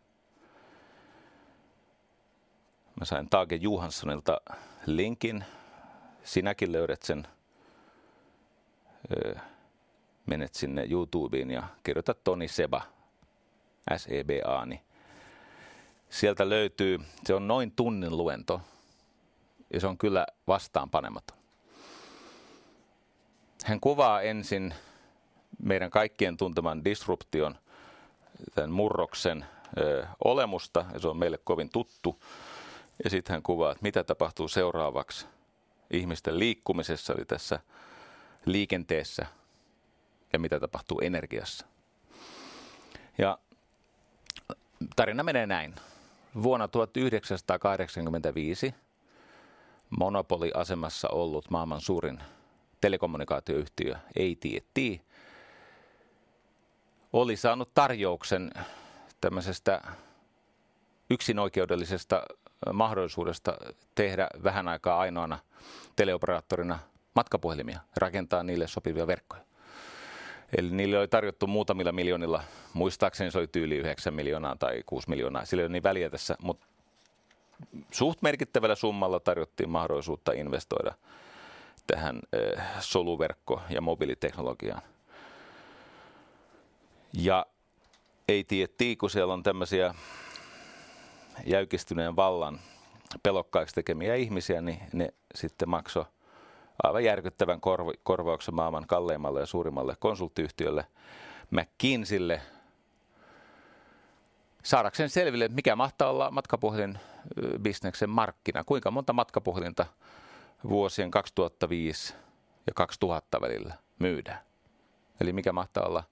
Mä 3.01 3.05
sain 3.05 3.29
Tage 3.29 3.57
Johanssonilta 3.57 4.41
linkin. 4.87 5.45
Sinäkin 6.23 6.73
löydät 6.73 7.03
sen. 7.03 7.27
Menet 10.27 10.55
sinne 10.55 10.87
YouTubeen 10.91 11.51
ja 11.51 11.63
kirjoitat 11.83 12.25
Toni 12.25 12.49
Seba, 12.49 12.83
S-E-B-A, 13.97 14.67
niin 14.67 14.88
Sieltä 16.11 16.49
löytyy, 16.49 16.99
se 17.25 17.35
on 17.35 17.49
noin 17.49 17.71
tunnin 17.71 18.17
luento 18.17 18.61
ja 19.73 19.81
se 19.81 19.87
on 19.87 19.99
kyllä 19.99 20.27
vastaanpanematon. 20.47 21.39
Hän 23.65 23.81
kuvaa 23.81 24.23
ensin 24.23 24.75
meidän 25.63 25.91
kaikkien 25.91 26.37
tunteman 26.37 26.85
disruption, 26.85 27.59
tämän 28.55 28.71
murroksen 28.71 29.45
ö, 29.79 30.07
olemusta, 30.25 30.85
ja 30.93 31.01
se 31.01 31.09
on 31.09 31.17
meille 31.17 31.39
kovin 31.45 31.71
tuttu. 31.71 32.23
Ja 33.05 33.11
sitten 33.11 33.35
hän 33.35 33.43
kuvaa, 33.43 33.73
että 33.73 33.83
mitä 33.83 34.05
tapahtuu 34.05 34.49
seuraavaksi 34.49 35.27
ihmisten 35.91 36.39
liikkumisessa, 36.39 37.13
eli 37.13 37.25
tässä 37.25 37.61
liikenteessä, 38.45 39.27
ja 40.33 40.39
mitä 40.39 40.61
tapahtuu 40.61 41.01
energiassa. 41.03 41.67
Ja 43.19 43.39
tarina 44.97 45.23
menee 45.23 45.47
näin. 45.47 45.75
Vuonna 46.43 46.69
1985 46.69 48.75
monopoliasemassa 49.99 51.09
ollut 51.09 51.51
maailman 51.51 51.81
suurin 51.81 52.21
telekommunikaatioyhtiö 52.81 53.95
AT&T 53.95 55.03
oli 57.13 57.37
saanut 57.37 57.75
tarjouksen 57.75 58.51
tämmöisestä 59.21 59.83
yksinoikeudellisesta 61.11 62.23
mahdollisuudesta 62.73 63.57
tehdä 63.95 64.29
vähän 64.45 64.69
aikaa 64.69 64.99
ainoana 64.99 65.39
teleoperaattorina 65.97 66.79
matkapuhelimia, 67.15 67.81
rakentaa 67.97 68.43
niille 68.43 68.67
sopivia 68.67 69.07
verkkoja. 69.07 69.43
Eli 70.57 70.71
niille 70.71 70.99
oli 70.99 71.09
tarjottu 71.09 71.47
muutamilla 71.47 71.93
miljoonilla, 71.93 72.43
muistaakseni 72.73 73.31
se 73.31 73.39
oli 73.39 73.47
tyyli 73.47 73.77
9 73.77 74.15
miljoonaa 74.15 74.57
tai 74.57 74.83
6 74.87 75.11
miljoonaa, 75.11 75.45
sillä 75.45 75.61
ei 75.61 75.65
ole 75.65 75.73
niin 75.73 75.83
väliä 75.83 76.11
tässä, 76.11 76.37
mutta 76.43 76.67
suht 77.91 78.23
merkittävällä 78.23 78.75
summalla 78.75 79.21
tarjottiin 79.21 79.71
mahdollisuutta 79.71 80.33
investoida 80.33 80.95
tähän 81.87 82.21
soluverkko- 82.81 83.61
ja 83.71 83.81
mobiiliteknologiaan. 83.81 84.83
Ja 87.13 87.47
ei 88.29 88.45
tiedä, 88.45 88.73
kun 88.99 89.11
siellä 89.11 89.35
on 89.35 89.43
tämmöisiä 89.43 89.95
jäykistyneen 91.47 92.17
vallan 92.17 92.61
pelokkaiksi 93.23 93.75
tekemiä 93.75 94.15
ihmisiä, 94.15 94.61
niin 94.61 94.81
ne 94.93 95.15
sitten 95.35 95.69
maksoi 95.69 96.05
aivan 96.83 97.05
järkyttävän 97.05 97.61
korv- 97.61 97.99
korvauksen 98.03 98.55
maailman 98.55 98.87
kalleimmalle 98.87 99.41
ja 99.41 99.47
suurimmalle 99.47 99.97
konsulttiyhtiölle 99.99 100.87
McKinseylle 101.51 102.41
saadakseen 104.63 105.11
selville, 105.11 105.49
mikä 105.49 105.77
mahtaa 105.77 106.11
olla 106.11 106.31
matkapuhelin 106.31 106.99
bisneksen 107.63 108.11
markkina. 108.11 108.65
Kuinka 108.65 108.91
monta 108.91 109.13
matkapuhelinta 109.13 109.87
vuosien 110.69 111.11
2005 111.11 112.15
ja 112.67 112.75
2000 112.75 113.41
välillä 113.41 113.75
myydään. 113.99 114.41
Eli 115.21 115.33
mikä 115.33 115.53
mahtaa 115.53 115.87
olla 115.87 116.05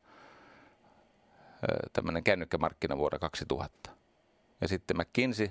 tämmöinen 1.92 2.24
kännykkämarkkina 2.24 2.98
vuonna 2.98 3.18
2000. 3.18 3.90
Ja 4.60 4.68
sitten 4.68 4.96
McKinsey 4.96 5.50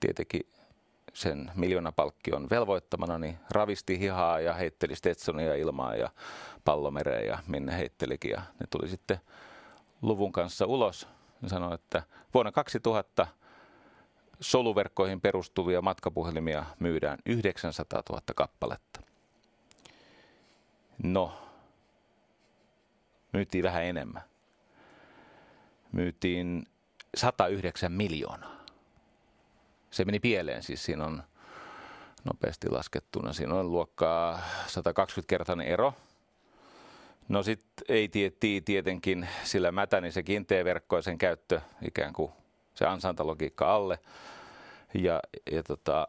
tietenkin 0.00 0.46
sen 1.16 1.50
miljoonapalkkion 1.54 2.50
velvoittamana, 2.50 3.18
niin 3.18 3.38
ravisti 3.50 3.98
hihaa 3.98 4.40
ja 4.40 4.54
heitteli 4.54 4.96
Stetsonia 4.96 5.54
ilmaa 5.54 5.94
ja 5.94 6.10
pallomereen 6.64 7.26
ja 7.26 7.38
minne 7.46 7.76
heittelikin. 7.78 8.30
Ja 8.30 8.42
ne 8.60 8.66
tuli 8.70 8.88
sitten 8.88 9.20
luvun 10.02 10.32
kanssa 10.32 10.66
ulos 10.66 11.08
ja 11.42 11.48
sanoi, 11.48 11.74
että 11.74 12.02
vuonna 12.34 12.52
2000 12.52 13.26
soluverkkoihin 14.40 15.20
perustuvia 15.20 15.82
matkapuhelimia 15.82 16.64
myydään 16.80 17.18
900 17.26 18.02
000 18.10 18.22
kappaletta. 18.34 19.00
No, 21.02 21.38
myytiin 23.32 23.64
vähän 23.64 23.84
enemmän. 23.84 24.22
Myytiin 25.92 26.66
109 27.16 27.92
miljoonaa. 27.92 28.55
Se 29.96 30.04
meni 30.04 30.20
pieleen, 30.20 30.62
siis 30.62 30.84
siinä 30.84 31.04
on 31.04 31.22
nopeasti 32.24 32.70
laskettuna. 32.70 33.32
Siinä 33.32 33.54
on 33.54 33.72
luokkaa 33.72 34.40
120-kertainen 34.66 35.66
ero. 35.66 35.94
No 37.28 37.42
sitten 37.42 37.84
ei 37.88 38.08
tiettii 38.08 38.60
tietenkin 38.60 39.28
sillä 39.44 39.72
mätä, 39.72 40.00
niin 40.00 40.12
se 40.12 40.22
kiinteä 40.22 40.64
verkko 40.64 40.96
ja 40.96 41.02
sen 41.02 41.18
käyttö 41.18 41.60
ikään 41.82 42.12
kuin 42.12 42.32
se 42.74 42.86
ansantalogiikka 42.86 43.74
alle. 43.74 43.98
Ja, 44.94 45.20
ja 45.52 45.62
tota, 45.62 46.06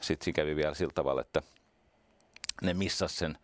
sitten 0.00 0.24
siinä 0.24 0.36
kävi 0.36 0.56
vielä 0.56 0.74
sillä 0.74 0.92
tavalla, 0.94 1.20
että 1.20 1.42
ne 2.62 2.74
missas 2.74 3.18
sen 3.18 3.38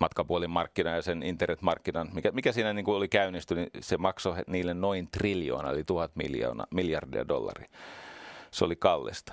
matkapuolin 0.00 0.50
markkina 0.50 0.90
ja 0.90 1.02
sen 1.02 1.22
internetmarkkinan, 1.22 2.08
mikä, 2.12 2.30
mikä 2.32 2.52
siinä 2.52 2.72
niin 2.72 2.84
kuin 2.84 2.96
oli 2.96 3.08
käynnistynyt, 3.08 3.74
niin 3.74 3.82
se 3.82 3.96
maksoi 3.96 4.36
niille 4.46 4.74
noin 4.74 5.08
triljoona, 5.10 5.70
eli 5.70 5.84
tuhat 5.84 6.16
miljoona, 6.16 6.66
miljardia 6.70 7.28
dollaria. 7.28 7.68
Se 8.50 8.64
oli 8.64 8.76
kallista. 8.76 9.32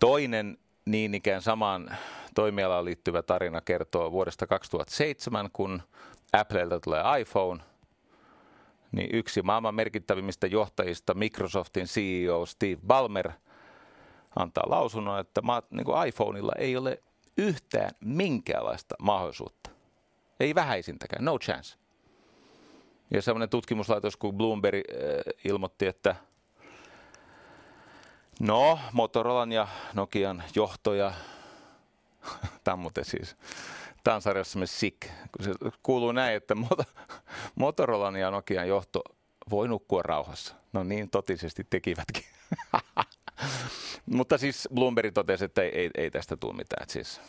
Toinen 0.00 0.58
niin 0.84 1.14
ikään 1.14 1.42
samaan 1.42 1.96
toimialaan 2.34 2.84
liittyvä 2.84 3.22
tarina 3.22 3.60
kertoo 3.60 4.12
vuodesta 4.12 4.46
2007, 4.46 5.50
kun 5.52 5.82
Applelta 6.32 6.80
tulee 6.80 7.02
iPhone, 7.20 7.62
niin 8.92 9.10
yksi 9.12 9.42
maailman 9.42 9.74
merkittävimmistä 9.74 10.46
johtajista, 10.46 11.14
Microsoftin 11.14 11.86
CEO 11.86 12.46
Steve 12.46 12.78
Ballmer, 12.86 13.30
antaa 14.36 14.64
lausunnon, 14.66 15.20
että 15.20 15.42
niin 15.70 16.06
iPhoneilla 16.08 16.52
ei 16.58 16.76
ole 16.76 17.02
yhtään 17.36 17.90
minkäänlaista 18.00 18.94
mahdollisuutta. 18.98 19.70
Ei 20.40 20.54
vähäisintäkään, 20.54 21.24
no 21.24 21.38
chance. 21.38 21.76
Ja 23.10 23.22
semmoinen 23.22 23.48
tutkimuslaitos 23.48 24.16
kuin 24.16 24.36
Bloomberg 24.36 24.78
äh, 24.78 25.34
ilmoitti, 25.44 25.86
että 25.86 26.16
no, 28.40 28.78
Motorolan 28.92 29.52
ja 29.52 29.68
Nokian 29.94 30.42
johtoja, 30.54 31.12
tämä 32.64 32.76
siis, 33.02 33.36
tämä 34.04 34.14
on 34.16 34.22
sick, 34.66 35.00
kun 35.36 35.44
se 35.44 35.52
kuuluu 35.82 36.12
näin, 36.12 36.36
että 36.36 36.54
Motorolan 37.54 38.16
ja 38.16 38.30
Nokian 38.30 38.68
johto 38.68 39.02
voi 39.50 39.68
nukkua 39.68 40.02
rauhassa. 40.02 40.54
No 40.72 40.84
niin 40.84 41.10
totisesti 41.10 41.66
tekivätkin. 41.70 42.24
Mutta 44.06 44.38
siis 44.38 44.68
Bloomberg 44.74 45.14
totesi, 45.14 45.44
että 45.44 45.62
ei, 45.62 45.78
ei, 45.78 45.90
ei 45.94 46.10
tästä 46.10 46.36
tule 46.36 46.52
mitään. 46.56 46.88
siis, 46.88 47.20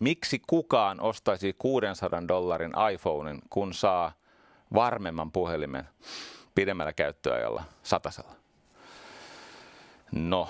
miksi 0.00 0.42
kukaan 0.46 1.00
ostaisi 1.00 1.52
600 1.58 2.28
dollarin 2.28 2.72
iPhonein, 2.92 3.42
kun 3.50 3.74
saa 3.74 4.12
varmemman 4.74 5.32
puhelimen 5.32 5.84
pidemmällä 6.54 6.92
käyttöajalla 6.92 7.64
satasella? 7.82 8.32
No, 10.12 10.48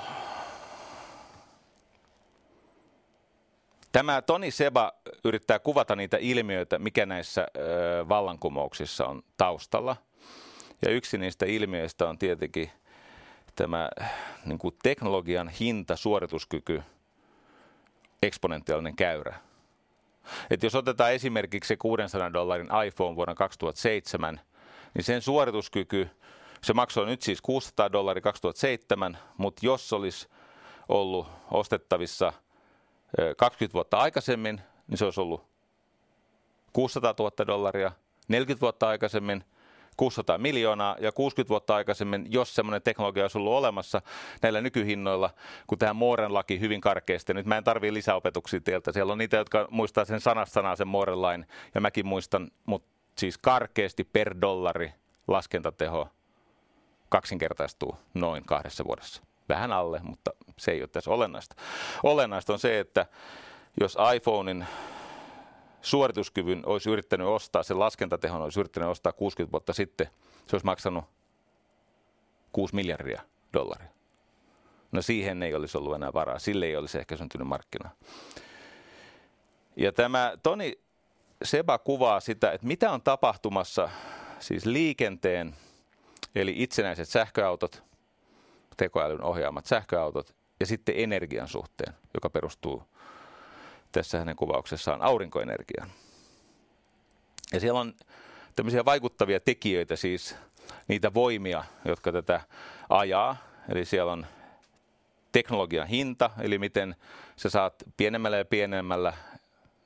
Tämä 3.94 4.22
Toni 4.22 4.50
Seba 4.50 4.92
yrittää 5.24 5.58
kuvata 5.58 5.96
niitä 5.96 6.16
ilmiöitä, 6.20 6.78
mikä 6.78 7.06
näissä 7.06 7.46
ö, 7.56 8.08
vallankumouksissa 8.08 9.06
on 9.06 9.22
taustalla. 9.36 9.96
Ja 10.82 10.90
yksi 10.90 11.18
niistä 11.18 11.46
ilmiöistä 11.46 12.08
on 12.08 12.18
tietenkin 12.18 12.70
tämä 13.56 13.90
niin 14.44 14.58
kuin 14.58 14.76
teknologian 14.82 15.48
hinta, 15.48 15.96
suorituskyky, 15.96 16.82
eksponentiaalinen 18.22 18.96
käyrä. 18.96 19.34
Et 20.50 20.62
jos 20.62 20.74
otetaan 20.74 21.12
esimerkiksi 21.12 21.68
se 21.68 21.76
600 21.76 22.32
dollarin 22.32 22.68
iPhone 22.86 23.16
vuonna 23.16 23.34
2007, 23.34 24.40
niin 24.94 25.04
sen 25.04 25.22
suorituskyky, 25.22 26.08
se 26.62 26.72
maksoi 26.72 27.06
nyt 27.06 27.22
siis 27.22 27.40
600 27.40 27.92
dollaria 27.92 28.20
2007, 28.20 29.18
mutta 29.38 29.66
jos 29.66 29.92
olisi 29.92 30.28
ollut 30.88 31.28
ostettavissa 31.50 32.32
20 33.36 33.74
vuotta 33.74 33.96
aikaisemmin, 33.96 34.60
niin 34.86 34.98
se 34.98 35.04
olisi 35.04 35.20
ollut 35.20 35.46
600 36.72 37.14
000 37.18 37.46
dollaria. 37.46 37.92
40 38.28 38.60
vuotta 38.60 38.88
aikaisemmin 38.88 39.44
600 39.96 40.38
miljoonaa 40.38 40.96
ja 41.00 41.12
60 41.12 41.48
vuotta 41.48 41.74
aikaisemmin, 41.74 42.26
jos 42.30 42.54
semmoinen 42.54 42.82
teknologia 42.82 43.24
olisi 43.24 43.38
ollut 43.38 43.52
olemassa 43.52 44.02
näillä 44.42 44.60
nykyhinnoilla, 44.60 45.30
kun 45.66 45.78
tähän 45.78 45.96
Mooren 45.96 46.34
laki 46.34 46.60
hyvin 46.60 46.80
karkeasti. 46.80 47.34
Nyt 47.34 47.46
mä 47.46 47.56
en 47.56 47.64
tarvii 47.64 47.94
lisäopetuksia 47.94 48.60
teiltä. 48.60 48.92
Siellä 48.92 49.12
on 49.12 49.18
niitä, 49.18 49.36
jotka 49.36 49.68
muistaa 49.70 50.04
sen 50.04 50.20
sanasta 50.20 50.54
sanaa 50.54 50.76
sen 50.76 50.88
Mooren 50.88 51.22
lain 51.22 51.46
ja 51.74 51.80
mäkin 51.80 52.06
muistan, 52.06 52.50
mutta 52.66 52.88
siis 53.18 53.38
karkeasti 53.38 54.04
per 54.04 54.34
dollari 54.40 54.92
laskentateho 55.28 56.08
kaksinkertaistuu 57.08 57.96
noin 58.14 58.44
kahdessa 58.44 58.84
vuodessa. 58.84 59.22
Vähän 59.48 59.72
alle, 59.72 60.00
mutta 60.02 60.30
se 60.56 60.72
ei 60.72 60.82
ole 60.82 60.88
tässä 60.88 61.10
olennaista. 61.10 61.56
Olennaista 62.02 62.52
on 62.52 62.58
se, 62.58 62.80
että 62.80 63.06
jos 63.80 63.96
iPhonein 64.16 64.66
suorituskyvyn 65.84 66.62
olisi 66.66 66.90
yrittänyt 66.90 67.26
ostaa, 67.26 67.62
sen 67.62 67.78
laskentatehon 67.78 68.42
olisi 68.42 68.60
yrittänyt 68.60 68.88
ostaa 68.88 69.12
60 69.12 69.52
vuotta 69.52 69.72
sitten, 69.72 70.06
se 70.46 70.56
olisi 70.56 70.66
maksanut 70.66 71.04
6 72.52 72.74
miljardia 72.74 73.22
dollaria. 73.52 73.88
No 74.92 75.02
siihen 75.02 75.42
ei 75.42 75.54
olisi 75.54 75.78
ollut 75.78 75.94
enää 75.94 76.12
varaa, 76.12 76.38
sille 76.38 76.66
ei 76.66 76.76
olisi 76.76 76.98
ehkä 76.98 77.16
syntynyt 77.16 77.48
markkina. 77.48 77.90
Ja 79.76 79.92
tämä 79.92 80.32
Toni 80.42 80.78
Seba 81.44 81.78
kuvaa 81.78 82.20
sitä, 82.20 82.52
että 82.52 82.66
mitä 82.66 82.92
on 82.92 83.02
tapahtumassa 83.02 83.88
siis 84.38 84.66
liikenteen, 84.66 85.56
eli 86.34 86.54
itsenäiset 86.56 87.08
sähköautot, 87.08 87.82
tekoälyn 88.76 89.22
ohjaamat 89.22 89.66
sähköautot 89.66 90.34
ja 90.60 90.66
sitten 90.66 90.94
energian 90.98 91.48
suhteen, 91.48 91.94
joka 92.14 92.30
perustuu 92.30 92.82
tässä 93.94 94.18
hänen 94.18 94.36
kuvauksessaan 94.36 95.02
aurinkoenergiaan. 95.02 95.90
Ja 97.52 97.60
siellä 97.60 97.80
on 97.80 97.94
tämmöisiä 98.56 98.84
vaikuttavia 98.84 99.40
tekijöitä, 99.40 99.96
siis 99.96 100.36
niitä 100.88 101.14
voimia, 101.14 101.64
jotka 101.84 102.12
tätä 102.12 102.40
ajaa. 102.88 103.36
Eli 103.68 103.84
siellä 103.84 104.12
on 104.12 104.26
teknologian 105.32 105.86
hinta, 105.88 106.30
eli 106.40 106.58
miten 106.58 106.96
sä 107.36 107.50
saat 107.50 107.74
pienemmällä 107.96 108.36
ja 108.36 108.44
pienemmällä 108.44 109.12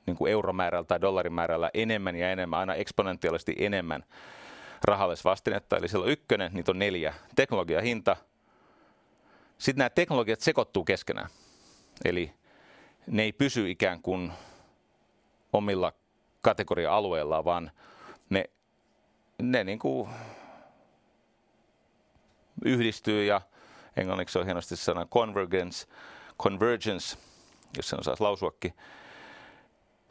niin 0.05 0.17
kuin 0.17 0.31
euromäärällä 0.31 0.85
tai 0.85 1.01
dollarimäärällä 1.01 1.69
enemmän 1.73 2.15
ja 2.15 2.31
enemmän, 2.31 2.59
aina 2.59 2.75
eksponentiaalisesti 2.75 3.55
enemmän 3.59 4.03
rahallisvastinetta. 4.83 5.77
Eli 5.77 5.87
silloin 5.87 6.11
ykkönen, 6.11 6.51
niitä 6.53 6.71
on 6.71 6.79
neljä. 6.79 7.13
Teknologiahinta. 7.35 8.15
Sitten 9.57 9.79
nämä 9.79 9.89
teknologiat 9.89 10.41
sekoittuu 10.41 10.83
keskenään. 10.83 11.29
Eli 12.05 12.33
ne 13.09 13.23
ei 13.23 13.31
pysy 13.31 13.69
ikään 13.69 14.01
kuin 14.01 14.31
omilla 15.53 15.93
kategoria-alueillaan, 16.41 17.45
vaan 17.45 17.71
ne, 18.29 18.49
ne 19.41 19.63
niin 19.63 19.79
kuin 19.79 20.09
yhdistyy 22.65 23.25
ja 23.25 23.41
englanniksi 23.97 24.39
on 24.39 24.45
hienosti 24.45 24.75
sana 24.75 25.05
convergence, 25.05 25.87
convergence, 26.41 27.17
jos 27.77 27.89
sen 27.89 27.99
osaisi 27.99 28.23
lausuakin. 28.23 28.73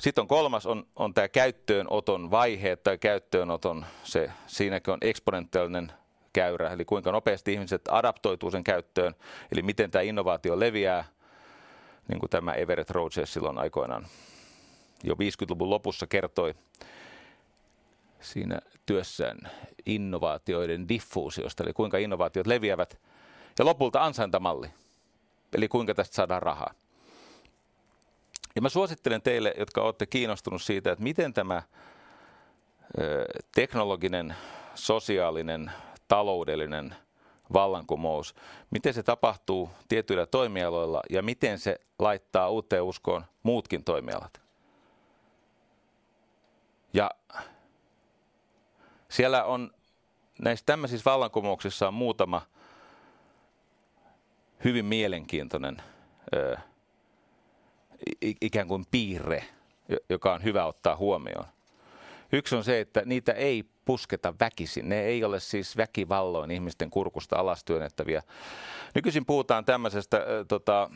Sitten 0.01 0.23
on 0.23 0.29
kolmas, 0.29 0.67
on, 0.67 0.87
on 0.97 1.15
tämä 1.15 1.29
käyttöönoton 1.29 2.31
vaihe 2.31 2.77
tai 2.77 2.99
käyttöönoton, 2.99 3.87
se, 4.05 4.31
siinäkin 4.47 4.95
on 4.95 4.99
eksponentiaalinen 5.01 5.93
käyrä, 6.33 6.71
eli 6.71 6.85
kuinka 6.85 7.13
nopeasti 7.13 7.53
ihmiset 7.53 7.83
adaptoituu 7.89 8.51
sen 8.51 8.65
käyttöön, 8.65 9.15
eli 9.53 9.63
miten 9.63 9.91
tämä 9.91 10.03
innovaatio 10.03 10.61
leviää, 10.61 11.05
niin 12.09 12.21
kuin 12.21 12.31
tämä 12.31 12.53
Everett 12.53 12.91
Rogers 12.91 13.33
silloin 13.33 13.59
aikoinaan 13.59 14.07
jo 15.05 15.15
50-luvun 15.15 15.71
lopussa 15.71 16.07
kertoi 16.07 16.55
siinä 18.21 18.61
työssään 18.87 19.39
innovaatioiden 19.87 20.89
diffuusiosta, 20.89 21.63
eli 21.63 21.73
kuinka 21.73 21.99
innovaatiot 21.99 22.47
leviävät, 22.47 23.01
ja 23.59 23.65
lopulta 23.65 24.05
ansaintamalli, 24.05 24.69
eli 25.53 25.69
kuinka 25.69 25.95
tästä 25.95 26.15
saadaan 26.15 26.43
rahaa. 26.43 26.75
Ja 28.57 28.63
mä 28.63 28.69
suosittelen 28.69 29.23
teille, 29.23 29.55
jotka 29.59 29.83
olette 29.83 30.07
kiinnostunut 30.07 30.63
siitä, 30.63 30.93
että 30.93 31.03
miten 31.03 31.35
tämä 31.35 31.63
teknologinen, 33.55 34.35
sosiaalinen, 34.75 35.73
taloudellinen 36.09 36.95
vallankumous, 37.53 38.35
miten 38.71 38.95
se 38.95 39.03
tapahtuu 39.03 39.71
tietyillä 39.89 40.27
toimialoilla 40.27 41.03
ja 41.11 41.23
miten 41.23 41.59
se 41.59 41.81
laittaa 41.99 42.49
uuteen 42.49 42.83
uskoon 42.83 43.25
muutkin 43.43 43.85
toimialat. 43.85 44.41
Ja 46.93 47.11
siellä 49.09 49.45
on 49.45 49.71
näissä 50.43 50.67
tämmöisissä 50.67 51.11
vallankumouksissa 51.11 51.89
on 51.89 51.95
muutama 51.95 52.43
hyvin 54.65 54.85
mielenkiintoinen 54.85 55.83
ö, 56.35 56.57
ikään 58.21 58.69
kuin 58.69 58.87
piirre, 58.91 59.45
joka 60.09 60.33
on 60.33 60.43
hyvä 60.43 60.65
ottaa 60.65 60.97
huomioon. 60.97 61.47
Yksi 62.33 62.57
on 62.57 62.65
se, 62.65 62.81
että 62.81 63.03
niitä 63.05 63.33
ei 63.33 63.65
pusketa 63.89 64.34
väkisin. 64.41 64.89
Ne 64.89 65.01
ei 65.01 65.24
ole 65.24 65.41
siis 65.41 65.76
väkivalloin 65.76 66.51
ihmisten 66.51 66.91
kurkusta 66.91 67.36
alas 67.36 67.64
työnnettäviä. 67.64 68.22
Nykyisin 68.95 69.26
puhutaan 69.26 69.64
tämmöisestä, 69.64 70.16
äh, 70.16 70.24
tota, 70.49 70.91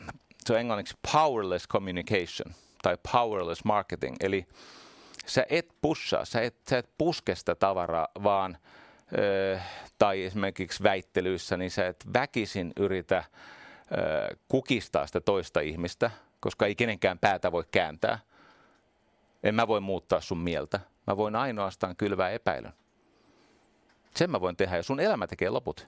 se 0.45 0.53
on 0.53 0.59
englanniksi 0.59 0.97
powerless 1.11 1.67
communication 1.67 2.53
tai 2.81 2.97
powerless 3.11 3.65
marketing. 3.65 4.15
Eli 4.19 4.45
sä 5.25 5.45
et 5.49 5.67
pushaa, 5.81 6.25
sä 6.25 6.41
et, 6.41 6.55
sä 6.69 6.77
et 6.77 6.89
puske 6.97 7.35
sitä 7.35 7.55
tavaraa, 7.55 8.07
vaan 8.23 8.57
äh, 9.53 9.65
tai 9.97 10.23
esimerkiksi 10.23 10.83
väittelyissä, 10.83 11.57
niin 11.57 11.71
sä 11.71 11.87
et 11.87 12.05
väkisin 12.13 12.73
yritä 12.79 13.17
äh, 13.17 13.25
kukistaa 14.47 15.07
sitä 15.07 15.21
toista 15.21 15.59
ihmistä, 15.59 16.11
koska 16.39 16.65
ei 16.65 16.75
kenenkään 16.75 17.19
päätä 17.19 17.51
voi 17.51 17.63
kääntää. 17.71 18.19
En 19.43 19.55
mä 19.55 19.67
voi 19.67 19.81
muuttaa 19.81 20.21
sun 20.21 20.39
mieltä. 20.39 20.79
Mä 21.07 21.17
voin 21.17 21.35
ainoastaan 21.35 21.95
kylvää 21.95 22.29
epäilyn. 22.29 22.73
Sen 24.15 24.31
mä 24.31 24.41
voin 24.41 24.55
tehdä 24.55 24.75
ja 24.77 24.83
sun 24.83 24.99
elämä 24.99 25.27
tekee 25.27 25.49
loput. 25.49 25.87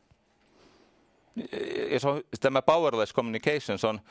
Ja 1.92 2.00
se 2.00 2.08
on, 2.08 2.22
tämä 2.40 2.62
powerless 2.62 3.14
communication, 3.14 3.80
se 3.80 3.88
on, 3.88 4.02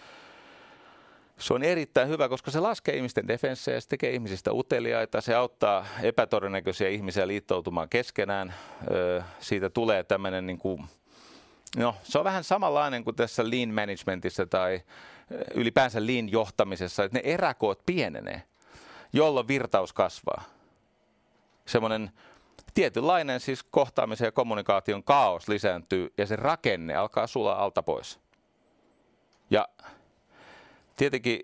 se 1.38 1.54
on 1.54 1.62
erittäin 1.62 2.08
hyvä, 2.08 2.28
koska 2.28 2.50
se 2.50 2.60
laskee 2.60 2.96
ihmisten 2.96 3.28
defenssejä, 3.28 3.80
se 3.80 3.88
tekee 3.88 4.10
ihmisistä 4.10 4.52
uteliaita, 4.52 5.20
se 5.20 5.34
auttaa 5.34 5.86
epätodennäköisiä 6.02 6.88
ihmisiä 6.88 7.28
liittoutumaan 7.28 7.88
keskenään. 7.88 8.54
Siitä 9.40 9.70
tulee 9.70 10.02
tämmöinen, 10.04 10.46
niin 10.46 10.58
kuin, 10.58 10.84
no, 11.76 11.94
se 12.02 12.18
on 12.18 12.24
vähän 12.24 12.44
samanlainen 12.44 13.04
kuin 13.04 13.16
tässä 13.16 13.50
lean 13.50 13.68
managementissa 13.68 14.46
tai 14.46 14.80
ylipäänsä 15.54 16.06
lean 16.06 16.28
johtamisessa, 16.28 17.04
että 17.04 17.18
ne 17.18 17.22
eräkoot 17.24 17.86
pienenee, 17.86 18.42
jolloin 19.12 19.48
virtaus 19.48 19.92
kasvaa. 19.92 20.44
Semmoinen 21.66 22.10
tietynlainen 22.74 23.40
siis 23.40 23.62
kohtaamisen 23.62 24.26
ja 24.26 24.32
kommunikaation 24.32 25.04
kaos 25.04 25.48
lisääntyy 25.48 26.12
ja 26.18 26.26
se 26.26 26.36
rakenne 26.36 26.94
alkaa 26.94 27.26
sulaa 27.26 27.64
alta 27.64 27.82
pois. 27.82 28.20
Ja 29.50 29.68
tietenkin 30.96 31.40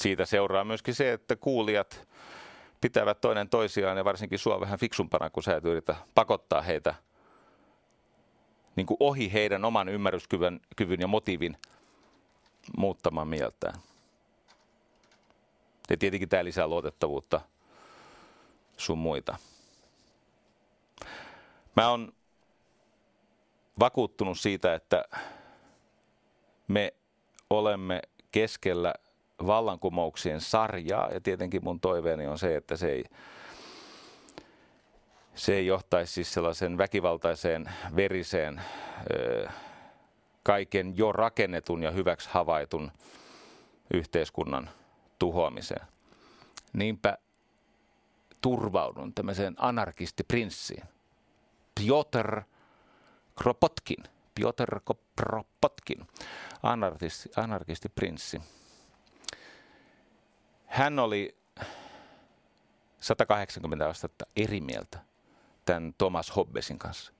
siitä 0.00 0.24
seuraa 0.24 0.64
myöskin 0.64 0.94
se, 0.94 1.12
että 1.12 1.36
kuulijat 1.36 2.08
pitävät 2.80 3.20
toinen 3.20 3.48
toisiaan 3.48 3.96
ja 3.96 4.04
varsinkin 4.04 4.38
sua 4.38 4.60
vähän 4.60 4.78
fiksumpana, 4.78 5.30
kun 5.30 5.42
sä 5.42 5.56
et 5.56 5.64
yritä 5.64 5.96
pakottaa 6.14 6.62
heitä 6.62 6.94
niin 8.76 8.86
kuin 8.86 8.96
ohi 9.00 9.32
heidän 9.32 9.64
oman 9.64 9.88
ymmärryskyvyn 9.88 10.60
kyvyn 10.76 11.00
ja 11.00 11.06
motiivin 11.06 11.56
muuttamaan 12.76 13.28
mieltään. 13.28 13.74
Ja 15.90 15.96
tietenkin 15.96 16.28
tämä 16.28 16.44
lisää 16.44 16.68
luotettavuutta 16.68 17.40
sun 18.76 18.98
muita. 18.98 19.36
Mä 21.78 21.90
oon 21.90 22.12
vakuuttunut 23.78 24.38
siitä, 24.38 24.74
että 24.74 25.04
me 26.68 26.94
olemme 27.50 28.02
keskellä 28.32 28.94
vallankumouksien 29.46 30.40
sarjaa 30.40 31.10
ja 31.10 31.20
tietenkin 31.20 31.64
mun 31.64 31.80
toiveeni 31.80 32.26
on 32.26 32.38
se, 32.38 32.56
että 32.56 32.76
se 32.76 32.90
ei, 32.90 33.04
se 35.34 35.54
ei 35.54 35.66
johtaisi 35.66 36.12
siis 36.12 36.34
sellaisen 36.34 36.78
väkivaltaiseen, 36.78 37.70
veriseen, 37.96 38.62
kaiken 40.42 40.96
jo 40.96 41.12
rakennetun 41.12 41.82
ja 41.82 41.90
hyväksi 41.90 42.28
havaitun 42.32 42.92
yhteiskunnan 43.94 44.70
tuhoamiseen. 45.18 45.86
Niinpä 46.72 47.18
turvaudun 48.40 49.14
tämmöiseen 49.14 49.54
anarkistiprinssiin. 49.58 50.97
Piotr 51.78 52.42
Kropotkin. 53.42 54.04
Piotr 54.34 54.80
Kropotkin, 55.16 56.06
anarkisti, 56.62 57.28
anarkistiprinssi. 57.36 58.40
Hän 60.66 60.98
oli 60.98 61.36
180 63.00 63.88
astetta 63.88 64.24
eri 64.36 64.60
mieltä 64.60 64.98
tämän 65.64 65.94
Thomas 65.98 66.36
Hobbesin 66.36 66.78
kanssa. 66.78 67.12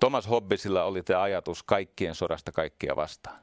Thomas 0.00 0.28
Hobbesilla 0.28 0.84
oli 0.84 1.02
tämä 1.02 1.22
ajatus 1.22 1.62
kaikkien 1.62 2.14
sodasta 2.14 2.52
kaikkia 2.52 2.96
vastaan. 2.96 3.38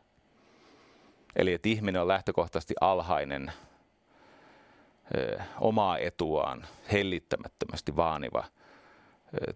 Eli 1.35 1.53
että 1.53 1.69
ihminen 1.69 2.01
on 2.01 2.07
lähtökohtaisesti 2.07 2.73
alhainen, 2.81 3.53
ö, 5.17 5.39
omaa 5.59 5.97
etuaan 5.97 6.67
hellittämättömästi 6.91 7.95
vaaniva, 7.95 8.43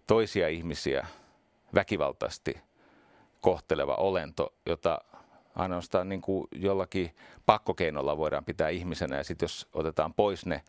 toisia 0.08 0.48
ihmisiä 0.48 1.08
väkivaltaisesti 1.76 2.62
kohteleva 3.42 3.96
olento, 3.96 4.54
jota 4.66 5.02
ainoastaan 5.56 6.10
niin 6.10 6.22
kuin 6.22 6.48
jollakin 6.52 7.16
pakkokeinolla 7.46 8.18
voidaan 8.18 8.46
pitää 8.46 8.70
ihmisenä. 8.70 9.18
Ja 9.18 9.24
sitten 9.24 9.44
jos 9.44 9.68
otetaan 9.74 10.14
pois 10.14 10.46
ne 10.46 10.64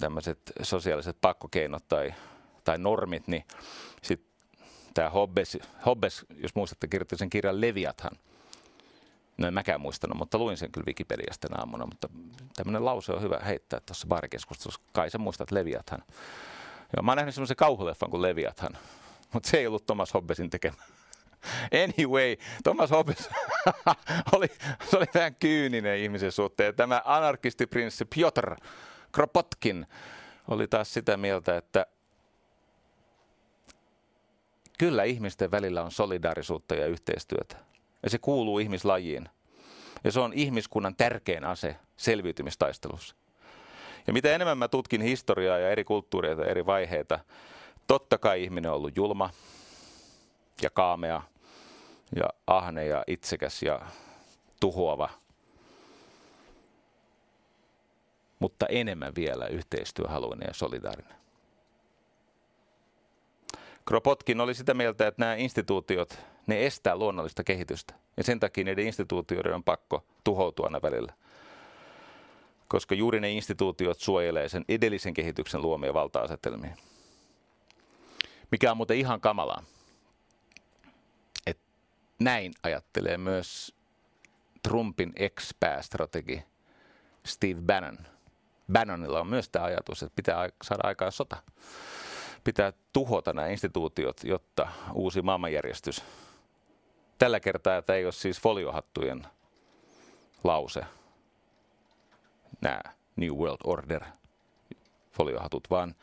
tämmöiset 0.00 0.38
sosiaaliset 0.62 1.16
pakkokeinot 1.20 1.88
tai, 1.88 2.14
tai 2.64 2.78
normit, 2.78 3.28
niin 3.28 3.44
sitten 4.02 4.28
tämä 4.94 5.10
Hobbes, 5.10 5.58
Hobbes, 5.86 6.26
jos 6.42 6.54
muistatte, 6.54 6.88
kirjoitti 6.88 7.16
sen 7.16 7.30
kirjan 7.30 7.60
Leviathan. 7.60 8.12
No 9.38 9.48
en 9.48 9.54
mäkään 9.54 9.80
muistanut, 9.80 10.18
mutta 10.18 10.38
luin 10.38 10.56
sen 10.56 10.72
kyllä 10.72 10.86
Wikipediasta 10.86 11.48
aamuna, 11.58 11.86
mutta 11.86 12.08
tämmöinen 12.56 12.84
lause 12.84 13.12
on 13.12 13.22
hyvä 13.22 13.38
heittää 13.38 13.80
tuossa 13.80 14.06
baarikeskustelussa. 14.06 14.80
Kai 14.92 15.10
sä 15.10 15.18
muistat 15.18 15.50
Leviathan. 15.50 16.02
Joo, 16.96 17.02
mä 17.02 17.10
oon 17.10 17.16
nähnyt 17.16 17.34
semmoisen 17.34 17.56
kauhuleffan 17.56 18.10
kuin 18.10 18.22
Leviathan, 18.22 18.78
mutta 19.32 19.48
se 19.48 19.56
ei 19.56 19.66
ollut 19.66 19.86
Thomas 19.86 20.14
Hobbesin 20.14 20.50
tekemä. 20.50 20.76
Anyway, 21.84 22.36
Thomas 22.62 22.90
Hobbes 22.90 23.30
oli, 24.34 24.46
se 24.90 24.96
oli 24.96 25.06
vähän 25.14 25.34
kyyninen 25.34 25.98
ihmisen 25.98 26.32
suhteen. 26.32 26.74
Tämä 26.74 27.02
anarkistiprinssi 27.04 28.04
Piotr 28.04 28.56
Kropotkin 29.12 29.86
oli 30.48 30.68
taas 30.68 30.94
sitä 30.94 31.16
mieltä, 31.16 31.56
että 31.56 31.86
Kyllä 34.78 35.04
ihmisten 35.04 35.50
välillä 35.50 35.82
on 35.82 35.90
solidaarisuutta 35.90 36.74
ja 36.74 36.86
yhteistyötä. 36.86 37.56
Ja 38.02 38.10
se 38.10 38.18
kuuluu 38.18 38.58
ihmislajiin. 38.58 39.28
Ja 40.04 40.12
se 40.12 40.20
on 40.20 40.32
ihmiskunnan 40.32 40.96
tärkein 40.96 41.44
ase 41.44 41.76
selviytymistaistelussa. 41.96 43.16
Ja 44.06 44.12
mitä 44.12 44.34
enemmän 44.34 44.58
mä 44.58 44.68
tutkin 44.68 45.00
historiaa 45.02 45.58
ja 45.58 45.70
eri 45.70 45.84
kulttuureita 45.84 46.42
ja 46.42 46.48
eri 46.48 46.66
vaiheita, 46.66 47.18
totta 47.86 48.18
kai 48.18 48.44
ihminen 48.44 48.70
on 48.70 48.76
ollut 48.76 48.96
julma 48.96 49.30
ja 50.62 50.70
kaamea 50.70 51.22
ja 52.16 52.28
ahne 52.46 52.86
ja 52.86 53.04
itsekäs 53.06 53.62
ja 53.62 53.80
tuhoava. 54.60 55.10
Mutta 58.38 58.66
enemmän 58.66 59.14
vielä 59.14 59.46
yhteistyöhaluinen 59.46 60.46
ja 60.48 60.54
solidaarinen. 60.54 61.16
Kropotkin 63.84 64.40
oli 64.40 64.54
sitä 64.54 64.74
mieltä, 64.74 65.06
että 65.06 65.22
nämä 65.22 65.34
instituutiot, 65.34 66.18
ne 66.46 66.66
estää 66.66 66.96
luonnollista 66.96 67.44
kehitystä. 67.44 67.94
Ja 68.16 68.24
sen 68.24 68.40
takia 68.40 68.64
niiden 68.64 68.86
instituutioiden 68.86 69.54
on 69.54 69.64
pakko 69.64 70.04
tuhoutua 70.24 70.66
aina 70.66 70.82
välillä. 70.82 71.12
Koska 72.74 72.94
juuri 72.94 73.20
ne 73.20 73.32
instituutiot 73.32 74.00
suojelee 74.00 74.48
sen 74.48 74.64
edellisen 74.68 75.14
kehityksen 75.14 75.62
luomia 75.62 75.94
valta-asetelmia. 75.94 76.76
Mikä 78.50 78.70
on 78.70 78.76
muuten 78.76 78.96
ihan 78.96 79.20
kamalaa. 79.20 79.62
Et 81.46 81.58
näin 82.18 82.52
ajattelee 82.62 83.18
myös 83.18 83.74
Trumpin 84.62 85.12
ex-päästrategi 85.16 86.42
Steve 87.26 87.60
Bannon. 87.60 87.98
Bannonilla 88.72 89.20
on 89.20 89.26
myös 89.26 89.48
tämä 89.48 89.64
ajatus, 89.64 90.02
että 90.02 90.16
pitää 90.16 90.48
saada 90.62 90.88
aikaan 90.88 91.12
sota 91.12 91.36
pitää 92.44 92.72
tuhota 92.92 93.32
nämä 93.32 93.48
instituutiot, 93.48 94.24
jotta 94.24 94.68
uusi 94.94 95.22
maailmanjärjestys. 95.22 96.04
Tällä 97.18 97.40
kertaa 97.40 97.82
tämä 97.82 97.96
ei 97.96 98.04
ole 98.04 98.12
siis 98.12 98.40
foliohattujen 98.40 99.26
lause, 100.44 100.84
nämä 102.60 102.80
New 103.16 103.30
World 103.30 103.60
Order 103.64 104.04
foliohatut, 105.12 105.70
vaan 105.70 105.94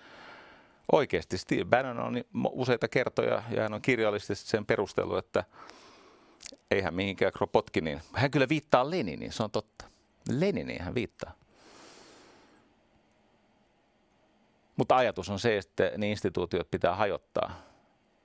oikeasti 0.92 1.38
Steve 1.38 1.66
Bannon 1.66 2.00
on 2.00 2.24
useita 2.52 2.88
kertoja 2.88 3.44
ja 3.50 3.62
hän 3.62 3.74
on 3.74 3.82
kirjallisesti 3.82 4.48
sen 4.48 4.66
perustellut, 4.66 5.18
että 5.18 5.44
eihän 6.72 6.94
mihinkään 6.94 7.32
Kropotkiniin. 7.32 8.02
Hän 8.14 8.32
kyllä 8.32 8.50
viittaa 8.50 8.90
Leniniin, 8.90 9.34
se 9.34 9.44
on 9.44 9.52
totta. 9.52 9.86
Leniniin 10.30 10.82
hän 10.82 10.96
viittaa. 10.96 11.32
Mutta 14.76 14.98
ajatus 14.98 15.30
on 15.30 15.40
se, 15.40 15.58
että 15.58 15.92
ne 15.98 16.10
instituutiot 16.10 16.72
pitää 16.72 16.96
hajottaa. 16.96 17.54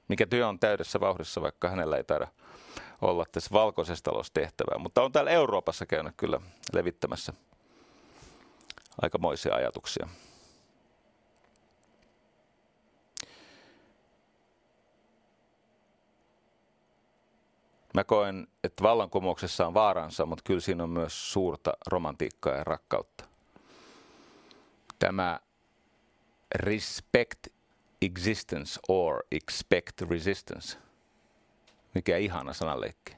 Mikä 0.08 0.26
työ 0.26 0.48
on 0.48 0.58
täydessä 0.58 1.00
vauhdissa, 1.00 1.42
vaikka 1.42 1.68
hänellä 1.68 1.96
ei 1.96 2.04
taida 2.04 2.28
olla 3.02 3.24
tässä 3.32 3.50
valkoisessa 3.52 4.04
talossa 4.04 4.32
tehtävää. 4.34 4.78
Mutta 4.78 5.02
on 5.02 5.12
täällä 5.12 5.30
Euroopassa 5.30 5.86
käynyt 5.86 6.14
kyllä 6.16 6.40
levittämässä 6.72 7.32
aikamoisia 9.02 9.54
ajatuksia. 9.54 10.08
Mä 17.94 18.04
koen, 18.04 18.46
että 18.64 18.82
vallankumouksessa 18.82 19.66
on 19.66 19.74
vaaransa, 19.74 20.26
mutta 20.26 20.42
kyllä 20.46 20.60
siinä 20.60 20.82
on 20.82 20.90
myös 20.90 21.32
suurta 21.32 21.72
romantiikkaa 21.86 22.54
ja 22.54 22.64
rakkautta. 22.64 23.24
Tämä 24.98 25.40
respect 26.54 27.46
existence 28.02 28.80
or 28.88 29.22
expect 29.32 30.00
resistance. 30.00 30.78
Mikä 31.94 32.16
ihana 32.16 32.52
sanaleikki. 32.52 33.16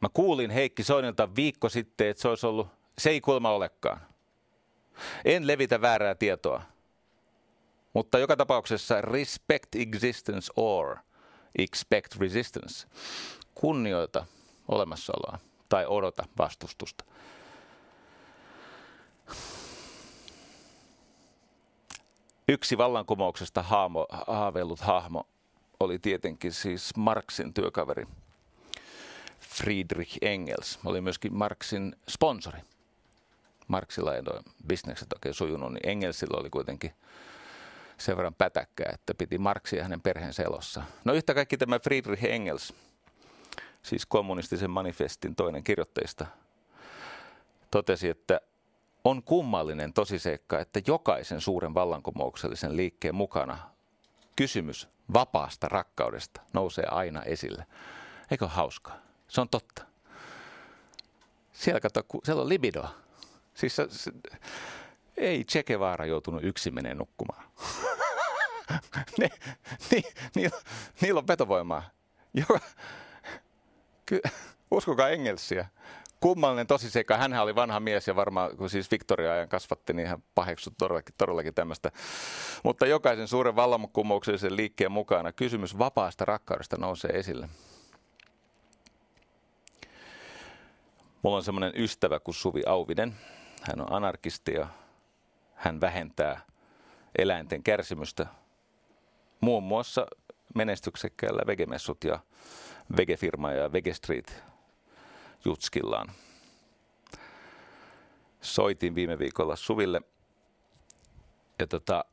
Mä 0.00 0.08
kuulin 0.12 0.50
Heikki 0.50 0.82
Soinilta 0.82 1.34
viikko 1.36 1.68
sitten, 1.68 2.08
että 2.08 2.20
se 2.20 2.28
olisi 2.28 2.46
ollut, 2.46 2.68
se 3.00 3.10
ei 3.10 3.20
kuulemma 3.20 3.50
olekaan. 3.50 4.00
En 5.24 5.46
levitä 5.46 5.80
väärää 5.80 6.14
tietoa. 6.14 6.62
Mutta 7.92 8.18
joka 8.18 8.36
tapauksessa 8.36 9.00
respect 9.00 9.74
existence 9.74 10.52
or 10.56 10.96
expect 11.58 12.16
resistance. 12.16 12.88
Kunnioita 13.54 14.26
olemassaoloa 14.68 15.38
tai 15.68 15.86
odota 15.86 16.24
vastustusta. 16.38 17.04
Yksi 22.48 22.78
vallankumouksesta 22.78 23.62
haamo, 23.62 24.06
haaveillut 24.26 24.80
hahmo 24.80 25.26
oli 25.80 25.98
tietenkin 25.98 26.52
siis 26.52 26.96
Marxin 26.96 27.54
työkaveri 27.54 28.06
Friedrich 29.40 30.18
Engels. 30.22 30.78
Oli 30.84 31.00
myöskin 31.00 31.34
Marxin 31.34 31.96
sponsori. 32.08 32.58
Marxilla 33.70 34.14
ei 34.14 34.20
ole 34.20 34.42
bisnekset 34.66 35.12
oikein 35.12 35.34
sujunut, 35.34 35.72
niin 35.72 35.88
Engelsillä 35.88 36.40
oli 36.40 36.50
kuitenkin 36.50 36.92
sen 37.98 38.16
verran 38.16 38.34
pätäkkää, 38.34 38.90
että 38.94 39.14
piti 39.14 39.38
Marxia 39.38 39.82
hänen 39.82 40.00
perheensä 40.00 40.42
elossa. 40.42 40.82
No 41.04 41.12
yhtä 41.12 41.34
kaikki 41.34 41.56
tämä 41.56 41.78
Friedrich 41.78 42.24
Engels, 42.24 42.74
siis 43.82 44.06
kommunistisen 44.06 44.70
manifestin 44.70 45.34
toinen 45.34 45.64
kirjoitteista, 45.64 46.26
totesi, 47.70 48.08
että 48.08 48.40
on 49.04 49.22
kummallinen 49.22 49.92
tosiseikka, 49.92 50.58
että 50.58 50.80
jokaisen 50.86 51.40
suuren 51.40 51.74
vallankumouksellisen 51.74 52.76
liikkeen 52.76 53.14
mukana 53.14 53.58
kysymys 54.36 54.88
vapaasta 55.12 55.68
rakkaudesta 55.68 56.40
nousee 56.52 56.84
aina 56.90 57.22
esille. 57.22 57.66
Eikö 58.30 58.48
hauskaa? 58.48 58.96
Se 59.28 59.40
on 59.40 59.48
totta. 59.48 59.82
Siellä, 61.52 61.80
kato, 61.80 62.04
siellä 62.24 62.42
on 62.42 62.48
libidoa. 62.48 62.90
Siis 63.60 63.76
se, 63.76 63.86
se, 63.90 64.10
ei 65.16 65.44
Che 65.44 65.64
joutunut 66.08 66.44
yksin 66.44 66.74
menee 66.74 66.94
nukkumaan. 66.94 67.44
ne, 69.18 69.28
ni, 69.90 70.02
ni, 70.34 70.50
niillä 71.00 71.18
on 71.18 71.26
ky, 74.06 74.20
uskokaa 74.70 75.08
Engelsiä 75.08 75.68
kummallinen 76.20 76.66
tosi 76.66 76.90
sekä. 76.90 77.16
Hänhän 77.16 77.42
oli 77.42 77.54
vanha 77.54 77.80
mies 77.80 78.08
ja 78.08 78.16
varmaan, 78.16 78.56
kun 78.56 78.70
siis 78.70 78.90
Victoria-ajan 78.90 79.48
kasvatti, 79.48 79.92
niin 79.92 80.08
hän 80.08 80.22
paheksui 80.34 80.72
todellakin, 80.78 81.14
todellakin 81.18 81.54
tämmöistä. 81.54 81.90
Mutta 82.64 82.86
jokaisen 82.86 83.28
suuren 83.28 83.56
vallankumouksellisen 83.56 84.56
liikkeen 84.56 84.92
mukana 84.92 85.32
kysymys 85.32 85.78
vapaasta 85.78 86.24
rakkaudesta 86.24 86.76
nousee 86.76 87.10
esille. 87.10 87.48
Mulla 91.22 91.36
on 91.36 91.44
semmoinen 91.44 91.72
ystävä 91.74 92.20
kuin 92.20 92.34
Suvi 92.34 92.62
Auvinen. 92.66 93.14
Hän 93.60 93.80
on 93.80 93.92
anarkisti 93.92 94.54
ja 94.54 94.66
hän 95.54 95.80
vähentää 95.80 96.40
eläinten 97.18 97.62
kärsimystä 97.62 98.26
muun 99.40 99.62
muassa 99.62 100.06
menestyksekkäällä 100.54 101.42
vegemessut 101.46 102.04
ja 102.04 102.20
vegefirma 102.96 103.52
ja 103.52 103.72
vegestreet 103.72 104.42
jutskillaan. 105.44 106.12
Soitin 108.40 108.94
viime 108.94 109.18
viikolla 109.18 109.56
Suville 109.56 110.02
ja 111.58 111.66
tota, 111.66 112.04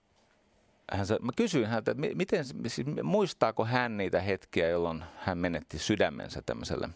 hän, 0.91 1.07
mä 1.21 1.31
kysyin 1.35 1.67
häntä, 1.67 1.91
että 1.91 2.03
miten, 2.15 2.45
siis 2.45 2.87
muistaako 3.03 3.65
hän 3.65 3.97
niitä 3.97 4.21
hetkiä, 4.21 4.67
jolloin 4.67 5.03
hän 5.17 5.37
menetti 5.37 5.79
sydämensä 5.79 6.41
tämmöiselle 6.45 6.89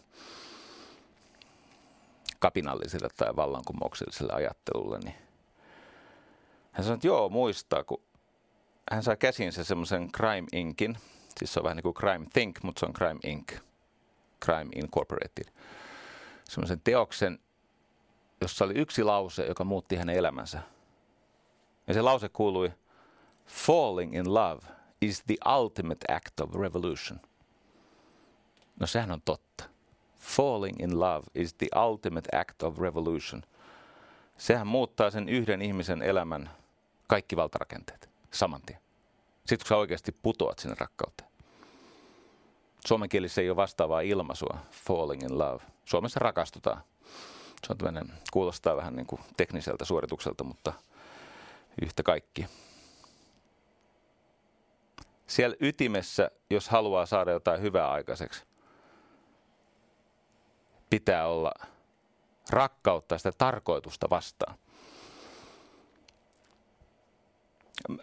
kapinalliselle 2.42 3.08
tai 3.16 3.36
vallankumoukselliselle 3.36 4.32
ajattelulle. 4.32 4.98
Niin 4.98 5.14
hän 6.72 6.84
sanoi, 6.84 6.94
että 6.94 7.06
joo, 7.06 7.28
muistaa, 7.28 7.84
kun 7.84 8.02
hän 8.90 9.02
sai 9.02 9.16
käsinsä 9.16 9.64
semmoisen 9.64 10.12
Crime 10.12 10.48
Inkin, 10.52 10.96
siis 11.38 11.52
se 11.52 11.60
on 11.60 11.64
vähän 11.64 11.76
niin 11.76 11.82
kuin 11.82 11.94
Crime 11.94 12.26
Think, 12.32 12.62
mutta 12.62 12.80
se 12.80 12.86
on 12.86 12.92
Crime 12.92 13.20
Inc., 13.24 13.52
Crime 14.44 14.70
Incorporated 14.74 15.52
semmoisen 16.48 16.80
teoksen, 16.84 17.38
jossa 18.40 18.64
oli 18.64 18.74
yksi 18.74 19.04
lause, 19.04 19.46
joka 19.46 19.64
muutti 19.64 19.96
hänen 19.96 20.16
elämänsä. 20.16 20.62
Ja 21.86 21.94
se 21.94 22.02
lause 22.02 22.28
kuului, 22.28 22.72
Falling 23.46 24.16
in 24.16 24.34
love 24.34 24.60
is 25.00 25.22
the 25.26 25.36
ultimate 25.58 26.14
act 26.14 26.40
of 26.40 26.54
revolution. 26.54 27.20
No 28.80 28.86
sehän 28.86 29.10
on 29.10 29.22
totta. 29.24 29.64
Falling 30.22 30.80
in 30.80 31.00
love 31.00 31.22
is 31.34 31.54
the 31.54 31.66
ultimate 31.76 32.38
act 32.38 32.62
of 32.62 32.78
revolution. 32.78 33.42
Sehän 34.38 34.66
muuttaa 34.66 35.10
sen 35.10 35.28
yhden 35.28 35.62
ihmisen 35.62 36.02
elämän 36.02 36.50
kaikki 37.08 37.36
valtarakenteet 37.36 38.10
saman 38.30 38.62
tien. 38.66 38.78
Sitten 39.38 39.58
kun 39.58 39.66
sä 39.68 39.76
oikeasti 39.76 40.12
putoat 40.12 40.58
sinne 40.58 40.76
rakkauteen. 40.78 41.30
Suomen 42.86 43.08
kielissä 43.08 43.40
ei 43.40 43.50
ole 43.50 43.56
vastaavaa 43.56 44.00
ilmaisua, 44.00 44.58
falling 44.70 45.22
in 45.22 45.38
love. 45.38 45.62
Suomessa 45.84 46.20
rakastutaan. 46.20 46.82
Se 47.66 47.72
on 47.72 47.78
tämmöinen, 47.78 48.12
kuulostaa 48.32 48.76
vähän 48.76 48.96
niin 48.96 49.06
kuin 49.06 49.20
tekniseltä 49.36 49.84
suoritukselta, 49.84 50.44
mutta 50.44 50.72
yhtä 51.82 52.02
kaikki. 52.02 52.46
Siellä 55.26 55.56
ytimessä, 55.60 56.30
jos 56.50 56.68
haluaa 56.68 57.06
saada 57.06 57.30
jotain 57.30 57.62
hyvää 57.62 57.90
aikaiseksi, 57.90 58.44
pitää 60.92 61.26
olla 61.26 61.52
rakkautta, 62.50 63.18
sitä 63.18 63.32
tarkoitusta 63.38 64.10
vastaan. 64.10 64.54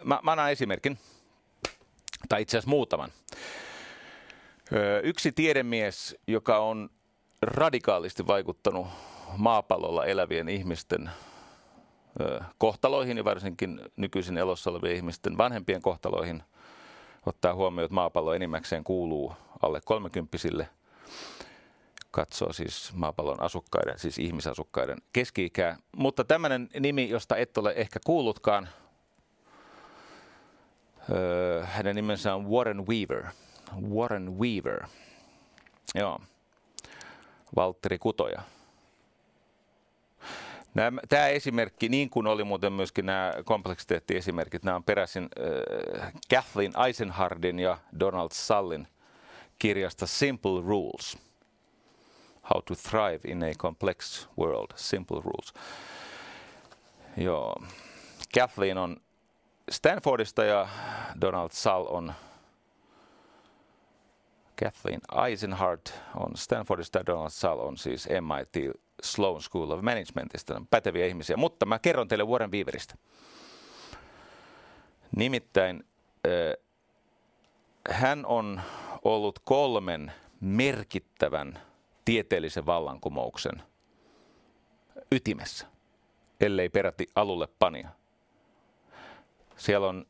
Mä, 0.04 0.20
mä 0.22 0.32
annan 0.32 0.52
esimerkin, 0.52 0.98
tai 2.28 2.42
itse 2.42 2.58
asiassa 2.58 2.70
muutaman. 2.70 3.10
Yksi 5.02 5.32
tiedemies, 5.32 6.16
joka 6.26 6.58
on 6.58 6.90
radikaalisti 7.42 8.26
vaikuttanut 8.26 8.86
maapallolla 9.36 10.06
elävien 10.06 10.48
ihmisten 10.48 11.10
kohtaloihin 12.58 13.16
ja 13.16 13.24
varsinkin 13.24 13.80
nykyisin 13.96 14.38
elossa 14.38 14.70
olevien 14.70 14.96
ihmisten 14.96 15.38
vanhempien 15.38 15.82
kohtaloihin, 15.82 16.42
ottaa 17.26 17.54
huomioon, 17.54 17.84
että 17.84 17.94
maapallo 17.94 18.34
enimmäkseen 18.34 18.84
kuuluu 18.84 19.32
alle 19.62 19.80
kolmekymppisille, 19.84 20.68
katsoo 22.10 22.52
siis 22.52 22.92
maapallon 22.94 23.42
asukkaiden, 23.42 23.98
siis 23.98 24.18
ihmisasukkaiden 24.18 24.98
keski-ikää. 25.12 25.76
Mutta 25.96 26.24
tämmöinen 26.24 26.68
nimi, 26.80 27.08
josta 27.08 27.36
et 27.36 27.58
ole 27.58 27.72
ehkä 27.76 28.00
kuullutkaan, 28.06 28.68
hänen 31.62 31.96
nimensä 31.96 32.34
on 32.34 32.50
Warren 32.50 32.86
Weaver. 32.86 33.24
Warren 33.90 34.38
Weaver. 34.38 34.86
Joo. 35.94 36.20
Valtteri 37.56 37.98
Kutoja. 37.98 38.42
Tämä 41.08 41.28
esimerkki, 41.28 41.88
niin 41.88 42.10
kuin 42.10 42.26
oli 42.26 42.44
muuten 42.44 42.72
myöskin 42.72 43.06
nämä 43.06 43.32
kompleksiteettiesimerkit, 43.44 44.64
nämä 44.64 44.76
on 44.76 44.84
peräisin 44.84 45.28
äh, 46.02 46.12
Kathleen 46.30 46.72
Eisenhardin 46.86 47.58
ja 47.58 47.78
Donald 48.00 48.30
Sallin 48.32 48.88
kirjasta 49.58 50.06
Simple 50.06 50.60
Rules. 50.66 51.29
How 52.54 52.62
to 52.62 52.74
Thrive 52.74 53.20
in 53.24 53.42
a 53.42 53.54
Complex 53.58 54.28
World. 54.38 54.70
Simple 54.76 55.20
Rules. 55.24 55.54
Joo. 57.16 57.54
Kathleen 58.34 58.78
on 58.78 58.96
Stanfordista 59.70 60.44
ja 60.44 60.68
Donald 61.20 61.50
Sall 61.52 61.86
on 61.88 62.12
Kathleen 64.64 65.00
Eisenhart 65.26 65.94
on 66.16 66.36
Stanfordista 66.36 66.98
ja 66.98 67.06
Donald 67.06 67.30
Sall 67.30 67.60
on 67.60 67.78
siis 67.78 68.08
MIT 68.08 68.76
Sloan 69.02 69.42
School 69.42 69.70
of 69.70 69.80
Managementista, 69.80 70.62
päteviä 70.70 71.06
ihmisiä. 71.06 71.36
Mutta 71.36 71.66
mä 71.66 71.78
kerron 71.78 72.08
teille 72.08 72.24
Warren 72.24 72.50
Beaveristä. 72.50 72.94
Nimittäin 75.16 75.84
äh, 76.26 76.64
hän 77.90 78.26
on 78.26 78.60
ollut 79.04 79.38
kolmen 79.44 80.12
merkittävän 80.40 81.69
tieteellisen 82.10 82.66
vallankumouksen 82.66 83.62
ytimessä, 85.12 85.66
ellei 86.40 86.68
peräti 86.68 87.06
alulle 87.14 87.48
pania. 87.58 87.88
Siellä 89.56 89.88
on 89.88 90.06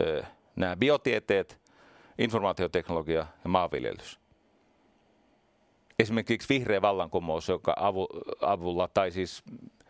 ö, 0.00 0.24
nämä 0.56 0.76
biotieteet, 0.76 1.60
informaatioteknologia 2.18 3.26
ja 3.44 3.50
maanviljelys. 3.50 4.20
Esimerkiksi 5.98 6.48
vihreä 6.48 6.82
vallankumous, 6.82 7.48
joka 7.48 7.74
avu, 7.76 8.08
avulla, 8.40 8.88
tai 8.88 9.10
siis 9.10 9.42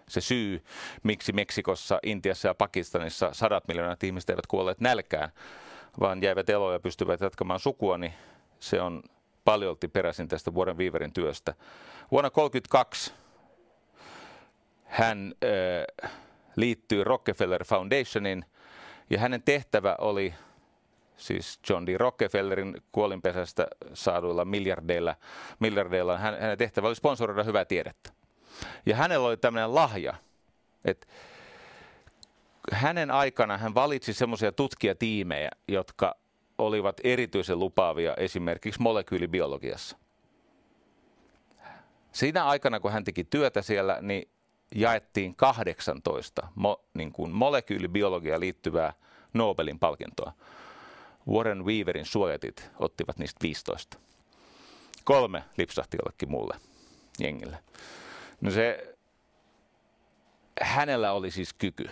se 0.09 0.21
syy, 0.21 0.65
miksi 1.03 1.33
Meksikossa, 1.33 1.99
Intiassa 2.03 2.49
ja 2.49 2.55
Pakistanissa 2.55 3.29
sadat 3.33 3.69
miljoonat 3.69 4.05
ihmiset 4.05 4.31
eivät 4.31 4.47
kuolleet 4.47 4.81
nälkään, 4.81 5.33
vaan 6.01 6.23
jäivät 6.23 6.51
eloon 6.51 6.73
ja 6.73 6.81
pystyvät 6.81 7.21
jatkamaan 7.21 7.61
sukua, 7.61 7.99
niin 7.99 8.13
se 8.59 8.81
on 8.81 9.03
paljolti 9.45 9.89
peräisin 9.89 10.29
tästä 10.29 10.55
vuoden 10.55 10.79
Viiverin 10.79 11.13
työstä. 11.13 11.55
Vuonna 12.11 12.31
1932 12.31 13.13
hän 14.85 15.35
äh, 16.03 16.11
liittyy 16.57 17.05
Rockefeller 17.05 17.65
Foundationin 17.65 18.45
ja 19.11 19.19
hänen 19.19 19.43
tehtävä 19.43 19.97
oli 19.99 20.35
siis 21.17 21.61
John 21.71 21.87
D. 21.87 21.97
Rockefellerin 21.99 22.83
kuolinpesästä 22.93 23.67
saaduilla 23.95 24.45
miljardeilla, 24.45 25.17
miljardeilla 25.59 26.19
hänen 26.19 26.59
tehtävä 26.59 26.89
oli 26.89 26.95
sponsoroida 26.95 27.45
hyvää 27.45 27.65
tiedettä. 27.65 28.11
Ja 28.87 28.97
hänellä 28.97 29.27
oli 29.27 29.37
tämmöinen 29.37 29.75
lahja, 29.75 30.15
että 30.85 31.07
hänen 32.73 33.11
aikana 33.11 33.59
hän 33.59 33.75
valitsi 33.75 34.13
semmoisia 34.13 34.53
tutkijatiimejä, 34.53 35.51
jotka 35.69 36.15
olivat 36.61 37.01
erityisen 37.05 37.59
lupaavia 37.59 38.15
esimerkiksi 38.15 38.83
molekyylibiologiassa. 38.83 39.97
Siinä 42.13 42.45
aikana, 42.45 42.81
kun 42.81 42.93
hän 42.93 43.05
teki 43.05 43.25
työtä 43.25 43.63
siellä, 43.63 43.99
niin 44.01 44.29
jaettiin 44.75 45.35
18 45.35 46.49
mo, 46.55 46.85
niin 46.95 47.13
kuin 47.13 47.31
molekyylibiologiaan 47.31 48.41
liittyvää 48.41 48.93
Nobelin 49.35 49.79
palkintoa. 49.79 50.33
Warren 51.29 51.65
Weaverin 51.65 52.07
suojatit 52.07 52.71
ottivat 52.79 53.19
niistä 53.19 53.39
15. 53.43 53.99
Kolme 55.05 55.45
lipsahti 55.57 55.97
jollekin 55.97 56.31
muulle 56.31 56.57
jengille. 57.19 57.59
No 58.41 58.51
se, 58.51 58.97
hänellä 60.61 61.13
oli 61.13 61.31
siis 61.31 61.53
kyky. 61.53 61.91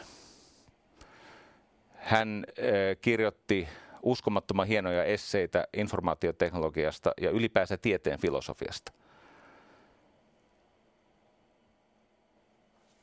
Hän 1.94 2.44
äh, 2.48 2.96
kirjoitti 3.00 3.68
uskomattoman 4.02 4.66
hienoja 4.66 5.04
esseitä 5.04 5.64
informaatioteknologiasta 5.76 7.12
ja 7.20 7.30
ylipäänsä 7.30 7.76
tieteen 7.76 8.20
filosofiasta. 8.20 8.92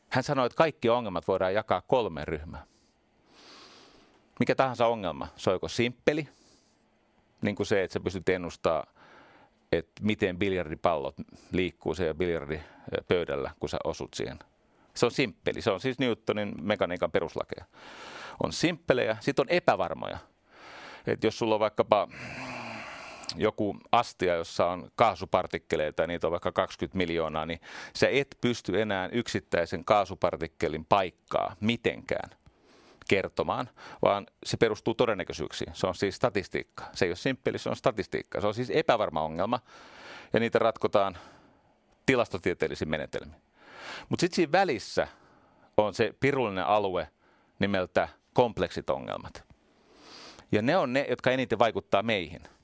Hän 0.09 0.23
sanoi, 0.23 0.45
että 0.45 0.57
kaikki 0.57 0.89
ongelmat 0.89 1.27
voidaan 1.27 1.53
jakaa 1.53 1.81
kolme 1.81 2.26
ryhmään. 2.26 2.63
Mikä 4.39 4.55
tahansa 4.55 4.88
ongelma, 4.88 5.27
se 5.35 5.49
on 5.49 5.55
joko 5.55 5.67
simppeli, 5.67 6.27
niin 7.41 7.55
kuin 7.55 7.67
se, 7.67 7.84
että 7.84 7.93
sä 7.93 7.99
pystyt 7.99 8.30
ennustaa, 8.30 8.85
että 9.72 10.01
miten 10.01 10.38
biljardipallot 10.38 11.15
liikkuu 11.51 11.95
siellä 11.95 12.13
biljardipöydällä, 12.13 13.51
kun 13.59 13.69
sä 13.69 13.77
osut 13.84 14.13
siihen. 14.13 14.39
Se 14.93 15.05
on 15.05 15.11
simppeli, 15.11 15.61
se 15.61 15.72
on 15.72 15.80
siis 15.80 15.99
Newtonin 15.99 16.53
mekaniikan 16.61 17.11
peruslakeja. 17.11 17.65
On 18.43 18.53
simppelejä, 18.53 19.17
sitten 19.19 19.43
on 19.43 19.49
epävarmoja. 19.49 20.17
Että 21.07 21.27
jos 21.27 21.38
sulla 21.38 21.56
on 21.56 21.60
vaikkapa 21.60 22.07
joku 23.36 23.77
astia, 23.91 24.36
jossa 24.36 24.65
on 24.65 24.91
kaasupartikkeleita 24.95 26.03
ja 26.03 26.07
niitä 26.07 26.27
on 26.27 26.32
vaikka 26.32 26.52
20 26.52 26.98
miljoonaa, 26.98 27.45
niin 27.45 27.60
sä 27.95 28.07
et 28.11 28.38
pysty 28.41 28.82
enää 28.82 29.10
yksittäisen 29.11 29.86
kaasupartikkelin 29.86 30.86
paikkaa 30.86 31.56
mitenkään 31.60 32.30
kertomaan, 33.10 33.69
vaan 34.02 34.27
se 34.45 34.57
perustuu 34.57 34.94
todennäköisyyksiin. 34.94 35.72
Se 35.73 35.88
on 35.88 35.95
siis 35.95 36.15
statistiikka. 36.15 36.84
Se 36.94 37.06
ei 37.06 37.10
ole 37.10 37.15
simppeli, 37.15 37.60
se 37.60 37.69
on 37.69 37.76
statistiikka. 37.76 38.41
Se 38.41 38.48
on 38.48 38.53
siis 38.53 38.69
epävarma 38.69 39.22
ongelma 39.22 39.60
ja 40.34 40.40
niitä 40.40 40.60
ratkotaan 40.60 41.18
tilastotieteellisin 42.06 42.90
menetelmin. 42.90 43.41
Mutta 44.10 44.22
sitten 44.22 44.36
siinä 44.36 44.52
välissä 44.52 45.07
on 45.77 45.94
se 45.94 46.14
pirullinen 46.19 46.65
alue 46.65 47.10
nimeltä 47.60 48.07
kompleksit 48.34 48.90
ongelmat. 48.90 49.44
Ja 50.51 50.61
ne 50.61 50.77
on 50.77 50.93
ne, 50.93 51.05
jotka 51.09 51.31
eniten 51.31 51.59
vaikuttaa 51.59 52.03
meihin– 52.03 52.41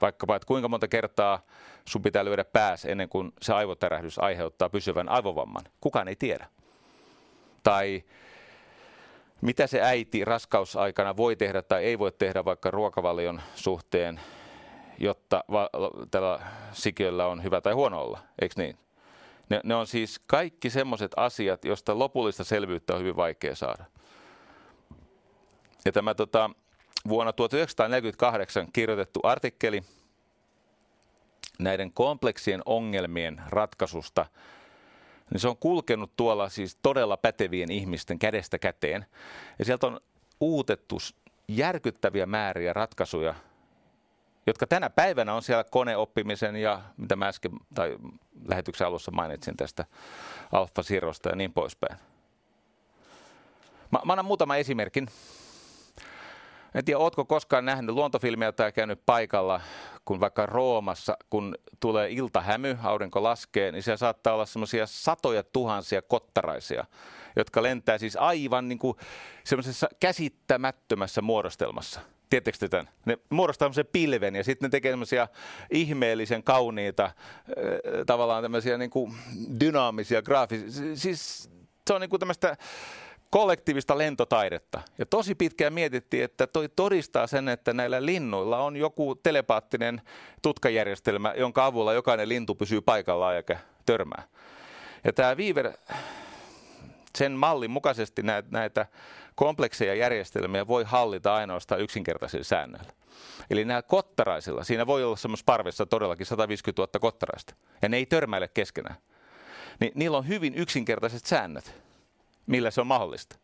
Vaikkapa, 0.00 0.36
että 0.36 0.46
kuinka 0.46 0.68
monta 0.68 0.88
kertaa 0.88 1.40
sun 1.84 2.02
pitää 2.02 2.24
lyödä 2.24 2.44
pääs 2.44 2.84
ennen 2.84 3.08
kuin 3.08 3.32
se 3.42 3.52
aivotärähdys 3.52 4.18
aiheuttaa 4.18 4.68
pysyvän 4.68 5.08
aivovamman. 5.08 5.64
Kukaan 5.80 6.08
ei 6.08 6.16
tiedä. 6.16 6.46
Tai 7.62 8.04
mitä 9.40 9.66
se 9.66 9.82
äiti 9.82 10.24
raskausaikana 10.24 11.16
voi 11.16 11.36
tehdä 11.36 11.62
tai 11.62 11.84
ei 11.84 11.98
voi 11.98 12.12
tehdä 12.12 12.44
vaikka 12.44 12.70
ruokavalion 12.70 13.40
suhteen, 13.54 14.20
jotta 14.98 15.44
va- 15.50 15.70
tällä 16.10 16.40
sikiöllä 16.72 17.26
on 17.26 17.42
hyvä 17.42 17.60
tai 17.60 17.72
huono 17.72 18.02
olla, 18.02 18.18
eikö 18.40 18.54
niin? 18.56 18.78
Ne, 19.48 19.60
ne 19.64 19.74
on 19.74 19.86
siis 19.86 20.20
kaikki 20.26 20.70
semmoiset 20.70 21.12
asiat, 21.16 21.64
joista 21.64 21.98
lopullista 21.98 22.44
selvyyttä 22.44 22.94
on 22.94 23.00
hyvin 23.00 23.16
vaikea 23.16 23.54
saada. 23.54 23.84
Ja 25.84 25.92
tämä 25.92 26.14
tota, 26.14 26.50
vuonna 27.08 27.32
1948 27.32 28.68
kirjoitettu 28.72 29.20
artikkeli 29.22 29.82
näiden 31.58 31.92
kompleksien 31.92 32.62
ongelmien 32.66 33.42
ratkaisusta, 33.48 34.26
niin 35.30 35.40
se 35.40 35.48
on 35.48 35.56
kulkenut 35.56 36.16
tuolla 36.16 36.48
siis 36.48 36.78
todella 36.82 37.16
pätevien 37.16 37.70
ihmisten 37.70 38.18
kädestä 38.18 38.58
käteen. 38.58 39.06
Ja 39.58 39.64
sieltä 39.64 39.86
on 39.86 40.00
uutettu 40.40 40.96
järkyttäviä 41.48 42.26
määriä 42.26 42.72
ratkaisuja, 42.72 43.34
jotka 44.46 44.66
tänä 44.66 44.90
päivänä 44.90 45.34
on 45.34 45.42
siellä 45.42 45.64
koneoppimisen 45.64 46.56
ja 46.56 46.80
mitä 46.96 47.16
mä 47.16 47.28
äsken 47.28 47.52
tai 47.74 47.98
lähetyksen 48.48 48.86
alussa 48.86 49.10
mainitsin 49.10 49.56
tästä 49.56 49.84
Alfa 50.52 50.82
ja 51.30 51.36
niin 51.36 51.52
poispäin. 51.52 51.98
Mä, 53.90 54.00
mä 54.04 54.12
annan 54.12 54.24
muutaman 54.24 54.58
esimerkin 54.58 55.08
en 56.74 56.84
tiedä, 56.84 56.98
ootko 56.98 57.24
koskaan 57.24 57.64
nähnyt 57.64 57.94
luontofilmiä 57.94 58.52
tai 58.52 58.72
käynyt 58.72 59.00
paikalla, 59.06 59.60
kun 60.04 60.20
vaikka 60.20 60.46
Roomassa, 60.46 61.16
kun 61.30 61.54
tulee 61.80 62.10
iltahämy, 62.10 62.78
aurinko 62.82 63.22
laskee, 63.22 63.72
niin 63.72 63.82
siellä 63.82 63.96
saattaa 63.96 64.34
olla 64.34 64.46
semmoisia 64.46 64.86
satoja 64.86 65.42
tuhansia 65.42 66.02
kottaraisia, 66.02 66.84
jotka 67.36 67.62
lentää 67.62 67.98
siis 67.98 68.16
aivan 68.16 68.68
niin 68.68 68.78
semmoisessa 69.44 69.88
käsittämättömässä 70.00 71.22
muodostelmassa. 71.22 72.00
Tiedättekö 72.30 72.58
te 72.58 72.68
tämän? 72.68 72.88
Ne 73.04 73.18
muodostaa 73.30 73.66
semmoisen 73.66 73.92
pilven 73.92 74.36
ja 74.36 74.44
sitten 74.44 74.66
ne 74.66 74.70
tekee 74.70 74.92
semmoisia 74.92 75.28
ihmeellisen 75.70 76.42
kauniita, 76.42 77.10
tavallaan 78.06 78.42
tämmöisiä 78.42 78.78
niin 78.78 78.90
dynaamisia, 79.60 80.22
graafisia. 80.22 80.68
Siis 80.94 81.50
se 81.86 81.94
on 81.94 82.00
niin 82.00 82.10
kuin 82.10 82.20
tämmöistä 82.20 82.56
kollektiivista 83.34 83.98
lentotaidetta. 83.98 84.80
Ja 84.98 85.06
tosi 85.06 85.34
pitkään 85.34 85.72
mietittiin, 85.72 86.24
että 86.24 86.46
toi 86.46 86.68
todistaa 86.76 87.26
sen, 87.26 87.48
että 87.48 87.72
näillä 87.72 88.06
linnuilla 88.06 88.58
on 88.58 88.76
joku 88.76 89.14
telepaattinen 89.14 90.00
tutkajärjestelmä, 90.42 91.34
jonka 91.36 91.66
avulla 91.66 91.92
jokainen 91.92 92.28
lintu 92.28 92.54
pysyy 92.54 92.80
paikallaan 92.80 93.36
eikä 93.36 93.58
törmää. 93.86 94.22
Ja 95.04 95.12
tämä 95.12 95.36
Viiver, 95.36 95.72
sen 97.18 97.32
mallin 97.32 97.70
mukaisesti 97.70 98.22
näitä, 98.50 98.86
komplekseja 99.34 99.94
järjestelmiä 99.94 100.66
voi 100.66 100.84
hallita 100.84 101.34
ainoastaan 101.34 101.80
yksinkertaisilla 101.80 102.44
säännöillä. 102.44 102.92
Eli 103.50 103.64
nämä 103.64 103.82
kottaraisilla, 103.82 104.64
siinä 104.64 104.86
voi 104.86 105.04
olla 105.04 105.16
semmoisessa 105.16 105.46
parvessa 105.46 105.86
todellakin 105.86 106.26
150 106.26 106.82
000 106.82 107.00
kottaraista, 107.00 107.54
ja 107.82 107.88
ne 107.88 107.96
ei 107.96 108.06
törmäile 108.06 108.48
keskenään. 108.48 108.96
Niin 109.80 109.92
niillä 109.94 110.18
on 110.18 110.28
hyvin 110.28 110.54
yksinkertaiset 110.54 111.26
säännöt 111.26 111.83
millä 112.46 112.70
se 112.70 112.80
on 112.80 112.86
mahdollista. 112.86 113.36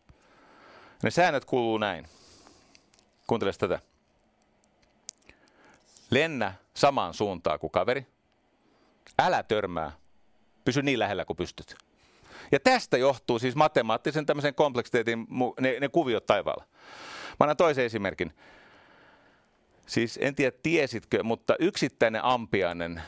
Ne 1.02 1.10
säännöt 1.10 1.44
kuuluu 1.44 1.78
näin. 1.78 2.06
Kuuntele 3.26 3.52
tätä. 3.52 3.80
Lennä 6.10 6.54
samaan 6.74 7.14
suuntaan 7.14 7.58
kuin 7.58 7.70
kaveri. 7.70 8.06
Älä 9.18 9.42
törmää. 9.42 9.92
Pysy 10.64 10.82
niin 10.82 10.98
lähellä 10.98 11.24
kuin 11.24 11.36
pystyt. 11.36 11.76
Ja 12.52 12.60
tästä 12.60 12.96
johtuu 12.96 13.38
siis 13.38 13.56
matemaattisen 13.56 14.26
tämmöisen 14.26 14.54
kompleksiteetin 14.54 15.26
ne, 15.60 15.80
ne 15.80 15.88
kuviot 15.88 16.26
taivaalla. 16.26 16.64
Mä 17.28 17.36
annan 17.40 17.56
toisen 17.56 17.84
esimerkin. 17.84 18.34
Siis 19.86 20.18
en 20.22 20.34
tiedä 20.34 20.56
tiesitkö, 20.62 21.22
mutta 21.22 21.54
yksittäinen 21.58 22.24
ampiainen 22.24 23.02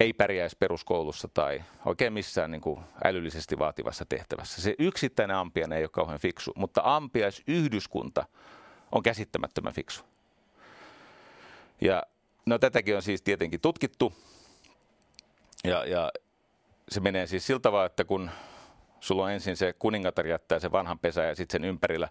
ei 0.00 0.12
pärjäisi 0.12 0.56
peruskoulussa 0.58 1.28
tai 1.34 1.64
oikein 1.84 2.12
missään 2.12 2.50
niin 2.50 2.60
kuin 2.60 2.80
älyllisesti 3.04 3.58
vaativassa 3.58 4.04
tehtävässä. 4.08 4.62
Se 4.62 4.74
yksittäinen 4.78 5.36
ampiainen 5.36 5.78
ei 5.78 5.84
ole 5.84 5.90
kauhean 5.92 6.18
fiksu, 6.18 6.52
mutta 6.56 6.80
ampiaisyhdyskunta 6.84 8.26
on 8.92 9.02
käsittämättömän 9.02 9.72
fiksu. 9.72 10.04
Ja 11.80 12.02
no 12.46 12.58
tätäkin 12.58 12.96
on 12.96 13.02
siis 13.02 13.22
tietenkin 13.22 13.60
tutkittu. 13.60 14.12
Ja, 15.64 15.84
ja 15.84 16.12
se 16.88 17.00
menee 17.00 17.26
siis 17.26 17.46
siltä 17.46 17.62
tavalla, 17.62 17.86
että 17.86 18.04
kun 18.04 18.30
sulla 19.00 19.24
on 19.24 19.30
ensin 19.30 19.56
se 19.56 19.72
kuningatar 19.72 20.26
jättää 20.26 20.58
sen 20.58 20.72
vanhan 20.72 20.98
pesä 20.98 21.22
ja 21.22 21.34
sitten 21.34 21.62
sen 21.62 21.68
ympärillä. 21.68 22.08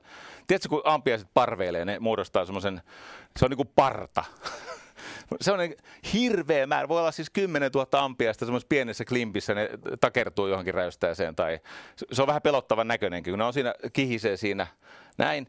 Tiedätkö, 0.48 0.70
kun 0.70 0.82
ampiaiset 0.86 1.28
parveilee, 1.34 1.86
ne 1.86 2.00
muodostaa 2.00 2.46
semmoisen, 2.46 2.82
se 3.38 3.46
on 3.46 3.52
niin 3.52 3.58
kuin 3.58 3.72
parta. 3.76 4.24
Se 5.42 5.52
on 5.52 5.60
hirveä 6.14 6.68
määrä. 6.68 6.88
Voi 6.88 7.00
olla 7.00 7.12
siis 7.12 7.30
10 7.30 7.72
000 7.74 7.88
ampiasta 7.92 8.46
semmoisessa 8.46 8.70
pienessä 8.70 9.06
klimpissä, 9.06 9.54
ne 9.54 9.70
takertuu 10.02 10.48
johonkin 10.48 10.74
räystäiseen. 10.74 11.36
Tai 11.36 11.60
se 12.12 12.22
on 12.22 12.28
vähän 12.28 12.42
pelottavan 12.42 12.88
näköinenkin, 12.88 13.32
kun 13.32 13.40
ne 13.40 13.46
on 13.46 13.54
siinä, 13.54 13.74
kihisee 13.94 14.38
siinä 14.38 14.68
näin. 15.18 15.48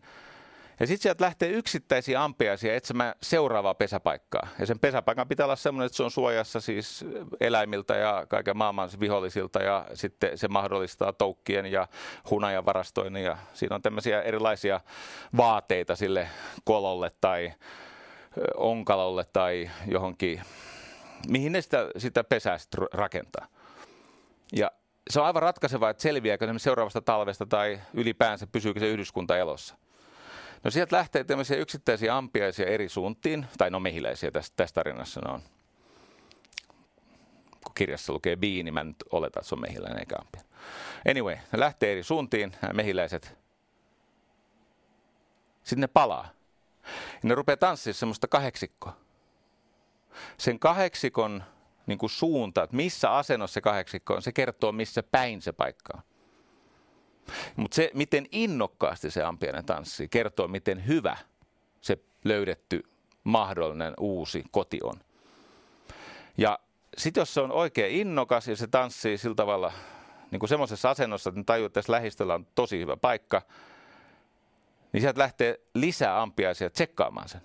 Ja 0.81 0.86
sitten 0.86 1.03
sieltä 1.03 1.24
lähtee 1.24 1.48
yksittäisiä 1.48 2.24
ampiaisia 2.24 2.74
etsimään 2.74 3.15
seuraavaa 3.23 3.74
pesäpaikkaa. 3.74 4.48
Ja 4.59 4.66
sen 4.66 4.78
pesäpaikan 4.78 5.28
pitää 5.28 5.47
olla 5.47 5.57
sellainen, 5.57 5.86
että 5.86 5.97
se 5.97 6.03
on 6.03 6.11
suojassa 6.11 6.61
siis 6.61 7.05
eläimiltä 7.40 7.94
ja 7.94 8.27
kaiken 8.28 8.57
maailman 8.57 8.90
vihollisilta. 9.01 9.62
Ja 9.62 9.86
sitten 9.94 10.39
se 10.39 10.48
mahdollistaa 10.48 11.12
toukkien 11.12 11.66
ja 11.66 11.89
hunajan 12.31 12.66
varastoinnin. 12.66 13.24
Ja 13.24 13.39
siinä 13.53 13.74
on 13.74 13.82
tämmöisiä 13.82 14.23
erilaisia 14.23 14.81
vaateita 15.36 15.97
sille 15.97 16.28
kololle 16.65 17.11
tai 17.20 17.53
onkalolle 18.56 19.24
tai 19.32 19.70
johonkin, 19.86 20.42
mihin 21.28 21.52
ne 21.52 21.60
sitä, 21.60 21.90
sitä 21.96 22.24
pesää 22.24 22.58
sitten 22.58 22.86
rakentaa. 22.92 23.46
Ja 24.52 24.70
se 25.10 25.20
on 25.20 25.26
aivan 25.26 25.42
ratkaisevaa, 25.42 25.90
että 25.90 26.02
selviääkö 26.02 26.52
se 26.52 26.58
seuraavasta 26.58 27.00
talvesta 27.00 27.46
tai 27.46 27.80
ylipäänsä 27.94 28.46
pysyykö 28.46 28.80
se 28.80 28.86
yhdyskunta 28.86 29.36
elossa. 29.36 29.76
No 30.64 30.70
sieltä 30.70 30.96
lähtee 30.96 31.24
tämmöisiä 31.24 31.56
yksittäisiä 31.56 32.16
ampiaisia 32.16 32.66
eri 32.66 32.88
suuntiin, 32.88 33.46
tai 33.58 33.70
no 33.70 33.80
mehiläisiä 33.80 34.30
tässä, 34.30 34.52
tässä 34.56 34.74
tarinassa 34.74 35.20
ne 35.20 35.32
on. 35.32 35.40
Kun 37.64 37.74
kirjassa 37.74 38.12
lukee 38.12 38.36
bii, 38.36 38.62
niin 38.62 38.74
mä 38.74 38.84
nyt 38.84 38.96
oletan, 39.12 39.40
että 39.40 39.48
se 39.48 39.54
on 39.54 39.60
mehiläinen 39.60 39.98
eikä 39.98 40.16
ampia. 40.18 40.42
Anyway, 41.10 41.34
ne 41.34 41.60
lähtee 41.60 41.92
eri 41.92 42.02
suuntiin, 42.02 42.52
nämä 42.62 42.72
mehiläiset. 42.72 43.38
Sitten 45.62 45.80
ne 45.80 45.86
palaa. 45.86 46.35
Ja 47.22 47.28
ne 47.28 47.34
rupeaa 47.34 47.56
tanssimaan 47.56 47.94
semmoista 47.94 48.28
kahdeksikkoa. 48.28 48.96
Sen 50.38 50.58
kahdeksikon 50.58 51.44
niin 51.86 51.98
kuin 51.98 52.10
suunta, 52.10 52.62
että 52.62 52.76
missä 52.76 53.16
asennossa 53.16 53.54
se 53.54 53.60
kahdeksikko 53.60 54.14
on, 54.14 54.22
se 54.22 54.32
kertoo, 54.32 54.72
missä 54.72 55.02
päin 55.02 55.42
se 55.42 55.52
paikka 55.52 55.92
on. 55.96 56.02
Mutta 57.56 57.74
se, 57.74 57.90
miten 57.94 58.26
innokkaasti 58.32 59.10
se 59.10 59.22
ampiainen 59.22 59.64
tanssii, 59.64 60.08
kertoo, 60.08 60.48
miten 60.48 60.86
hyvä 60.86 61.16
se 61.80 61.98
löydetty 62.24 62.82
mahdollinen 63.24 63.94
uusi 64.00 64.44
koti 64.50 64.78
on. 64.82 65.00
Ja 66.38 66.58
sitten 66.98 67.20
jos 67.20 67.34
se 67.34 67.40
on 67.40 67.52
oikein 67.52 68.00
innokas 68.00 68.48
ja 68.48 68.56
se 68.56 68.66
tanssii 68.66 69.18
sillä 69.18 69.34
tavalla 69.34 69.72
niin 70.30 70.40
kuin 70.40 70.48
semmoisessa 70.48 70.90
asennossa, 70.90 71.30
että 71.30 71.40
ne 71.40 71.44
tajuu, 71.44 71.66
että 71.66 71.74
tässä 71.74 71.92
lähistöllä 71.92 72.34
on 72.34 72.46
tosi 72.54 72.78
hyvä 72.78 72.96
paikka, 72.96 73.42
niin 74.97 75.02
sieltä 75.02 75.20
lähtee 75.20 75.60
lisää 75.74 76.23
ampiaisia 76.23 76.70
tsekkaamaan 76.70 77.28
sen, 77.28 77.40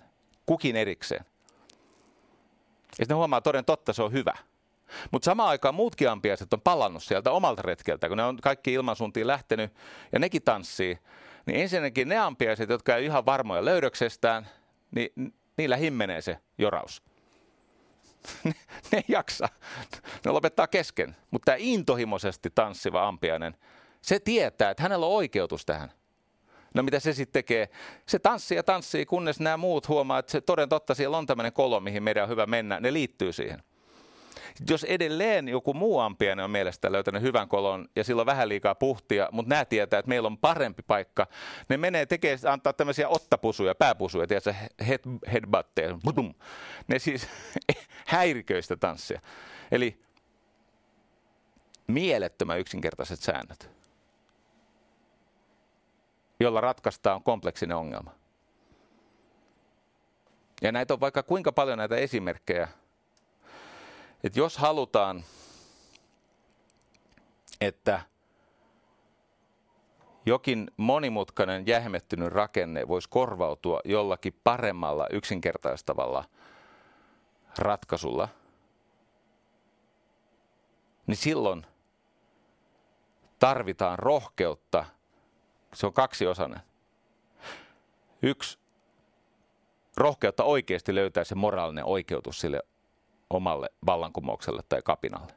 kukin 0.46 0.76
erikseen. 0.76 1.24
Ja 2.90 2.96
sitten 2.96 3.16
huomaa, 3.16 3.40
toden 3.40 3.64
totta 3.64 3.92
se 3.92 4.02
on 4.02 4.12
hyvä. 4.12 4.32
Mutta 5.10 5.24
samaan 5.24 5.48
aikaan 5.48 5.74
muutkin 5.74 6.10
ampiaiset 6.10 6.52
on 6.52 6.60
palannut 6.60 7.02
sieltä 7.02 7.30
omalta 7.30 7.62
retkeltä, 7.62 8.08
kun 8.08 8.16
ne 8.16 8.24
on 8.24 8.36
kaikki 8.36 8.72
ilmansuuntiin 8.72 9.26
lähtenyt 9.26 9.72
ja 10.12 10.18
nekin 10.18 10.42
tanssii. 10.42 10.98
Niin 11.46 11.60
ensinnäkin 11.60 12.08
ne 12.08 12.18
ampiaiset, 12.18 12.70
jotka 12.70 12.96
ei 12.96 13.04
ihan 13.04 13.26
varmoja 13.26 13.64
löydöksestään, 13.64 14.48
niin 14.90 15.34
niillä 15.56 15.76
himmenee 15.76 16.20
se 16.20 16.38
joraus. 16.58 17.02
ne 18.44 18.52
ei 18.92 19.04
jaksa. 19.08 19.48
Ne 20.24 20.30
lopettaa 20.30 20.66
kesken. 20.66 21.16
Mutta 21.30 21.44
tämä 21.44 21.56
intohimoisesti 21.58 22.50
tanssiva 22.54 23.08
ampiainen, 23.08 23.56
se 24.02 24.20
tietää, 24.20 24.70
että 24.70 24.82
hänellä 24.82 25.06
on 25.06 25.12
oikeutus 25.12 25.66
tähän. 25.66 25.92
No 26.74 26.82
mitä 26.82 27.00
se 27.00 27.12
sitten 27.12 27.32
tekee? 27.32 27.68
Se 28.06 28.18
tanssii 28.18 28.56
ja 28.56 28.62
tanssii, 28.62 29.06
kunnes 29.06 29.40
nämä 29.40 29.56
muut 29.56 29.88
huomaa, 29.88 30.18
että 30.18 30.32
se 30.32 30.40
toden 30.40 30.68
totta 30.68 30.94
siellä 30.94 31.18
on 31.18 31.26
tämmöinen 31.26 31.52
kolo, 31.52 31.80
mihin 31.80 32.02
meidän 32.02 32.22
on 32.22 32.28
hyvä 32.28 32.46
mennä. 32.46 32.80
Ne 32.80 32.92
liittyy 32.92 33.32
siihen. 33.32 33.62
Jos 34.70 34.84
edelleen 34.84 35.48
joku 35.48 35.74
muu 35.74 35.98
ampiainen 35.98 36.44
on 36.44 36.50
mielestä 36.50 36.92
löytänyt 36.92 37.22
hyvän 37.22 37.48
kolon 37.48 37.88
ja 37.96 38.04
sillä 38.04 38.20
on 38.20 38.26
vähän 38.26 38.48
liikaa 38.48 38.74
puhtia, 38.74 39.28
mutta 39.32 39.48
nämä 39.48 39.64
tietää, 39.64 39.98
että 39.98 40.08
meillä 40.08 40.26
on 40.26 40.38
parempi 40.38 40.82
paikka, 40.82 41.26
ne 41.68 41.76
menee 41.76 42.06
tekee, 42.06 42.38
antaa 42.48 42.72
tämmöisiä 42.72 43.08
ottapusuja, 43.08 43.74
pääpusuja, 43.74 44.26
tiedätkö, 44.26 44.54
head, 44.88 45.00
headbutteja, 45.32 45.98
ne 46.88 46.98
siis 46.98 47.28
häiriköistä 48.06 48.76
tanssia. 48.76 49.20
Eli 49.70 50.00
mielettömän 51.86 52.60
yksinkertaiset 52.60 53.20
säännöt 53.20 53.81
jolla 56.42 56.60
ratkaistaan 56.60 57.22
kompleksinen 57.22 57.76
ongelma. 57.76 58.10
Ja 60.62 60.72
näitä 60.72 60.94
on 60.94 61.00
vaikka 61.00 61.22
kuinka 61.22 61.52
paljon 61.52 61.78
näitä 61.78 61.96
esimerkkejä, 61.96 62.68
että 64.24 64.38
jos 64.38 64.58
halutaan, 64.58 65.24
että 67.60 68.00
jokin 70.26 70.70
monimutkainen 70.76 71.66
jähmettynyt 71.66 72.32
rakenne 72.32 72.88
voisi 72.88 73.08
korvautua 73.08 73.80
jollakin 73.84 74.34
paremmalla 74.44 75.06
yksinkertaistavalla 75.10 76.24
ratkaisulla, 77.58 78.28
niin 81.06 81.16
silloin 81.16 81.66
tarvitaan 83.38 83.98
rohkeutta– 83.98 84.84
se 85.74 85.86
on 85.86 85.92
kaksiosainen. 85.92 86.60
Yksi, 88.22 88.58
rohkeutta 89.96 90.44
oikeasti 90.44 90.94
löytää 90.94 91.24
se 91.24 91.34
moraalinen 91.34 91.84
oikeutus 91.84 92.40
sille 92.40 92.62
omalle 93.30 93.70
vallankumoukselle 93.86 94.62
tai 94.68 94.82
kapinalle. 94.82 95.32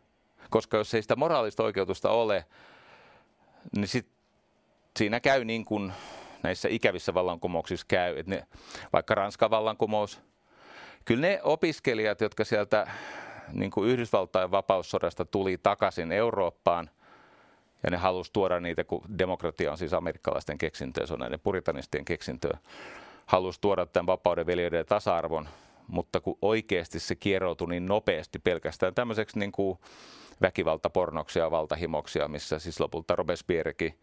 Koska 0.50 0.78
jos 0.78 0.94
ei 0.94 1.02
sitä 1.02 1.16
moraalista 1.16 1.64
oikeutusta 1.64 2.10
ole, 2.10 2.46
niin 3.76 3.88
sit 3.88 4.08
siinä 4.98 5.20
käy 5.20 5.46
niin 5.46 5.66
kuin 5.66 5.94
näissä 6.44 6.70
ikävissä 6.72 7.14
vallankumouksissa 7.14 7.86
käy, 7.88 8.20
että 8.20 8.30
ne, 8.30 8.48
vaikka 8.94 9.16
Ranskan 9.16 9.50
vallankumous 9.50 10.22
kyllä 11.06 11.22
ne 11.28 11.40
opiskelijat, 11.44 12.22
jotka 12.22 12.44
sieltä 12.44 12.88
niin 13.54 13.72
kuin 13.72 13.90
Yhdysvaltain 13.90 14.52
vapaussodasta 14.52 15.26
tuli 15.26 15.58
takaisin 15.58 16.12
Eurooppaan, 16.12 16.90
ja 17.86 17.92
ne 17.92 17.98
halusi 17.98 18.34
tuoda 18.34 18.60
niitä, 18.60 18.84
kun 18.84 19.02
demokratia 19.20 19.72
on 19.72 19.78
siis 19.78 19.94
amerikkalaisten 19.94 20.58
keksintöä, 20.58 21.06
se 21.06 21.14
on 21.14 21.20
näiden 21.20 21.40
puritanistien 21.40 22.06
keksintöä, 22.06 22.58
halusi 23.26 23.62
tuoda 23.62 23.86
tämän 23.86 24.08
vapauden, 24.08 24.46
veljeyden 24.46 24.78
ja 24.78 24.86
tasa-arvon, 24.86 25.48
mutta 25.88 26.20
kun 26.20 26.38
oikeasti 26.42 27.00
se 27.00 27.16
kieroutui 27.16 27.70
niin 27.70 27.86
nopeasti 27.86 28.40
pelkästään 28.40 28.96
tämmöiseksi 28.96 29.40
niin 29.40 29.52
kuin 29.52 29.80
väkivaltapornoksia 30.42 31.44
ja 31.44 31.52
valtahimoksia, 31.52 32.28
missä 32.28 32.60
siis 32.60 32.80
lopulta 32.80 33.16
Robespierrekin, 33.16 34.00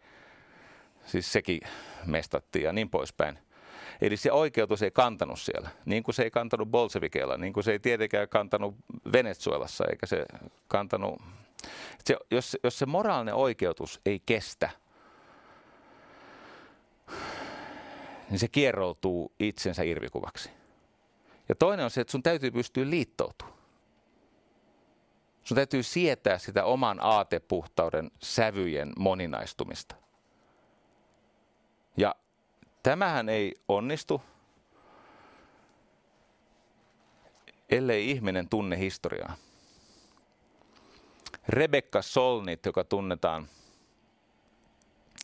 siis 1.05 1.31
sekin 1.31 1.61
mestattiin 2.05 2.65
ja 2.65 2.73
niin 2.73 2.89
poispäin. 2.89 3.39
Eli 4.01 4.17
se 4.17 4.31
oikeutus 4.31 4.81
ei 4.81 4.91
kantanut 4.91 5.39
siellä, 5.39 5.69
niin 5.85 6.03
kuin 6.03 6.15
se 6.15 6.23
ei 6.23 6.31
kantanut 6.31 6.71
Bolsevikeilla, 6.71 7.37
niin 7.37 7.53
kuin 7.53 7.63
se 7.63 7.71
ei 7.71 7.79
tietenkään 7.79 8.29
kantanut 8.29 8.75
Venezuelassa, 9.13 9.85
eikä 9.89 10.05
se 10.05 10.25
kantanut... 10.67 11.21
Se, 12.05 12.17
jos, 12.31 12.57
jos 12.63 12.79
se 12.79 12.85
moraalinen 12.85 13.35
oikeutus 13.35 14.01
ei 14.05 14.21
kestä, 14.25 14.69
niin 18.29 18.39
se 18.39 18.47
kierroutuu 18.47 19.31
itsensä 19.39 19.83
irvikuvaksi. 19.83 20.49
Ja 21.49 21.55
toinen 21.55 21.83
on 21.83 21.91
se, 21.91 22.01
että 22.01 22.11
sun 22.11 22.23
täytyy 22.23 22.51
pystyä 22.51 22.89
liittoutumaan. 22.89 23.57
Sun 25.43 25.55
täytyy 25.55 25.83
sietää 25.83 26.37
sitä 26.37 26.65
oman 26.65 26.99
aatepuhtauden 27.01 28.11
sävyjen 28.21 28.93
moninaistumista. 28.97 29.95
Ja 31.97 32.15
tämähän 32.83 33.29
ei 33.29 33.55
onnistu, 33.67 34.21
ellei 37.69 38.11
ihminen 38.11 38.49
tunne 38.49 38.77
historiaa. 38.77 39.35
Rebecca 41.47 42.01
Solnit, 42.01 42.65
joka 42.65 42.83
tunnetaan, 42.83 43.47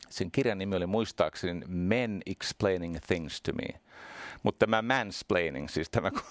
sen 0.10 0.32
kirjan 0.32 0.58
nimi 0.58 0.76
oli 0.76 0.88
muistaakseni 0.88 1.66
Men 1.68 2.22
Explaining 2.26 2.98
Things 3.08 3.42
to 3.42 3.52
Me. 3.54 3.80
Mutta 4.44 4.66
tämä 4.66 4.82
mansplaining, 4.82 5.70
siis 5.70 5.90
tämä 5.90 6.12
kun 6.12 6.22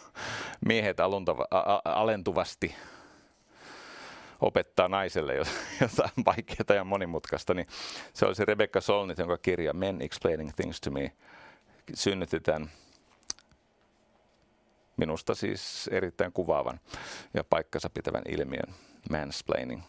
miehet 0.66 1.01
aluntava, 1.01 1.47
a, 1.51 1.81
alentuvasti 1.85 2.74
opettaa 4.40 4.89
naiselle 4.89 5.35
jotain 5.35 6.10
vaikeaa 6.27 6.77
ja 6.77 6.85
monimutkaista, 6.85 7.55
niin 7.55 7.66
se 8.15 8.27
oli 8.27 8.35
se 8.35 8.44
Rebecca 8.44 8.81
Solnit, 8.81 9.19
jonka 9.19 9.39
kirja 9.39 9.74
Men 9.74 10.02
Explaining 10.02 10.51
Things 10.56 10.81
to 10.81 10.90
Me 10.90 11.12
synnytetään 11.94 12.70
minusta 14.98 15.34
siis 15.34 15.88
erittäin 15.92 16.32
kuvaavan 16.32 16.80
ja 17.34 17.44
paikkansa 17.44 17.90
pitävän 17.90 18.22
ilmiön 18.28 18.74
mansplaining. 19.10 19.82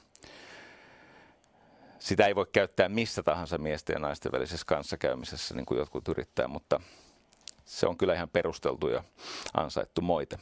Sitä 1.99 2.26
ei 2.26 2.36
voi 2.36 2.45
käyttää 2.52 2.90
missä 2.90 3.23
tahansa 3.23 3.57
miesten 3.57 3.94
ja 3.94 3.99
naisten 3.99 4.31
välisessä 4.31 4.65
kanssakäymisessä, 4.65 5.56
niin 5.56 5.65
kuin 5.65 5.77
jotkut 5.77 6.07
yrittää, 6.07 6.48
mutta 6.48 6.81
se 7.65 7.88
on 7.88 7.98
kyllä 7.98 8.14
ihan 8.14 8.30
perusteltu 8.30 8.88
ja 8.88 9.03
ansaittu 9.53 10.02
moite. 10.02 10.40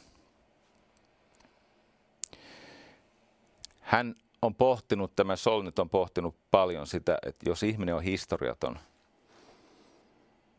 Hän 3.80 4.14
on 4.42 4.54
pohtinut, 4.54 5.16
tämä 5.16 5.36
Solnit 5.36 5.78
on 5.78 5.90
pohtinut 5.90 6.36
paljon 6.50 6.86
sitä, 6.86 7.18
että 7.26 7.50
jos 7.50 7.62
ihminen 7.62 7.94
on 7.94 8.02
historiaton, 8.02 8.78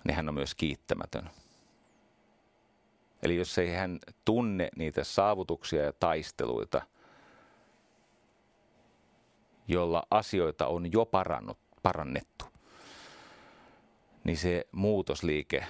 niin 0.04 0.16
hän 0.16 0.30
on 0.30 0.36
myös 0.36 0.56
kiittämätön. 0.56 1.30
Eli 3.24 3.36
jos 3.36 3.58
ei 3.58 3.70
hän 3.74 4.00
tunne 4.26 4.70
niitä 4.76 5.04
saavutuksia 5.04 5.84
ja 5.84 5.94
taisteluita, 5.94 6.82
jolla 9.68 10.04
asioita 10.12 10.68
on 10.68 10.92
jo 10.92 11.06
parannut, 11.06 11.58
parannettu, 11.84 12.46
niin 14.24 14.38
se 14.38 14.68
muutosliike 14.72 15.66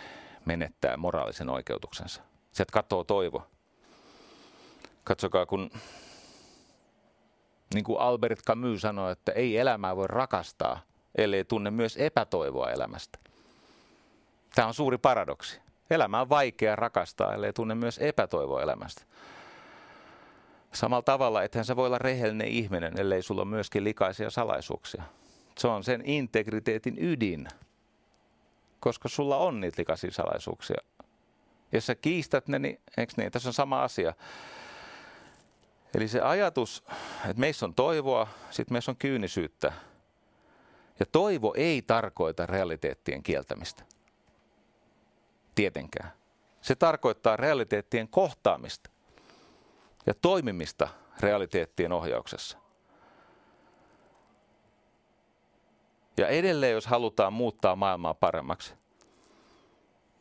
menettää 0.45 0.97
moraalisen 0.97 1.49
oikeutuksensa. 1.49 2.21
Sieltä 2.51 2.71
katoo 2.71 3.03
toivo. 3.03 3.47
Katsokaa, 5.03 5.45
kun 5.45 5.71
niin 7.73 7.83
kuin 7.83 7.99
Albert 7.99 8.39
Camus 8.43 8.81
sanoi, 8.81 9.11
että 9.11 9.31
ei 9.31 9.57
elämää 9.57 9.95
voi 9.95 10.07
rakastaa, 10.07 10.79
ellei 11.15 11.45
tunne 11.45 11.71
myös 11.71 11.97
epätoivoa 11.97 12.71
elämästä. 12.71 13.19
Tämä 14.55 14.67
on 14.67 14.73
suuri 14.73 14.97
paradoksi. 14.97 15.61
Elämä 15.89 16.21
on 16.21 16.29
vaikea 16.29 16.75
rakastaa, 16.75 17.33
ellei 17.33 17.53
tunne 17.53 17.75
myös 17.75 17.97
epätoivoa 17.97 18.61
elämästä. 18.61 19.01
Samalla 20.73 21.01
tavalla, 21.01 21.43
että 21.43 21.63
sä 21.63 21.75
voi 21.75 21.87
olla 21.87 21.97
rehellinen 21.97 22.47
ihminen, 22.47 22.99
ellei 22.99 23.21
sulla 23.21 23.41
ole 23.41 23.49
myöskin 23.49 23.83
likaisia 23.83 24.29
salaisuuksia. 24.29 25.03
Se 25.57 25.67
on 25.67 25.83
sen 25.83 26.01
integriteetin 26.05 26.97
ydin, 26.99 27.47
koska 28.79 29.09
sulla 29.09 29.37
on 29.37 29.61
niitä 29.61 29.75
likaisia 29.79 30.11
salaisuuksia. 30.11 30.77
Jos 31.71 31.85
sä 31.85 31.95
kiistät 31.95 32.47
ne, 32.47 32.59
niin 32.59 32.79
eikö 32.97 33.13
niin? 33.17 33.31
Tässä 33.31 33.49
on 33.49 33.53
sama 33.53 33.83
asia. 33.83 34.13
Eli 35.95 36.07
se 36.07 36.21
ajatus, 36.21 36.83
että 37.25 37.39
meissä 37.39 37.65
on 37.65 37.73
toivoa, 37.73 38.27
sitten 38.51 38.75
meissä 38.75 38.91
on 38.91 38.97
kyynisyyttä. 38.97 39.73
Ja 40.99 41.05
toivo 41.05 41.53
ei 41.57 41.81
tarkoita 41.81 42.45
realiteettien 42.45 43.23
kieltämistä. 43.23 43.83
Tietenkään. 45.59 46.11
Se 46.61 46.75
tarkoittaa 46.75 47.37
realiteettien 47.37 48.07
kohtaamista 48.07 48.89
ja 50.05 50.13
toimimista 50.13 50.87
realiteettien 51.19 51.91
ohjauksessa. 51.91 52.57
Ja 56.17 56.27
edelleen, 56.27 56.73
jos 56.73 56.87
halutaan 56.87 57.33
muuttaa 57.33 57.75
maailmaa 57.75 58.13
paremmaksi, 58.13 58.73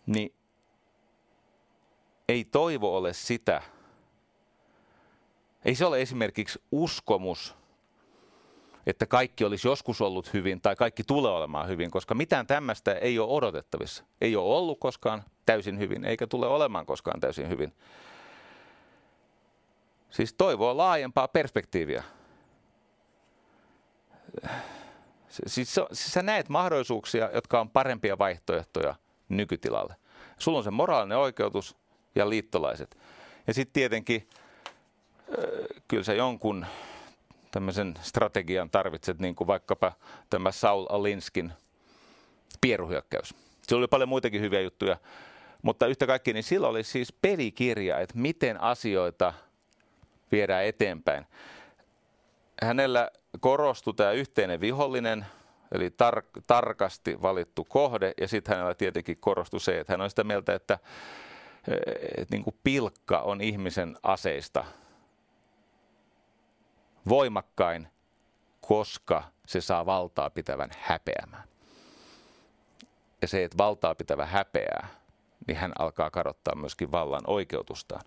niin 0.06 0.34
ei 2.28 2.44
toivo 2.44 2.96
ole 2.96 3.12
sitä, 3.12 3.62
ei 5.64 5.74
se 5.74 5.86
ole 5.86 6.02
esimerkiksi 6.02 6.62
uskomus, 6.72 7.54
että 8.88 9.06
kaikki 9.06 9.44
olisi 9.44 9.68
joskus 9.68 10.00
ollut 10.00 10.32
hyvin 10.32 10.60
tai 10.60 10.76
kaikki 10.76 11.04
tulee 11.04 11.32
olemaan 11.32 11.68
hyvin, 11.68 11.90
koska 11.90 12.14
mitään 12.14 12.46
tämmöistä 12.46 12.92
ei 12.92 13.18
ole 13.18 13.32
odotettavissa. 13.32 14.04
Ei 14.20 14.36
ole 14.36 14.56
ollut 14.56 14.80
koskaan 14.80 15.24
täysin 15.46 15.78
hyvin, 15.78 16.04
eikä 16.04 16.26
tule 16.26 16.46
olemaan 16.46 16.86
koskaan 16.86 17.20
täysin 17.20 17.48
hyvin. 17.48 17.72
Siis 20.10 20.34
toivoa 20.34 20.76
laajempaa 20.76 21.28
perspektiiviä. 21.28 22.02
Siis, 25.28 25.54
siis 25.54 26.12
sä 26.12 26.22
näet 26.22 26.48
mahdollisuuksia, 26.48 27.30
jotka 27.34 27.60
on 27.60 27.70
parempia 27.70 28.18
vaihtoehtoja 28.18 28.94
nykytilalle. 29.28 29.96
Sulla 30.38 30.58
on 30.58 30.64
se 30.64 30.70
moraalinen 30.70 31.18
oikeutus 31.18 31.76
ja 32.14 32.30
liittolaiset. 32.30 32.98
Ja 33.46 33.54
sitten 33.54 33.72
tietenkin 33.72 34.28
kyllä 35.88 36.04
sä 36.04 36.14
jonkun 36.14 36.66
tämmöisen 37.50 37.94
strategian 38.02 38.70
tarvitset, 38.70 39.18
niin 39.18 39.34
kuin 39.34 39.46
vaikkapa 39.46 39.92
tämä 40.30 40.52
Saul 40.52 40.86
Alinskin 40.88 41.52
pieruhyökkäys. 42.60 43.34
Sillä 43.62 43.80
oli 43.80 43.86
paljon 43.86 44.08
muitakin 44.08 44.40
hyviä 44.40 44.60
juttuja, 44.60 44.96
mutta 45.62 45.86
yhtä 45.86 46.06
kaikki, 46.06 46.32
niin 46.32 46.42
sillä 46.42 46.68
oli 46.68 46.84
siis 46.84 47.12
pelikirja, 47.12 47.98
että 47.98 48.18
miten 48.18 48.60
asioita 48.60 49.32
viedään 50.32 50.64
eteenpäin. 50.64 51.26
Hänellä 52.62 53.10
korostui 53.40 53.94
tämä 53.94 54.12
yhteinen 54.12 54.60
vihollinen, 54.60 55.26
eli 55.72 55.88
tar- 55.88 56.42
tarkasti 56.46 57.22
valittu 57.22 57.64
kohde, 57.64 58.12
ja 58.20 58.28
sitten 58.28 58.54
hänellä 58.54 58.74
tietenkin 58.74 59.16
korostui 59.20 59.60
se, 59.60 59.80
että 59.80 59.92
hän 59.92 60.00
on 60.00 60.10
sitä 60.10 60.24
mieltä, 60.24 60.54
että, 60.54 60.78
että 62.16 62.34
niin 62.34 62.44
kuin 62.44 62.56
pilkka 62.64 63.18
on 63.18 63.40
ihmisen 63.40 63.96
aseista– 64.02 64.64
voimakkain, 67.08 67.88
koska 68.60 69.24
se 69.46 69.60
saa 69.60 69.86
valtaa 69.86 70.30
pitävän 70.30 70.70
häpeämään. 70.78 71.48
Ja 73.22 73.28
se, 73.28 73.44
että 73.44 73.58
valtaa 73.58 73.94
pitävä 73.94 74.26
häpeää, 74.26 74.88
niin 75.46 75.56
hän 75.56 75.72
alkaa 75.78 76.10
kadottaa 76.10 76.54
myöskin 76.54 76.90
vallan 76.90 77.22
oikeutustaan. 77.26 78.02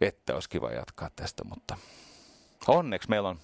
Että 0.00 0.34
olisi 0.34 0.48
kiva 0.48 0.70
jatkaa 0.70 1.10
tästä, 1.16 1.44
mutta 1.44 1.76
onneksi 2.68 3.08
meillä 3.08 3.28
on, 3.28 3.40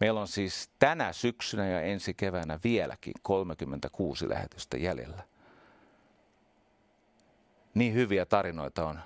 meillä 0.00 0.20
on 0.20 0.28
siis 0.28 0.70
tänä 0.78 1.12
syksynä 1.12 1.68
ja 1.68 1.80
ensi 1.80 2.14
keväänä 2.14 2.58
vieläkin 2.64 3.14
36 3.22 4.28
lähetystä 4.28 4.76
jäljellä. 4.76 5.22
Niin 7.74 7.94
hyviä 7.94 8.26
tarinoita 8.26 8.86
on 8.86 9.00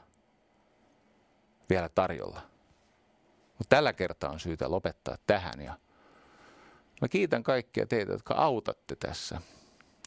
vielä 1.70 1.88
tarjolla. 1.88 2.40
Mutta 3.58 3.76
tällä 3.76 3.92
kertaa 3.92 4.30
on 4.30 4.40
syytä 4.40 4.70
lopettaa 4.70 5.16
tähän 5.26 5.60
ja 5.60 5.78
mä 7.00 7.08
kiitän 7.08 7.42
kaikkia 7.42 7.86
teitä, 7.86 8.12
jotka 8.12 8.34
autatte 8.34 8.96
tässä. 8.96 9.40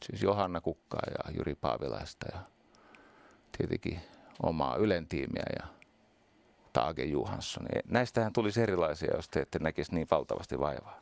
Siis 0.06 0.24
Johanna 0.24 0.62
Kukkaa 0.62 1.02
ja 1.10 1.32
Jyri 1.38 1.56
Paavilaista 1.56 2.28
ja 2.34 2.40
tietenkin 3.58 4.02
omaa 4.44 4.76
Ylen 4.76 5.08
tiimiä 5.08 5.46
ja 5.60 5.68
Taage 6.74 7.04
Johansson. 7.04 7.66
Näistähän 7.86 8.34
tulisi 8.34 8.62
erilaisia, 8.62 9.16
jos 9.16 9.30
te 9.30 9.40
ette 9.40 9.60
näkisi 9.60 9.96
niin 9.96 10.08
valtavasti 10.12 10.60
vaivaa. 10.60 11.02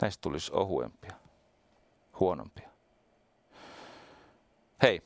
Näistä 0.00 0.22
tulisi 0.22 0.52
ohuempia, 0.54 1.14
huonompia. 2.20 2.68
Hei, 4.82 5.02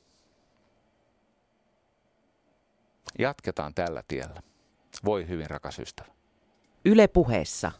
jatketaan 3.18 3.74
tällä 3.74 4.02
tiellä. 4.08 4.47
Voi 5.04 5.28
hyvin, 5.28 5.50
rakas 5.50 5.78
ystävä. 5.78 6.08
Yle 6.84 7.08
puheessa 7.08 7.72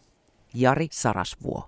Jari 0.54 0.88
Sarasvuo. 0.92 1.64